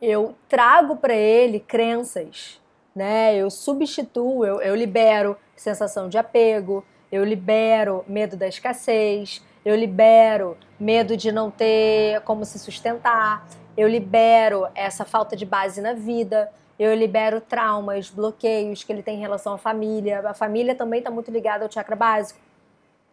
eu 0.00 0.34
trago 0.48 0.96
para 0.96 1.14
ele 1.14 1.60
crenças, 1.60 2.60
né? 2.94 3.36
Eu 3.36 3.50
substituo, 3.50 4.44
eu, 4.44 4.60
eu 4.60 4.74
libero 4.74 5.36
sensação 5.56 6.08
de 6.08 6.16
apego, 6.16 6.84
eu 7.10 7.24
libero 7.24 8.04
medo 8.06 8.36
da 8.36 8.46
escassez, 8.46 9.42
eu 9.64 9.74
libero 9.74 10.56
medo 10.78 11.16
de 11.16 11.32
não 11.32 11.50
ter 11.50 12.20
como 12.22 12.44
se 12.44 12.58
sustentar, 12.58 13.46
eu 13.76 13.88
libero 13.88 14.68
essa 14.74 15.04
falta 15.04 15.36
de 15.36 15.44
base 15.44 15.80
na 15.80 15.94
vida, 15.94 16.50
eu 16.78 16.94
libero 16.94 17.40
traumas, 17.40 18.08
bloqueios 18.08 18.84
que 18.84 18.92
ele 18.92 19.02
tem 19.02 19.16
em 19.16 19.20
relação 19.20 19.54
à 19.54 19.58
família. 19.58 20.20
A 20.28 20.34
família 20.34 20.74
também 20.76 21.00
está 21.00 21.10
muito 21.10 21.30
ligada 21.30 21.64
ao 21.64 21.70
chakra 21.70 21.96
básico. 21.96 22.40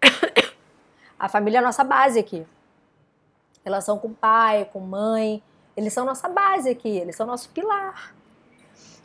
A 1.18 1.30
família 1.30 1.60
é 1.60 1.62
a 1.62 1.64
nossa 1.64 1.82
base 1.82 2.20
aqui. 2.20 2.46
Relação 3.64 3.98
com 3.98 4.14
pai, 4.14 4.70
com 4.72 4.82
mãe, 4.82 5.42
eles 5.76 5.94
são 5.94 6.06
nossa 6.06 6.30
base 6.30 6.70
aqui, 6.70 6.90
eles 6.90 7.16
são 7.16 7.26
nosso 7.26 7.50
pilar. 7.50 8.14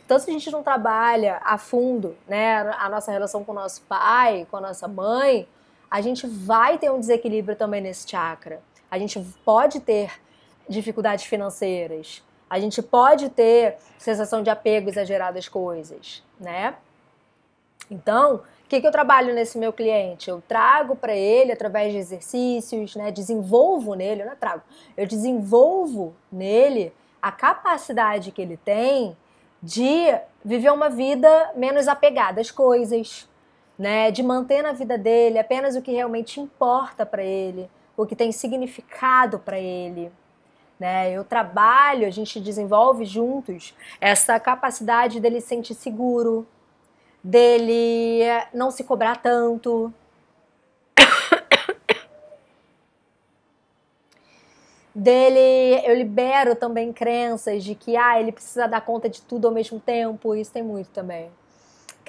Então, 0.05 0.19
se 0.19 0.29
a 0.29 0.33
gente 0.33 0.51
não 0.51 0.63
trabalha 0.63 1.41
a 1.45 1.57
fundo 1.57 2.17
né, 2.27 2.59
a 2.79 2.89
nossa 2.89 3.13
relação 3.13 3.45
com 3.45 3.53
o 3.53 3.55
nosso 3.55 3.83
pai, 3.83 4.47
com 4.51 4.57
a 4.57 4.61
nossa 4.61 4.89
mãe, 4.89 5.47
a 5.91 6.01
gente 6.01 6.27
vai 6.27 6.79
ter 6.79 6.91
um 6.91 6.99
desequilíbrio 6.99 7.57
também 7.57 7.81
nesse 7.81 8.09
chakra. 8.09 8.61
A 8.91 8.99
gente 8.99 9.21
pode 9.45 9.81
ter 9.81 10.21
dificuldades 10.69 11.25
financeiras. 11.25 12.25
A 12.49 12.59
gente 12.59 12.83
pode 12.83 13.29
ter 13.29 13.77
sensação 13.99 14.43
de 14.43 14.51
apego 14.51 14.89
exagerado 14.89 15.39
às 15.39 15.49
coisas, 15.49 16.25
né? 16.41 16.75
Então, 17.89 18.43
que, 18.71 18.81
que 18.81 18.87
eu 18.87 18.93
trabalho 18.93 19.35
nesse 19.35 19.59
meu 19.59 19.73
cliente? 19.73 20.31
Eu 20.31 20.41
trago 20.47 20.95
para 20.95 21.13
ele 21.13 21.51
através 21.51 21.93
de 21.93 21.99
exercícios, 21.99 22.95
né? 22.95 23.11
Desenvolvo 23.11 23.95
nele, 23.95 24.23
eu 24.23 24.27
não 24.27 24.37
trago, 24.37 24.63
eu 24.97 25.09
desenvolvo 25.09 26.15
nele 26.31 26.93
a 27.21 27.33
capacidade 27.33 28.31
que 28.31 28.41
ele 28.41 28.57
tem 28.57 29.17
de 29.61 30.15
viver 30.45 30.73
uma 30.73 30.89
vida 30.89 31.51
menos 31.57 31.89
apegada 31.89 32.41
às 32.41 32.53
coisas, 32.53 33.29
né, 33.77 34.11
de 34.11 34.23
manter 34.23 34.63
na 34.63 34.73
vida 34.73 34.97
dele 34.97 35.39
apenas 35.39 35.75
o 35.75 35.83
que 35.83 35.91
realmente 35.91 36.41
importa 36.41 37.05
para 37.05 37.23
ele, 37.23 37.69
o 37.97 38.07
que 38.07 38.17
tem 38.17 38.31
significado 38.31 39.39
para 39.39 39.59
ele. 39.59 40.11
Né? 40.79 41.13
Eu 41.13 41.25
trabalho, 41.25 42.07
a 42.07 42.11
gente 42.11 42.41
desenvolve 42.41 43.05
juntos 43.05 43.75
essa 44.01 44.39
capacidade 44.41 45.21
dele 45.21 45.41
se 45.41 45.49
sentir 45.49 45.75
seguro, 45.75 46.47
dele 47.23 48.23
não 48.53 48.71
se 48.71 48.85
cobrar 48.85 49.17
tanto. 49.17 49.93
dele 54.95 55.83
eu 55.85 55.95
libero 55.95 56.55
também 56.57 56.93
crenças 56.93 57.65
de 57.65 57.75
que 57.75 57.97
ah, 57.97 58.21
ele 58.21 58.33
precisa 58.33 58.67
dar 58.67 58.81
conta 58.81 59.09
de 59.09 59.23
tudo 59.23 59.49
ao 59.49 59.55
mesmo 59.55 59.81
tempo, 59.81 60.35
isso 60.35 60.53
tem 60.53 60.63
muito 60.63 60.89
também 60.91 61.31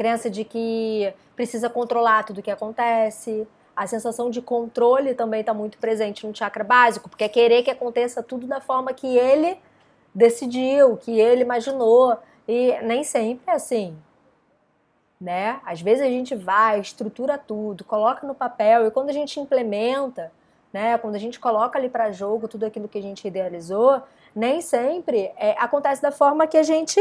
crença 0.02 0.30
de 0.30 0.44
que 0.44 1.14
precisa 1.36 1.70
controlar 1.70 2.24
tudo 2.24 2.40
o 2.40 2.42
que 2.42 2.52
acontece. 2.52 3.48
A 3.76 3.88
sensação 3.88 4.30
de 4.30 4.42
controle 4.42 5.14
também 5.14 5.42
está 5.42 5.54
muito 5.54 5.78
presente 5.78 6.26
no 6.26 6.36
chakra 6.36 6.64
básico, 6.64 7.08
porque 7.08 7.24
é 7.24 7.30
querer 7.30 7.64
que 7.64 7.70
aconteça 7.70 8.22
tudo 8.22 8.48
da 8.48 8.60
forma 8.60 8.94
que 8.94 9.18
ele 9.18 9.58
decidiu, 10.14 10.98
que 10.98 11.20
ele 11.20 11.42
imaginou. 11.42 12.18
E 12.48 12.80
nem 12.82 13.04
sempre 13.04 13.44
é 13.48 13.54
assim. 13.54 13.96
Né? 15.22 15.62
Às 15.64 15.80
vezes 15.80 16.04
a 16.04 16.10
gente 16.10 16.34
vai, 16.34 16.80
estrutura 16.80 17.38
tudo, 17.38 17.84
coloca 17.84 18.26
no 18.26 18.34
papel 18.34 18.88
e 18.88 18.92
quando 18.92 19.12
a 19.12 19.14
gente 19.14 19.40
implementa, 19.40 20.32
né, 20.74 20.98
quando 20.98 21.14
a 21.14 21.20
gente 21.20 21.40
coloca 21.40 21.78
ali 21.78 21.90
para 21.90 22.12
jogo 22.12 22.48
tudo 22.48 22.66
aquilo 22.66 22.88
que 22.88 22.98
a 22.98 23.02
gente 23.02 23.28
idealizou, 23.28 24.02
nem 24.36 24.62
sempre 24.62 25.32
é, 25.38 25.52
acontece 25.60 26.02
da 26.02 26.12
forma 26.12 26.48
que 26.48 26.58
a 26.58 26.64
gente 26.64 27.00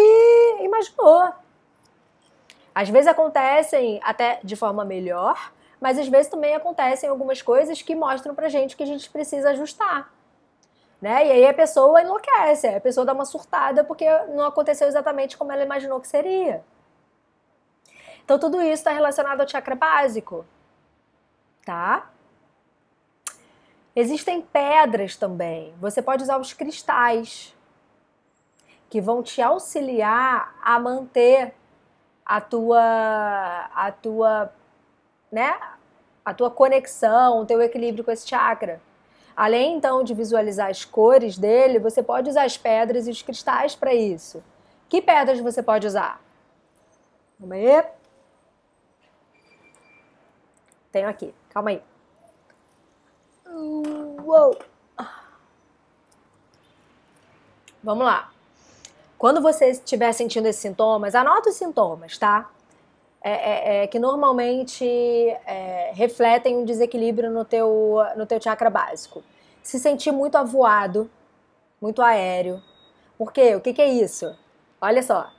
imaginou 0.60 1.32
Às 2.74 2.90
vezes 2.90 3.06
acontecem 3.06 4.00
até 4.02 4.38
de 4.44 4.54
forma 4.54 4.84
melhor, 4.84 5.52
mas 5.80 5.98
às 5.98 6.08
vezes 6.08 6.30
também 6.30 6.54
acontecem 6.54 7.08
algumas 7.08 7.40
coisas 7.40 7.80
que 7.80 7.94
mostram 7.94 8.34
pra 8.34 8.50
gente 8.50 8.76
que 8.76 8.82
a 8.82 8.86
gente 8.86 9.08
precisa 9.08 9.50
ajustar. 9.50 10.12
Né? 11.00 11.26
E 11.26 11.32
aí 11.32 11.46
a 11.46 11.54
pessoa 11.54 12.02
enlouquece, 12.02 12.66
a 12.66 12.80
pessoa 12.80 13.06
dá 13.06 13.14
uma 13.14 13.24
surtada 13.24 13.82
porque 13.82 14.04
não 14.34 14.44
aconteceu 14.44 14.86
exatamente 14.86 15.38
como 15.38 15.50
ela 15.50 15.64
imaginou 15.64 15.98
que 16.00 16.08
seria. 16.08 16.62
Então 18.30 18.38
tudo 18.38 18.62
isso 18.62 18.74
está 18.74 18.92
relacionado 18.92 19.40
ao 19.40 19.48
chakra 19.48 19.74
básico, 19.74 20.46
tá? 21.66 22.08
Existem 23.96 24.40
pedras 24.40 25.16
também. 25.16 25.74
Você 25.80 26.00
pode 26.00 26.22
usar 26.22 26.38
os 26.38 26.52
cristais 26.52 27.52
que 28.88 29.00
vão 29.00 29.20
te 29.20 29.42
auxiliar 29.42 30.54
a 30.62 30.78
manter 30.78 31.52
a 32.24 32.40
tua 32.40 33.68
a 33.74 33.90
tua 33.90 34.52
né, 35.32 35.58
a 36.24 36.32
tua 36.32 36.52
conexão, 36.52 37.40
o 37.40 37.44
teu 37.44 37.60
equilíbrio 37.60 38.04
com 38.04 38.12
esse 38.12 38.28
chakra. 38.28 38.80
Além 39.36 39.76
então 39.76 40.04
de 40.04 40.14
visualizar 40.14 40.70
as 40.70 40.84
cores 40.84 41.36
dele, 41.36 41.80
você 41.80 42.00
pode 42.00 42.30
usar 42.30 42.44
as 42.44 42.56
pedras 42.56 43.08
e 43.08 43.10
os 43.10 43.22
cristais 43.22 43.74
para 43.74 43.92
isso. 43.92 44.40
Que 44.88 45.02
pedras 45.02 45.40
você 45.40 45.60
pode 45.64 45.84
usar? 45.84 46.22
Calma 47.36 47.56
aí. 47.56 47.99
Tenho 50.92 51.08
aqui, 51.08 51.34
calma 51.50 51.70
aí. 51.70 51.82
Uou. 53.46 54.56
Vamos 57.82 58.04
lá. 58.04 58.30
Quando 59.16 59.40
você 59.40 59.70
estiver 59.70 60.12
sentindo 60.12 60.46
esses 60.48 60.60
sintomas, 60.62 61.14
anota 61.14 61.50
os 61.50 61.56
sintomas, 61.56 62.16
tá? 62.18 62.50
É, 63.22 63.30
é, 63.32 63.82
é, 63.82 63.86
que 63.86 63.98
normalmente 63.98 64.84
é, 64.84 65.90
refletem 65.94 66.56
um 66.56 66.64
desequilíbrio 66.64 67.30
no 67.30 67.44
teu, 67.44 67.98
no 68.16 68.24
teu 68.24 68.40
chakra 68.40 68.70
básico. 68.70 69.22
Se 69.62 69.78
sentir 69.78 70.10
muito 70.10 70.36
avoado, 70.36 71.10
muito 71.80 72.00
aéreo. 72.00 72.62
Por 73.18 73.30
quê? 73.30 73.54
O 73.54 73.60
que, 73.60 73.74
que 73.74 73.82
é 73.82 73.88
isso? 73.88 74.34
Olha 74.80 75.02
só. 75.02 75.30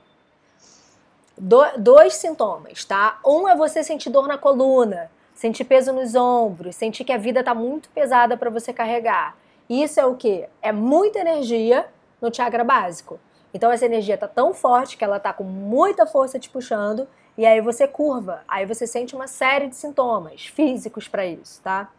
Do, 1.36 1.60
dois 1.78 2.14
sintomas, 2.14 2.84
tá? 2.84 3.18
Um 3.26 3.48
é 3.48 3.56
você 3.56 3.82
sentir 3.82 4.10
dor 4.10 4.28
na 4.28 4.38
coluna, 4.38 5.10
sentir 5.34 5.64
peso 5.64 5.92
nos 5.92 6.14
ombros, 6.14 6.76
sentir 6.76 7.04
que 7.04 7.12
a 7.12 7.18
vida 7.18 7.40
está 7.40 7.54
muito 7.54 7.88
pesada 7.90 8.36
para 8.36 8.50
você 8.50 8.72
carregar. 8.72 9.36
Isso 9.68 9.98
é 10.00 10.06
o 10.06 10.14
que? 10.14 10.46
É 10.60 10.72
muita 10.72 11.20
energia 11.20 11.86
no 12.20 12.34
chakra 12.34 12.64
básico. 12.64 13.18
Então 13.54 13.70
essa 13.70 13.86
energia 13.86 14.14
está 14.14 14.28
tão 14.28 14.54
forte 14.54 14.96
que 14.96 15.04
ela 15.04 15.16
está 15.16 15.32
com 15.32 15.44
muita 15.44 16.06
força 16.06 16.38
te 16.38 16.48
puxando 16.48 17.06
e 17.36 17.46
aí 17.46 17.60
você 17.60 17.88
curva, 17.88 18.42
aí 18.46 18.66
você 18.66 18.86
sente 18.86 19.14
uma 19.14 19.26
série 19.26 19.68
de 19.68 19.76
sintomas 19.76 20.46
físicos 20.46 21.08
para 21.08 21.24
isso, 21.24 21.60
tá? 21.62 21.90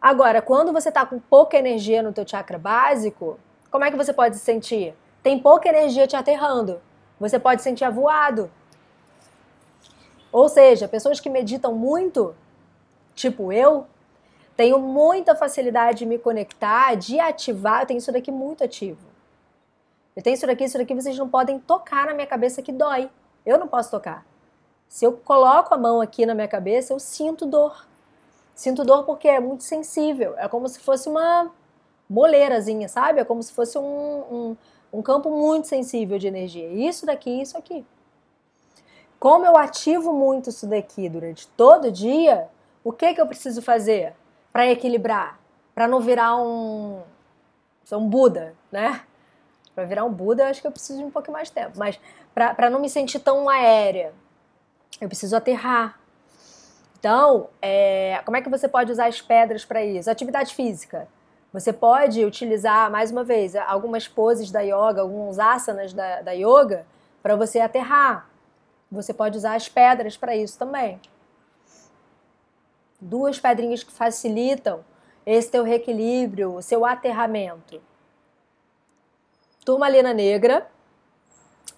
Agora, 0.00 0.42
quando 0.42 0.72
você 0.72 0.88
está 0.88 1.06
com 1.06 1.18
pouca 1.18 1.56
energia 1.56 2.02
no 2.02 2.12
teu 2.12 2.26
chakra 2.26 2.58
básico, 2.58 3.38
como 3.70 3.84
é 3.84 3.90
que 3.90 3.96
você 3.96 4.12
pode 4.12 4.36
se 4.36 4.42
sentir? 4.42 4.94
Tem 5.22 5.38
pouca 5.38 5.68
energia 5.68 6.06
te 6.06 6.16
aterrando. 6.16 6.80
Você 7.20 7.38
pode 7.38 7.62
sentir 7.62 7.84
avoado. 7.84 8.50
Ou 10.32 10.48
seja, 10.48 10.88
pessoas 10.88 11.20
que 11.20 11.28
meditam 11.28 11.74
muito, 11.74 12.34
tipo 13.14 13.52
eu, 13.52 13.86
tenho 14.56 14.78
muita 14.78 15.34
facilidade 15.34 15.98
de 15.98 16.06
me 16.06 16.18
conectar, 16.18 16.94
de 16.94 17.20
ativar. 17.20 17.82
Eu 17.82 17.86
tenho 17.86 17.98
isso 17.98 18.10
daqui 18.10 18.32
muito 18.32 18.64
ativo. 18.64 19.00
Eu 20.16 20.22
tenho 20.22 20.34
isso 20.34 20.46
daqui, 20.46 20.64
isso 20.64 20.78
daqui 20.78 20.94
vocês 20.94 21.16
não 21.18 21.28
podem 21.28 21.58
tocar 21.58 22.06
na 22.06 22.14
minha 22.14 22.26
cabeça 22.26 22.62
que 22.62 22.72
dói. 22.72 23.10
Eu 23.44 23.58
não 23.58 23.68
posso 23.68 23.90
tocar. 23.90 24.26
Se 24.88 25.04
eu 25.04 25.12
coloco 25.12 25.74
a 25.74 25.78
mão 25.78 26.00
aqui 26.00 26.26
na 26.26 26.34
minha 26.34 26.48
cabeça, 26.48 26.92
eu 26.92 26.98
sinto 26.98 27.46
dor. 27.46 27.86
Sinto 28.54 28.84
dor 28.84 29.04
porque 29.04 29.26
é 29.26 29.40
muito 29.40 29.64
sensível. 29.64 30.34
É 30.36 30.46
como 30.48 30.68
se 30.68 30.78
fosse 30.80 31.08
uma 31.08 31.50
moleirazinha, 32.08 32.88
sabe? 32.88 33.20
É 33.20 33.24
como 33.24 33.42
se 33.42 33.52
fosse 33.52 33.78
um, 33.78 33.82
um, 33.82 34.56
um 34.92 35.02
campo 35.02 35.30
muito 35.30 35.66
sensível 35.66 36.18
de 36.18 36.26
energia. 36.26 36.68
Isso 36.68 37.06
daqui, 37.06 37.40
isso 37.40 37.56
aqui. 37.56 37.84
Como 39.22 39.46
eu 39.46 39.56
ativo 39.56 40.12
muito 40.12 40.50
isso 40.50 40.66
daqui 40.66 41.08
durante 41.08 41.46
todo 41.50 41.86
o 41.86 41.92
dia, 41.92 42.48
o 42.82 42.90
que, 42.90 43.14
que 43.14 43.20
eu 43.20 43.26
preciso 43.28 43.62
fazer 43.62 44.14
para 44.52 44.66
equilibrar? 44.66 45.38
Para 45.72 45.86
não 45.86 46.00
virar 46.00 46.36
um, 46.38 47.00
um 47.92 48.08
Buda, 48.08 48.52
né? 48.72 49.02
Para 49.76 49.84
virar 49.84 50.04
um 50.04 50.12
Buda, 50.12 50.42
eu 50.42 50.46
acho 50.48 50.60
que 50.60 50.66
eu 50.66 50.72
preciso 50.72 50.98
de 50.98 51.04
um 51.04 51.10
pouco 51.12 51.30
mais 51.30 51.46
de 51.46 51.54
tempo. 51.54 51.78
Mas 51.78 52.00
para 52.34 52.68
não 52.68 52.80
me 52.80 52.90
sentir 52.90 53.20
tão 53.20 53.48
aérea, 53.48 54.12
eu 55.00 55.06
preciso 55.06 55.36
aterrar. 55.36 56.00
Então, 56.98 57.48
é, 57.62 58.20
como 58.24 58.36
é 58.36 58.42
que 58.42 58.50
você 58.50 58.66
pode 58.66 58.90
usar 58.90 59.06
as 59.06 59.20
pedras 59.20 59.64
para 59.64 59.84
isso? 59.84 60.10
Atividade 60.10 60.52
física. 60.52 61.06
Você 61.52 61.72
pode 61.72 62.24
utilizar, 62.24 62.90
mais 62.90 63.12
uma 63.12 63.22
vez, 63.22 63.54
algumas 63.54 64.08
poses 64.08 64.50
da 64.50 64.62
yoga, 64.62 65.00
alguns 65.00 65.38
asanas 65.38 65.92
da, 65.92 66.22
da 66.22 66.32
yoga, 66.32 66.84
para 67.22 67.36
você 67.36 67.60
aterrar. 67.60 68.31
Você 68.92 69.14
pode 69.14 69.38
usar 69.38 69.54
as 69.54 69.70
pedras 69.70 70.18
para 70.18 70.36
isso 70.36 70.58
também. 70.58 71.00
Duas 73.00 73.40
pedrinhas 73.40 73.82
que 73.82 73.90
facilitam 73.90 74.84
esse 75.24 75.50
teu 75.50 75.64
reequilíbrio, 75.64 76.54
o 76.54 76.62
seu 76.62 76.84
aterramento. 76.84 77.80
Turmalina 79.64 80.12
negra, 80.12 80.70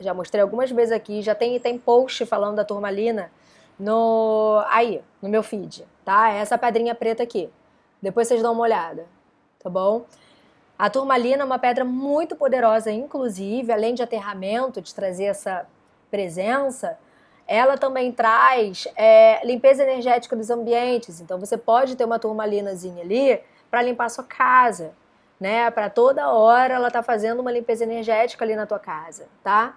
já 0.00 0.12
mostrei 0.12 0.42
algumas 0.42 0.72
vezes 0.72 0.90
aqui, 0.90 1.22
já 1.22 1.36
tem, 1.36 1.58
tem 1.60 1.78
post 1.78 2.26
falando 2.26 2.56
da 2.56 2.64
turmalina 2.64 3.30
no 3.78 4.64
aí, 4.66 5.00
no 5.22 5.28
meu 5.28 5.42
feed, 5.42 5.86
tá? 6.04 6.32
É 6.32 6.38
essa 6.38 6.58
pedrinha 6.58 6.96
preta 6.96 7.22
aqui. 7.22 7.48
Depois 8.02 8.26
vocês 8.26 8.42
dão 8.42 8.54
uma 8.54 8.62
olhada, 8.62 9.06
tá 9.60 9.70
bom? 9.70 10.04
A 10.76 10.90
turmalina 10.90 11.42
é 11.42 11.44
uma 11.46 11.60
pedra 11.60 11.84
muito 11.84 12.34
poderosa, 12.34 12.90
inclusive, 12.90 13.72
além 13.72 13.94
de 13.94 14.02
aterramento, 14.02 14.82
de 14.82 14.92
trazer 14.92 15.24
essa 15.24 15.66
presença, 16.10 16.98
ela 17.47 17.76
também 17.76 18.11
traz 18.11 18.88
é, 18.97 19.45
limpeza 19.45 19.82
energética 19.82 20.34
dos 20.34 20.51
ambientes. 20.51 21.20
Então 21.20 21.38
você 21.38 21.57
pode 21.57 21.97
ter 21.97 22.05
uma 22.05 22.18
turmalinazinha 22.18 23.03
ali 23.03 23.40
para 23.70 23.82
limpar 23.82 24.07
a 24.07 24.09
sua 24.09 24.24
casa, 24.24 24.95
né? 25.38 25.70
Para 25.70 25.90
toda 25.90 26.30
hora 26.30 26.74
ela 26.74 26.90
tá 26.90 27.03
fazendo 27.03 27.40
uma 27.40 27.53
limpeza 27.53 27.84
energética 27.84 28.45
ali 28.45 28.57
na 28.57 28.66
tua 28.66 28.78
casa, 28.78 29.28
tá? 29.42 29.76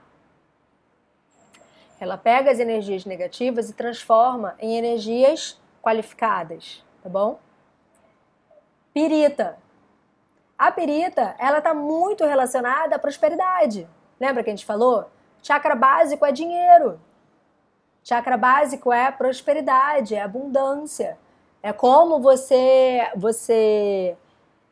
Ela 2.00 2.18
pega 2.18 2.52
as 2.52 2.60
energias 2.60 3.06
negativas 3.06 3.70
e 3.70 3.74
transforma 3.74 4.56
em 4.60 4.78
energias 4.78 5.60
qualificadas, 5.82 6.84
tá 7.02 7.10
bom? 7.10 7.40
Pirita. 8.94 9.58
A 10.58 10.72
pirita, 10.72 11.36
ela 11.38 11.58
está 11.58 11.74
muito 11.74 12.24
relacionada 12.24 12.96
à 12.96 13.00
prosperidade. 13.00 13.88
Lembra 14.20 14.44
que 14.44 14.50
a 14.50 14.56
gente 14.56 14.66
falou? 14.66 15.10
Chakra 15.42 15.76
básico 15.76 16.26
é 16.26 16.32
dinheiro. 16.32 17.00
Chakra 18.08 18.38
básico 18.38 18.94
é 18.94 19.12
prosperidade, 19.12 20.16
é 20.16 20.22
abundância. 20.22 21.18
É 21.62 21.74
como 21.74 22.22
você 22.22 23.02
você 23.18 24.16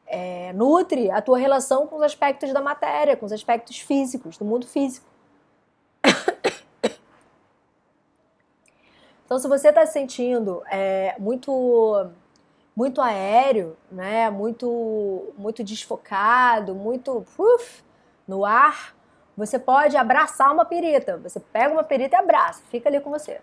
é, 0.07 0.53
nutre 0.53 1.11
a 1.11 1.21
tua 1.21 1.37
relação 1.37 1.85
com 1.85 1.97
os 1.97 2.01
aspectos 2.01 2.53
da 2.53 2.61
matéria, 2.61 3.17
com 3.17 3.25
os 3.25 3.33
aspectos 3.33 3.77
físicos, 3.77 4.37
do 4.37 4.45
mundo 4.45 4.65
físico. 4.65 5.05
Então, 9.25 9.39
se 9.39 9.47
você 9.47 9.69
está 9.69 9.83
se 9.87 9.93
sentindo 9.93 10.61
é, 10.69 11.15
muito 11.17 12.11
muito 12.75 13.01
aéreo, 13.01 13.75
né, 13.91 14.29
muito 14.29 15.33
muito 15.35 15.63
desfocado, 15.63 16.75
muito 16.75 17.25
uf, 17.37 17.83
no 18.27 18.45
ar, 18.45 18.95
você 19.35 19.59
pode 19.59 19.97
abraçar 19.97 20.51
uma 20.51 20.65
perita. 20.65 21.17
Você 21.17 21.39
pega 21.39 21.73
uma 21.73 21.83
perita 21.83 22.15
e 22.15 22.19
abraça, 22.19 22.61
fica 22.69 22.89
ali 22.89 22.99
com 22.99 23.09
você. 23.09 23.39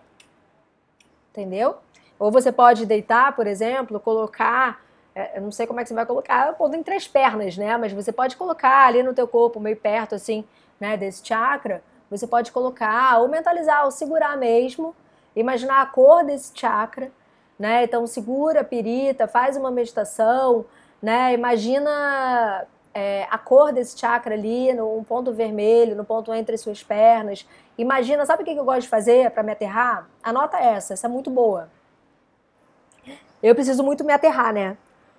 Entendeu? 1.31 1.77
Ou 2.19 2.31
você 2.31 2.53
pode 2.53 2.87
deitar, 2.87 3.35
por 3.35 3.47
exemplo, 3.47 3.99
colocar, 3.99 4.81
é, 5.15 5.39
eu 5.39 5.43
não 5.43 5.51
sei 5.51 5.67
como 5.67 5.81
é 5.81 5.83
que 5.83 5.89
você 5.89 5.95
vai 5.95 6.07
colocar, 6.07 6.53
pondo 6.55 6.77
em 6.77 6.83
três 6.83 7.09
pernas, 7.09 7.57
né? 7.57 7.77
Mas 7.77 7.93
você 7.93 8.13
pode 8.13 8.37
colocar 8.37 8.87
ali 8.87 9.03
no 9.03 9.15
teu 9.15 9.27
corpo, 9.27 9.59
meio 9.59 9.77
perto 9.77 10.15
assim, 10.15 10.45
né, 10.79 10.97
desse 10.97 11.27
chakra, 11.27 11.83
você 12.11 12.27
pode 12.27 12.53
colocar 12.53 13.19
ou 13.21 13.29
mentalizar 13.29 13.85
ou 13.85 13.91
segurar 13.91 14.37
mesmo 14.37 14.95
imaginar 15.35 15.83
a 15.83 15.87
cor 15.87 16.25
desse 16.25 16.53
chakra, 16.55 17.11
né? 17.59 17.85
Então 17.85 18.07
segura 18.07 18.61
a 18.61 18.65
pirita, 18.65 19.27
faz 19.27 19.57
uma 19.57 19.71
meditação, 19.71 20.65
né? 21.01 21.33
Imagina 21.33 22.67
é, 22.95 23.27
a 23.31 23.39
cor 23.39 23.73
desse 23.73 23.99
chakra 23.99 24.35
ali, 24.35 24.73
no 24.73 24.99
um 24.99 25.05
ponto 25.05 25.33
vermelho, 25.33 25.97
no 25.97 26.05
ponto 26.05 26.33
entre 26.33 26.57
suas 26.57 26.83
pernas. 26.83 27.47
Imagina, 27.77 28.27
sabe 28.27 28.43
o 28.43 28.45
que 28.45 28.55
eu 28.55 28.65
gosto 28.65 28.83
de 28.83 28.89
fazer 28.89 29.31
para 29.31 29.43
me 29.43 29.53
aterrar? 29.53 30.09
Anota 30.23 30.59
essa, 30.59 30.93
essa 30.93 31.07
é 31.07 31.11
muito 31.11 31.31
boa. 31.31 31.69
Eu 33.43 33.55
preciso 33.55 33.83
muito 33.83 34.05
me 34.05 34.13
aterrar, 34.13 34.53
né? 34.53 34.77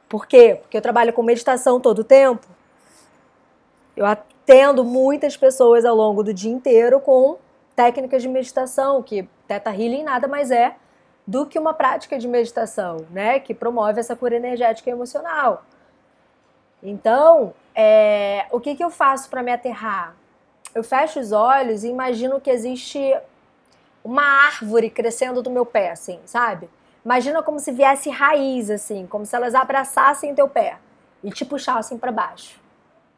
Por 0.07 0.27
quê? 0.27 0.59
Porque 0.61 0.77
eu 0.77 0.81
trabalho 0.81 1.11
com 1.11 1.23
meditação 1.23 1.79
todo 1.79 1.99
o 1.99 2.03
tempo. 2.03 2.47
Eu 3.97 4.05
atendo 4.05 4.83
muitas 4.83 5.35
pessoas 5.35 5.83
ao 5.83 5.95
longo 5.95 6.23
do 6.23 6.33
dia 6.33 6.51
inteiro 6.51 6.99
com 6.99 7.37
técnicas 7.75 8.21
de 8.21 8.29
meditação, 8.29 9.01
que 9.01 9.27
Teta 9.47 9.71
Healing 9.71 10.03
nada 10.03 10.27
mais 10.27 10.51
é 10.51 10.75
do 11.25 11.45
que 11.45 11.57
uma 11.57 11.73
prática 11.73 12.17
de 12.17 12.27
meditação, 12.27 13.05
né? 13.09 13.39
Que 13.39 13.53
promove 13.53 13.99
essa 13.99 14.15
cura 14.15 14.35
energética 14.35 14.89
e 14.89 14.93
emocional. 14.93 15.63
Então, 16.81 17.53
é, 17.75 18.45
o 18.51 18.59
que, 18.59 18.75
que 18.75 18.83
eu 18.83 18.89
faço 18.89 19.29
para 19.29 19.43
me 19.43 19.51
aterrar? 19.51 20.15
Eu 20.73 20.83
fecho 20.83 21.19
os 21.19 21.31
olhos 21.31 21.83
e 21.83 21.87
imagino 21.87 22.41
que 22.41 22.49
existe 22.49 22.99
uma 24.03 24.23
árvore 24.23 24.89
crescendo 24.89 25.41
do 25.41 25.49
meu 25.49 25.65
pé, 25.65 25.91
assim, 25.91 26.19
sabe? 26.25 26.69
Imagina 27.05 27.43
como 27.43 27.59
se 27.59 27.71
viesse 27.71 28.09
raiz, 28.09 28.69
assim, 28.69 29.05
como 29.07 29.25
se 29.25 29.35
elas 29.35 29.55
abraçassem 29.55 30.33
teu 30.33 30.47
pé 30.47 30.77
e 31.23 31.31
te 31.31 31.45
puxassem 31.45 31.97
para 31.97 32.11
baixo. 32.11 32.59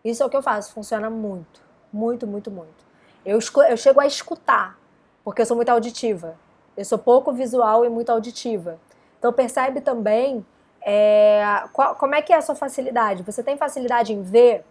Isso 0.03 0.21
é 0.21 0.25
o 0.25 0.29
que 0.29 0.37
eu 0.37 0.43
faço, 0.43 0.73
funciona 0.73 1.09
muito, 1.09 1.61
muito, 1.91 2.27
muito, 2.27 2.51
muito. 2.51 2.85
Eu, 3.25 3.39
eu 3.69 3.77
chego 3.77 3.99
a 3.99 4.05
escutar, 4.05 4.77
porque 5.23 5.41
eu 5.41 5.45
sou 5.45 5.55
muito 5.55 5.69
auditiva. 5.69 6.37
Eu 6.77 6.85
sou 6.85 6.97
pouco 6.97 7.31
visual 7.31 7.85
e 7.85 7.89
muito 7.89 8.11
auditiva. 8.11 8.77
Então 9.17 9.31
percebe 9.33 9.81
também 9.81 10.45
é, 10.87 11.63
qual, 11.73 11.95
como 11.95 12.13
é 12.13 12.21
que 12.21 12.31
é 12.31 12.35
a 12.35 12.41
sua 12.43 12.53
facilidade. 12.53 13.23
Você 13.23 13.41
tem 13.41 13.57
facilidade 13.57 14.13
em 14.13 14.21
ver? 14.21 14.63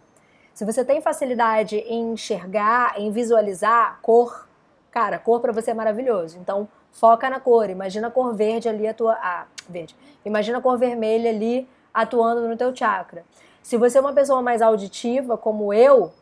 Se 0.55 0.65
você 0.65 0.85
tem 0.85 1.01
facilidade 1.01 1.77
em 1.79 2.13
enxergar, 2.13 2.95
em 2.97 3.11
visualizar 3.11 3.99
cor, 4.01 4.49
cara, 4.93 5.19
cor 5.19 5.41
para 5.41 5.53
você 5.53 5.73
é 5.73 5.75
maravilhoso. 5.75 6.39
Então 6.39 6.69
foca 6.93 7.29
na 7.29 7.41
cor. 7.41 7.69
Imagina 7.69 8.07
a 8.07 8.11
cor 8.13 8.33
verde 8.33 8.69
ali 8.69 8.87
atua, 8.87 9.19
ah, 9.21 9.47
verde. 9.69 9.97
Imagina 10.25 10.59
a 10.59 10.61
cor 10.61 10.79
vermelha 10.79 11.31
ali 11.31 11.69
atuando 11.93 12.49
no 12.49 12.57
teu 12.57 12.75
chakra. 12.75 13.25
Se 13.61 13.77
você 13.77 13.99
é 13.99 14.01
uma 14.01 14.13
pessoa 14.13 14.41
mais 14.41 14.63
auditiva, 14.63 15.37
como 15.37 15.75
eu, 15.75 16.13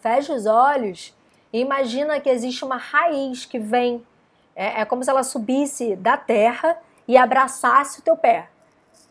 fecha 0.00 0.34
os 0.34 0.44
olhos 0.44 1.16
e 1.50 1.60
imagina 1.60 2.20
que 2.20 2.28
existe 2.28 2.62
uma 2.62 2.76
raiz 2.76 3.46
que 3.46 3.58
vem. 3.58 4.06
É, 4.54 4.82
é 4.82 4.84
como 4.84 5.02
se 5.02 5.08
ela 5.08 5.22
subisse 5.22 5.96
da 5.96 6.18
terra 6.18 6.76
e 7.06 7.16
abraçasse 7.16 8.00
o 8.00 8.02
teu 8.02 8.14
pé 8.14 8.48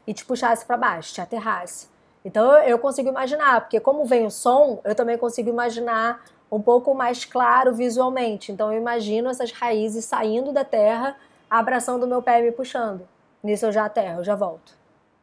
e 0.07 0.13
te 0.13 0.25
puxasse 0.25 0.65
para 0.65 0.77
baixo, 0.77 1.13
te 1.13 1.21
aterrasse. 1.21 1.87
Então 2.23 2.51
eu 2.63 2.79
consigo 2.79 3.09
imaginar, 3.09 3.61
porque 3.61 3.79
como 3.79 4.05
vem 4.05 4.25
o 4.25 4.31
som, 4.31 4.79
eu 4.83 4.95
também 4.95 5.17
consigo 5.17 5.49
imaginar 5.49 6.23
um 6.51 6.61
pouco 6.61 6.95
mais 6.95 7.25
claro 7.25 7.73
visualmente. 7.73 8.51
Então 8.51 8.71
eu 8.71 8.79
imagino 8.79 9.29
essas 9.29 9.51
raízes 9.51 10.05
saindo 10.05 10.53
da 10.53 10.63
terra, 10.63 11.15
abraçando 11.49 12.03
o 12.03 12.07
meu 12.07 12.21
pé 12.21 12.39
e 12.39 12.43
me 12.43 12.51
puxando. 12.51 13.07
Nisso 13.43 13.65
eu 13.65 13.71
já 13.71 13.85
aterro, 13.85 14.21
eu 14.21 14.23
já 14.23 14.35
volto. 14.35 14.73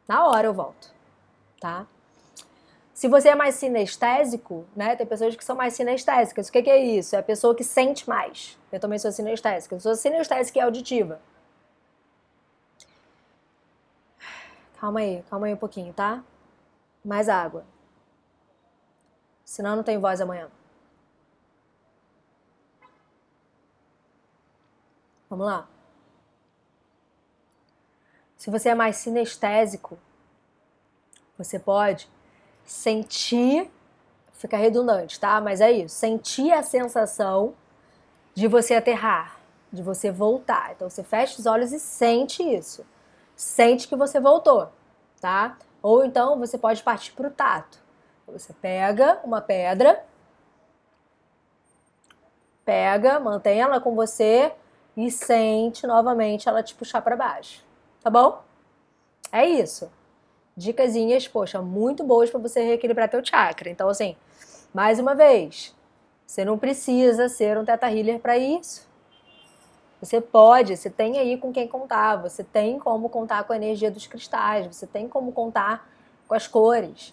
Na 0.07 0.27
hora 0.27 0.47
eu 0.47 0.53
volto, 0.53 0.93
tá? 1.59 1.87
Se 2.93 3.09
você 3.09 3.29
é 3.29 3.35
mais 3.35 3.55
sinestésico, 3.55 4.63
né? 4.73 4.95
Tem 4.95 5.05
pessoas 5.05 5.35
que 5.35 5.43
são 5.43 5.53
mais 5.53 5.73
sinestésicas. 5.73 6.47
O 6.47 6.51
que, 6.51 6.63
que 6.63 6.69
é 6.69 6.79
isso? 6.79 7.13
É 7.13 7.19
a 7.19 7.23
pessoa 7.23 7.53
que 7.53 7.63
sente 7.63 8.07
mais. 8.07 8.57
Eu 8.71 8.79
também 8.79 8.97
sou 8.97 9.11
sinestésica. 9.11 9.75
Eu 9.75 9.81
sou 9.81 9.95
sinestésica 9.95 10.59
e 10.59 10.61
auditiva. 10.61 11.19
Calma 14.85 14.99
aí, 14.99 15.23
calma 15.31 15.47
aí 15.47 15.53
um 15.55 15.57
pouquinho, 15.57 15.91
tá? 15.91 16.23
Mais 17.03 17.27
água. 17.27 17.65
Senão 19.43 19.75
não 19.75 19.81
tem 19.81 19.97
voz 19.97 20.21
amanhã. 20.21 20.47
Vamos 25.27 25.47
lá. 25.47 25.67
Se 28.37 28.51
você 28.51 28.69
é 28.69 28.75
mais 28.75 28.97
sinestésico, 28.97 29.97
você 31.35 31.57
pode 31.57 32.07
sentir, 32.63 33.71
fica 34.33 34.55
redundante, 34.55 35.19
tá? 35.19 35.41
Mas 35.41 35.61
é 35.61 35.71
isso, 35.71 35.95
sentir 35.95 36.51
a 36.51 36.61
sensação 36.61 37.55
de 38.35 38.47
você 38.47 38.75
aterrar, 38.75 39.39
de 39.73 39.81
você 39.81 40.11
voltar. 40.11 40.73
Então 40.73 40.87
você 40.87 41.03
fecha 41.03 41.39
os 41.39 41.47
olhos 41.47 41.73
e 41.73 41.79
sente 41.79 42.43
isso. 42.43 42.85
Sente 43.35 43.87
que 43.87 43.95
você 43.95 44.19
voltou, 44.19 44.71
tá? 45.25 45.57
Ou 45.81 46.05
então 46.05 46.37
você 46.39 46.57
pode 46.57 46.83
partir 46.83 47.13
para 47.13 47.27
o 47.27 47.31
tato. 47.31 47.79
Você 48.27 48.53
pega 48.53 49.19
uma 49.23 49.41
pedra, 49.41 50.03
pega, 52.63 53.19
mantém 53.19 53.61
ela 53.61 53.79
com 53.79 53.95
você 53.95 54.51
e 54.97 55.09
sente 55.11 55.85
novamente 55.85 56.49
ela 56.49 56.63
te 56.63 56.73
puxar 56.75 57.01
para 57.01 57.15
baixo 57.15 57.65
tá 58.05 58.11
bom? 58.11 58.43
É 59.31 59.43
isso. 59.43 59.91
Dicasinhas, 60.55 61.27
poxa, 61.27 61.59
muito 61.59 62.03
boas 62.03 62.29
para 62.29 62.39
você 62.39 62.61
reequilibrar 62.61 63.09
teu 63.09 63.25
chakra. 63.25 63.67
Então, 63.67 63.89
assim, 63.89 64.15
mais 64.71 64.99
uma 64.99 65.15
vez, 65.15 65.75
você 66.23 66.45
não 66.45 66.55
precisa 66.55 67.27
ser 67.27 67.57
um 67.57 67.65
teta 67.65 67.91
healer 67.91 68.19
para 68.19 68.37
isso. 68.37 68.87
Você 70.05 70.21
pode, 70.21 70.77
você 70.77 70.87
tem 70.87 71.17
aí 71.17 71.35
com 71.35 71.51
quem 71.51 71.67
contar, 71.67 72.17
você 72.17 72.43
tem 72.43 72.77
como 72.77 73.09
contar 73.09 73.43
com 73.43 73.53
a 73.53 73.55
energia 73.55 73.89
dos 73.89 74.05
cristais, 74.05 74.67
você 74.67 74.85
tem 74.85 75.09
como 75.09 75.31
contar 75.31 75.89
com 76.27 76.35
as 76.35 76.47
cores, 76.47 77.11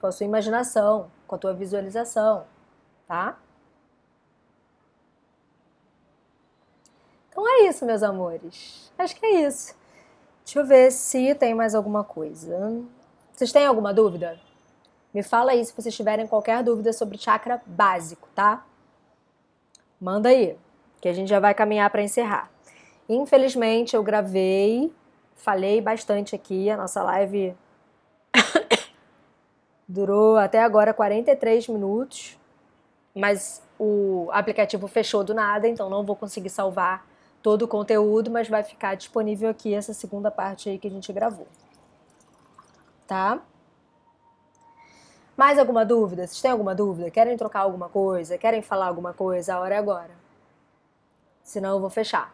com 0.00 0.06
a 0.06 0.12
sua 0.12 0.24
imaginação, 0.24 1.10
com 1.26 1.34
a 1.34 1.38
tua 1.38 1.52
visualização, 1.52 2.46
tá? 3.06 3.38
Então 7.28 7.46
é 7.46 7.68
isso, 7.68 7.84
meus 7.84 8.02
amores. 8.02 8.90
Acho 8.96 9.16
que 9.16 9.26
é 9.26 9.46
isso. 9.46 9.76
Deixa 10.42 10.60
eu 10.60 10.64
ver 10.64 10.90
se 10.92 11.34
tem 11.34 11.54
mais 11.54 11.74
alguma 11.74 12.02
coisa. 12.02 12.82
Vocês 13.34 13.52
têm 13.52 13.66
alguma 13.66 13.92
dúvida? 13.92 14.40
Me 15.12 15.22
fala 15.22 15.52
aí 15.52 15.62
se 15.62 15.74
vocês 15.74 15.94
tiverem 15.94 16.26
qualquer 16.26 16.64
dúvida 16.64 16.90
sobre 16.94 17.18
chakra 17.18 17.60
básico, 17.66 18.30
tá? 18.34 18.64
Manda 20.00 20.30
aí, 20.30 20.58
que 21.00 21.08
a 21.08 21.12
gente 21.12 21.28
já 21.28 21.40
vai 21.40 21.54
caminhar 21.54 21.88
para 21.90 22.02
encerrar. 22.02 22.50
Infelizmente 23.08 23.96
eu 23.96 24.02
gravei, 24.02 24.92
falei 25.34 25.80
bastante 25.80 26.34
aqui, 26.34 26.70
a 26.70 26.76
nossa 26.76 27.02
live 27.02 27.54
durou 29.88 30.36
até 30.36 30.62
agora 30.62 30.94
43 30.94 31.68
minutos, 31.68 32.38
mas 33.14 33.62
o 33.78 34.28
aplicativo 34.32 34.86
fechou 34.86 35.24
do 35.24 35.34
nada, 35.34 35.66
então 35.66 35.88
não 35.88 36.04
vou 36.04 36.14
conseguir 36.14 36.50
salvar 36.50 37.06
todo 37.42 37.62
o 37.62 37.68
conteúdo, 37.68 38.30
mas 38.30 38.48
vai 38.48 38.62
ficar 38.62 38.94
disponível 38.94 39.48
aqui 39.48 39.74
essa 39.74 39.94
segunda 39.94 40.30
parte 40.30 40.68
aí 40.68 40.78
que 40.78 40.86
a 40.86 40.90
gente 40.90 41.12
gravou. 41.12 41.48
Tá? 43.06 43.40
Mais 45.36 45.58
alguma 45.58 45.86
dúvida? 45.86 46.26
Vocês 46.26 46.42
têm 46.42 46.50
alguma 46.50 46.74
dúvida? 46.74 47.10
Querem 47.10 47.36
trocar 47.36 47.60
alguma 47.60 47.88
coisa? 47.88 48.36
Querem 48.36 48.60
falar 48.60 48.88
alguma 48.88 49.14
coisa? 49.14 49.54
A 49.54 49.60
hora 49.60 49.74
é 49.74 49.78
agora. 49.78 50.19
Senão 51.50 51.70
eu 51.70 51.80
vou 51.80 51.90
fechar. 51.90 52.32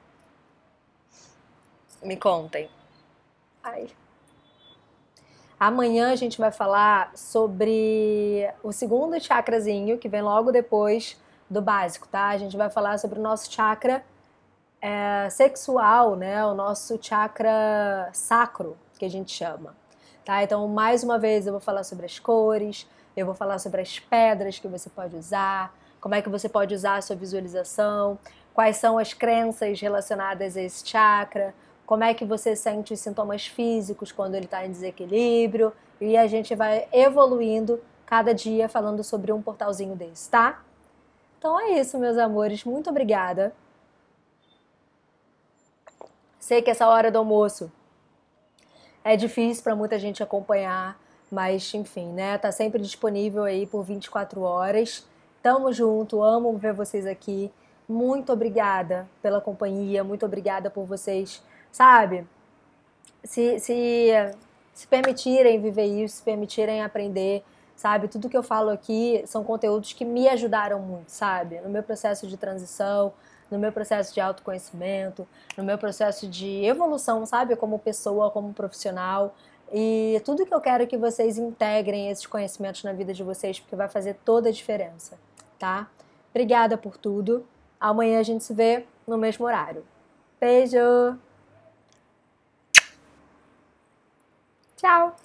Me 2.03 2.19
contem. 2.19 2.69
Ai. 3.65 3.89
Amanhã 5.59 6.13
a 6.13 6.17
gente 6.17 6.39
vai 6.39 6.53
falar 6.53 7.17
sobre 7.17 8.47
o 8.63 8.73
segundo 8.73 9.19
chakrazinho, 9.19 9.97
que 9.97 10.07
vem 10.07 10.21
logo 10.21 10.53
depois 10.53 11.19
do 11.49 11.63
básico, 11.63 12.07
tá? 12.09 12.29
A 12.29 12.37
gente 12.37 12.59
vai 12.59 12.69
falar 12.69 12.99
sobre 12.99 13.19
o 13.19 13.23
nosso 13.23 13.51
chakra 13.51 14.05
é, 14.83 15.31
sexual, 15.31 16.15
né? 16.15 16.45
O 16.45 16.53
nosso 16.53 16.99
chakra 17.01 18.11
sacro, 18.13 18.77
que 18.99 19.07
a 19.07 19.11
gente 19.11 19.33
chama. 19.33 19.75
Tá? 20.27 20.43
Então, 20.43 20.69
mais 20.69 21.03
uma 21.03 21.19
vez, 21.19 21.47
eu 21.47 21.55
vou 21.55 21.61
falar 21.61 21.85
sobre 21.85 22.05
as 22.05 22.19
cores, 22.19 22.87
eu 23.17 23.25
vou 23.25 23.35
falar 23.35 23.59
sobre 23.61 23.81
as 23.81 23.99
pedras 23.99 24.59
que 24.59 24.69
você 24.69 24.91
pode 24.91 25.17
usar, 25.17 25.75
como 26.03 26.15
é 26.15 26.21
que 26.21 26.29
você 26.29 26.51
pode 26.51 26.75
usar 26.75 26.97
a 26.97 27.01
sua 27.01 27.17
visualização, 27.17 28.19
quais 28.57 28.79
são 28.79 28.97
as 28.97 29.13
crenças 29.13 29.79
relacionadas 29.79 30.57
a 30.57 30.63
esse 30.63 30.89
chakra, 30.89 31.55
como 31.85 32.03
é 32.03 32.15
que 32.15 32.25
você 32.25 32.57
sente 32.57 32.93
os 32.95 32.99
sintomas 32.99 33.47
físicos 33.47 34.11
quando 34.11 34.35
ele 34.35 34.47
está 34.47 34.67
em 34.67 34.71
desequilíbrio, 34.71 35.73
e 36.01 36.17
a 36.17 36.27
gente 36.27 36.55
vai 36.55 36.89
evoluindo 36.91 37.79
cada 38.07 38.35
dia 38.35 38.69
falando 38.69 39.05
sobre 39.05 39.31
um 39.31 39.43
portalzinho 39.43 39.95
desse, 39.95 40.31
tá? 40.31 40.65
Então 41.39 41.61
é 41.61 41.79
isso, 41.79 41.99
meus 41.99 42.17
amores. 42.17 42.65
Muito 42.65 42.89
obrigada 42.89 43.53
Sei 46.47 46.63
que 46.63 46.71
essa 46.71 46.87
hora 46.87 47.11
do 47.11 47.19
almoço 47.19 47.73
é 49.03 49.17
difícil 49.17 49.65
para 49.65 49.75
muita 49.75 49.99
gente 49.99 50.23
acompanhar, 50.23 50.97
mas 51.29 51.75
enfim, 51.75 52.07
né? 52.13 52.39
Tá 52.39 52.53
sempre 52.53 52.81
disponível 52.81 53.43
aí 53.43 53.67
por 53.67 53.83
24 53.83 54.43
horas. 54.43 55.05
Tamo 55.43 55.73
junto, 55.73 56.23
amo 56.23 56.57
ver 56.57 56.73
vocês 56.73 57.05
aqui. 57.05 57.51
Muito 57.89 58.33
obrigada 58.33 59.09
pela 59.23 59.41
companhia, 59.41 60.03
muito 60.03 60.27
obrigada 60.27 60.69
por 60.69 60.85
vocês, 60.85 61.43
sabe? 61.71 62.27
Se, 63.23 63.61
se, 63.61 64.11
se 64.75 64.87
permitirem 64.87 65.61
viver 65.61 65.87
isso, 65.87 66.17
se 66.17 66.23
permitirem 66.23 66.83
aprender, 66.83 67.45
sabe? 67.77 68.09
Tudo 68.09 68.29
que 68.29 68.37
eu 68.37 68.43
falo 68.43 68.71
aqui 68.71 69.23
são 69.27 69.45
conteúdos 69.45 69.93
que 69.93 70.05
me 70.05 70.29
ajudaram 70.29 70.81
muito, 70.81 71.11
sabe? 71.11 71.61
No 71.61 71.69
meu 71.69 71.83
processo 71.83 72.27
de 72.27 72.37
transição, 72.37 73.13
no 73.51 73.59
meu 73.59 73.71
processo 73.71 74.13
de 74.13 74.21
autoconhecimento, 74.21 75.27
no 75.57 75.63
meu 75.63 75.79
processo 75.79 76.27
de 76.27 76.65
evolução, 76.65 77.25
sabe, 77.25 77.55
como 77.55 77.79
pessoa, 77.79 78.31
como 78.31 78.53
profissional. 78.53 79.35
E 79.73 80.21
tudo 80.25 80.47
que 80.47 80.55
eu 80.55 80.61
quero 80.61 80.83
é 80.83 80.87
que 80.87 80.97
vocês 80.97 81.39
integrem 81.39 82.11
esses 82.11 82.27
conhecimentos 82.27 82.83
na 82.85 82.93
vida 82.93 83.13
de 83.13 83.23
vocês, 83.23 83.61
porque 83.61 83.77
vai 83.77 83.89
fazer 83.89 84.15
toda 84.25 84.49
a 84.49 84.53
diferença, 84.53 85.19
tá? 85.59 85.89
Obrigada 86.31 86.77
por 86.77 86.97
tudo. 86.97 87.47
Amanhã 87.81 88.21
a 88.21 88.23
gente 88.23 88.45
se 88.45 88.55
vê 88.55 88.87
no 89.07 89.19
mesmo 89.19 89.45
horário. 89.45 89.85
Beijo! 90.41 91.19
Tchau! 94.77 95.17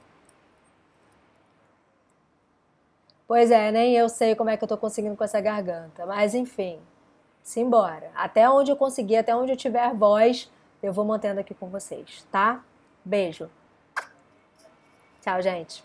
Pois 3.28 3.50
é, 3.50 3.72
nem 3.72 3.96
eu 3.96 4.10
sei 4.10 4.36
como 4.36 4.50
é 4.50 4.58
que 4.58 4.64
eu 4.64 4.68
tô 4.68 4.78
conseguindo 4.78 5.16
com 5.16 5.24
essa 5.24 5.40
garganta, 5.40 6.06
mas 6.06 6.36
enfim, 6.36 6.80
simbora. 7.42 8.12
Até 8.14 8.50
onde 8.50 8.72
eu 8.72 8.76
conseguir, 8.76 9.16
até 9.16 9.34
onde 9.34 9.54
eu 9.54 9.58
tiver 9.58 9.94
voz, 9.94 10.52
eu 10.84 10.92
vou 10.92 11.06
mantendo 11.06 11.40
aqui 11.40 11.54
com 11.54 11.70
vocês, 11.70 12.28
tá? 12.30 12.62
Beijo! 13.06 13.50
Tchau, 15.22 15.42
gente! 15.42 15.80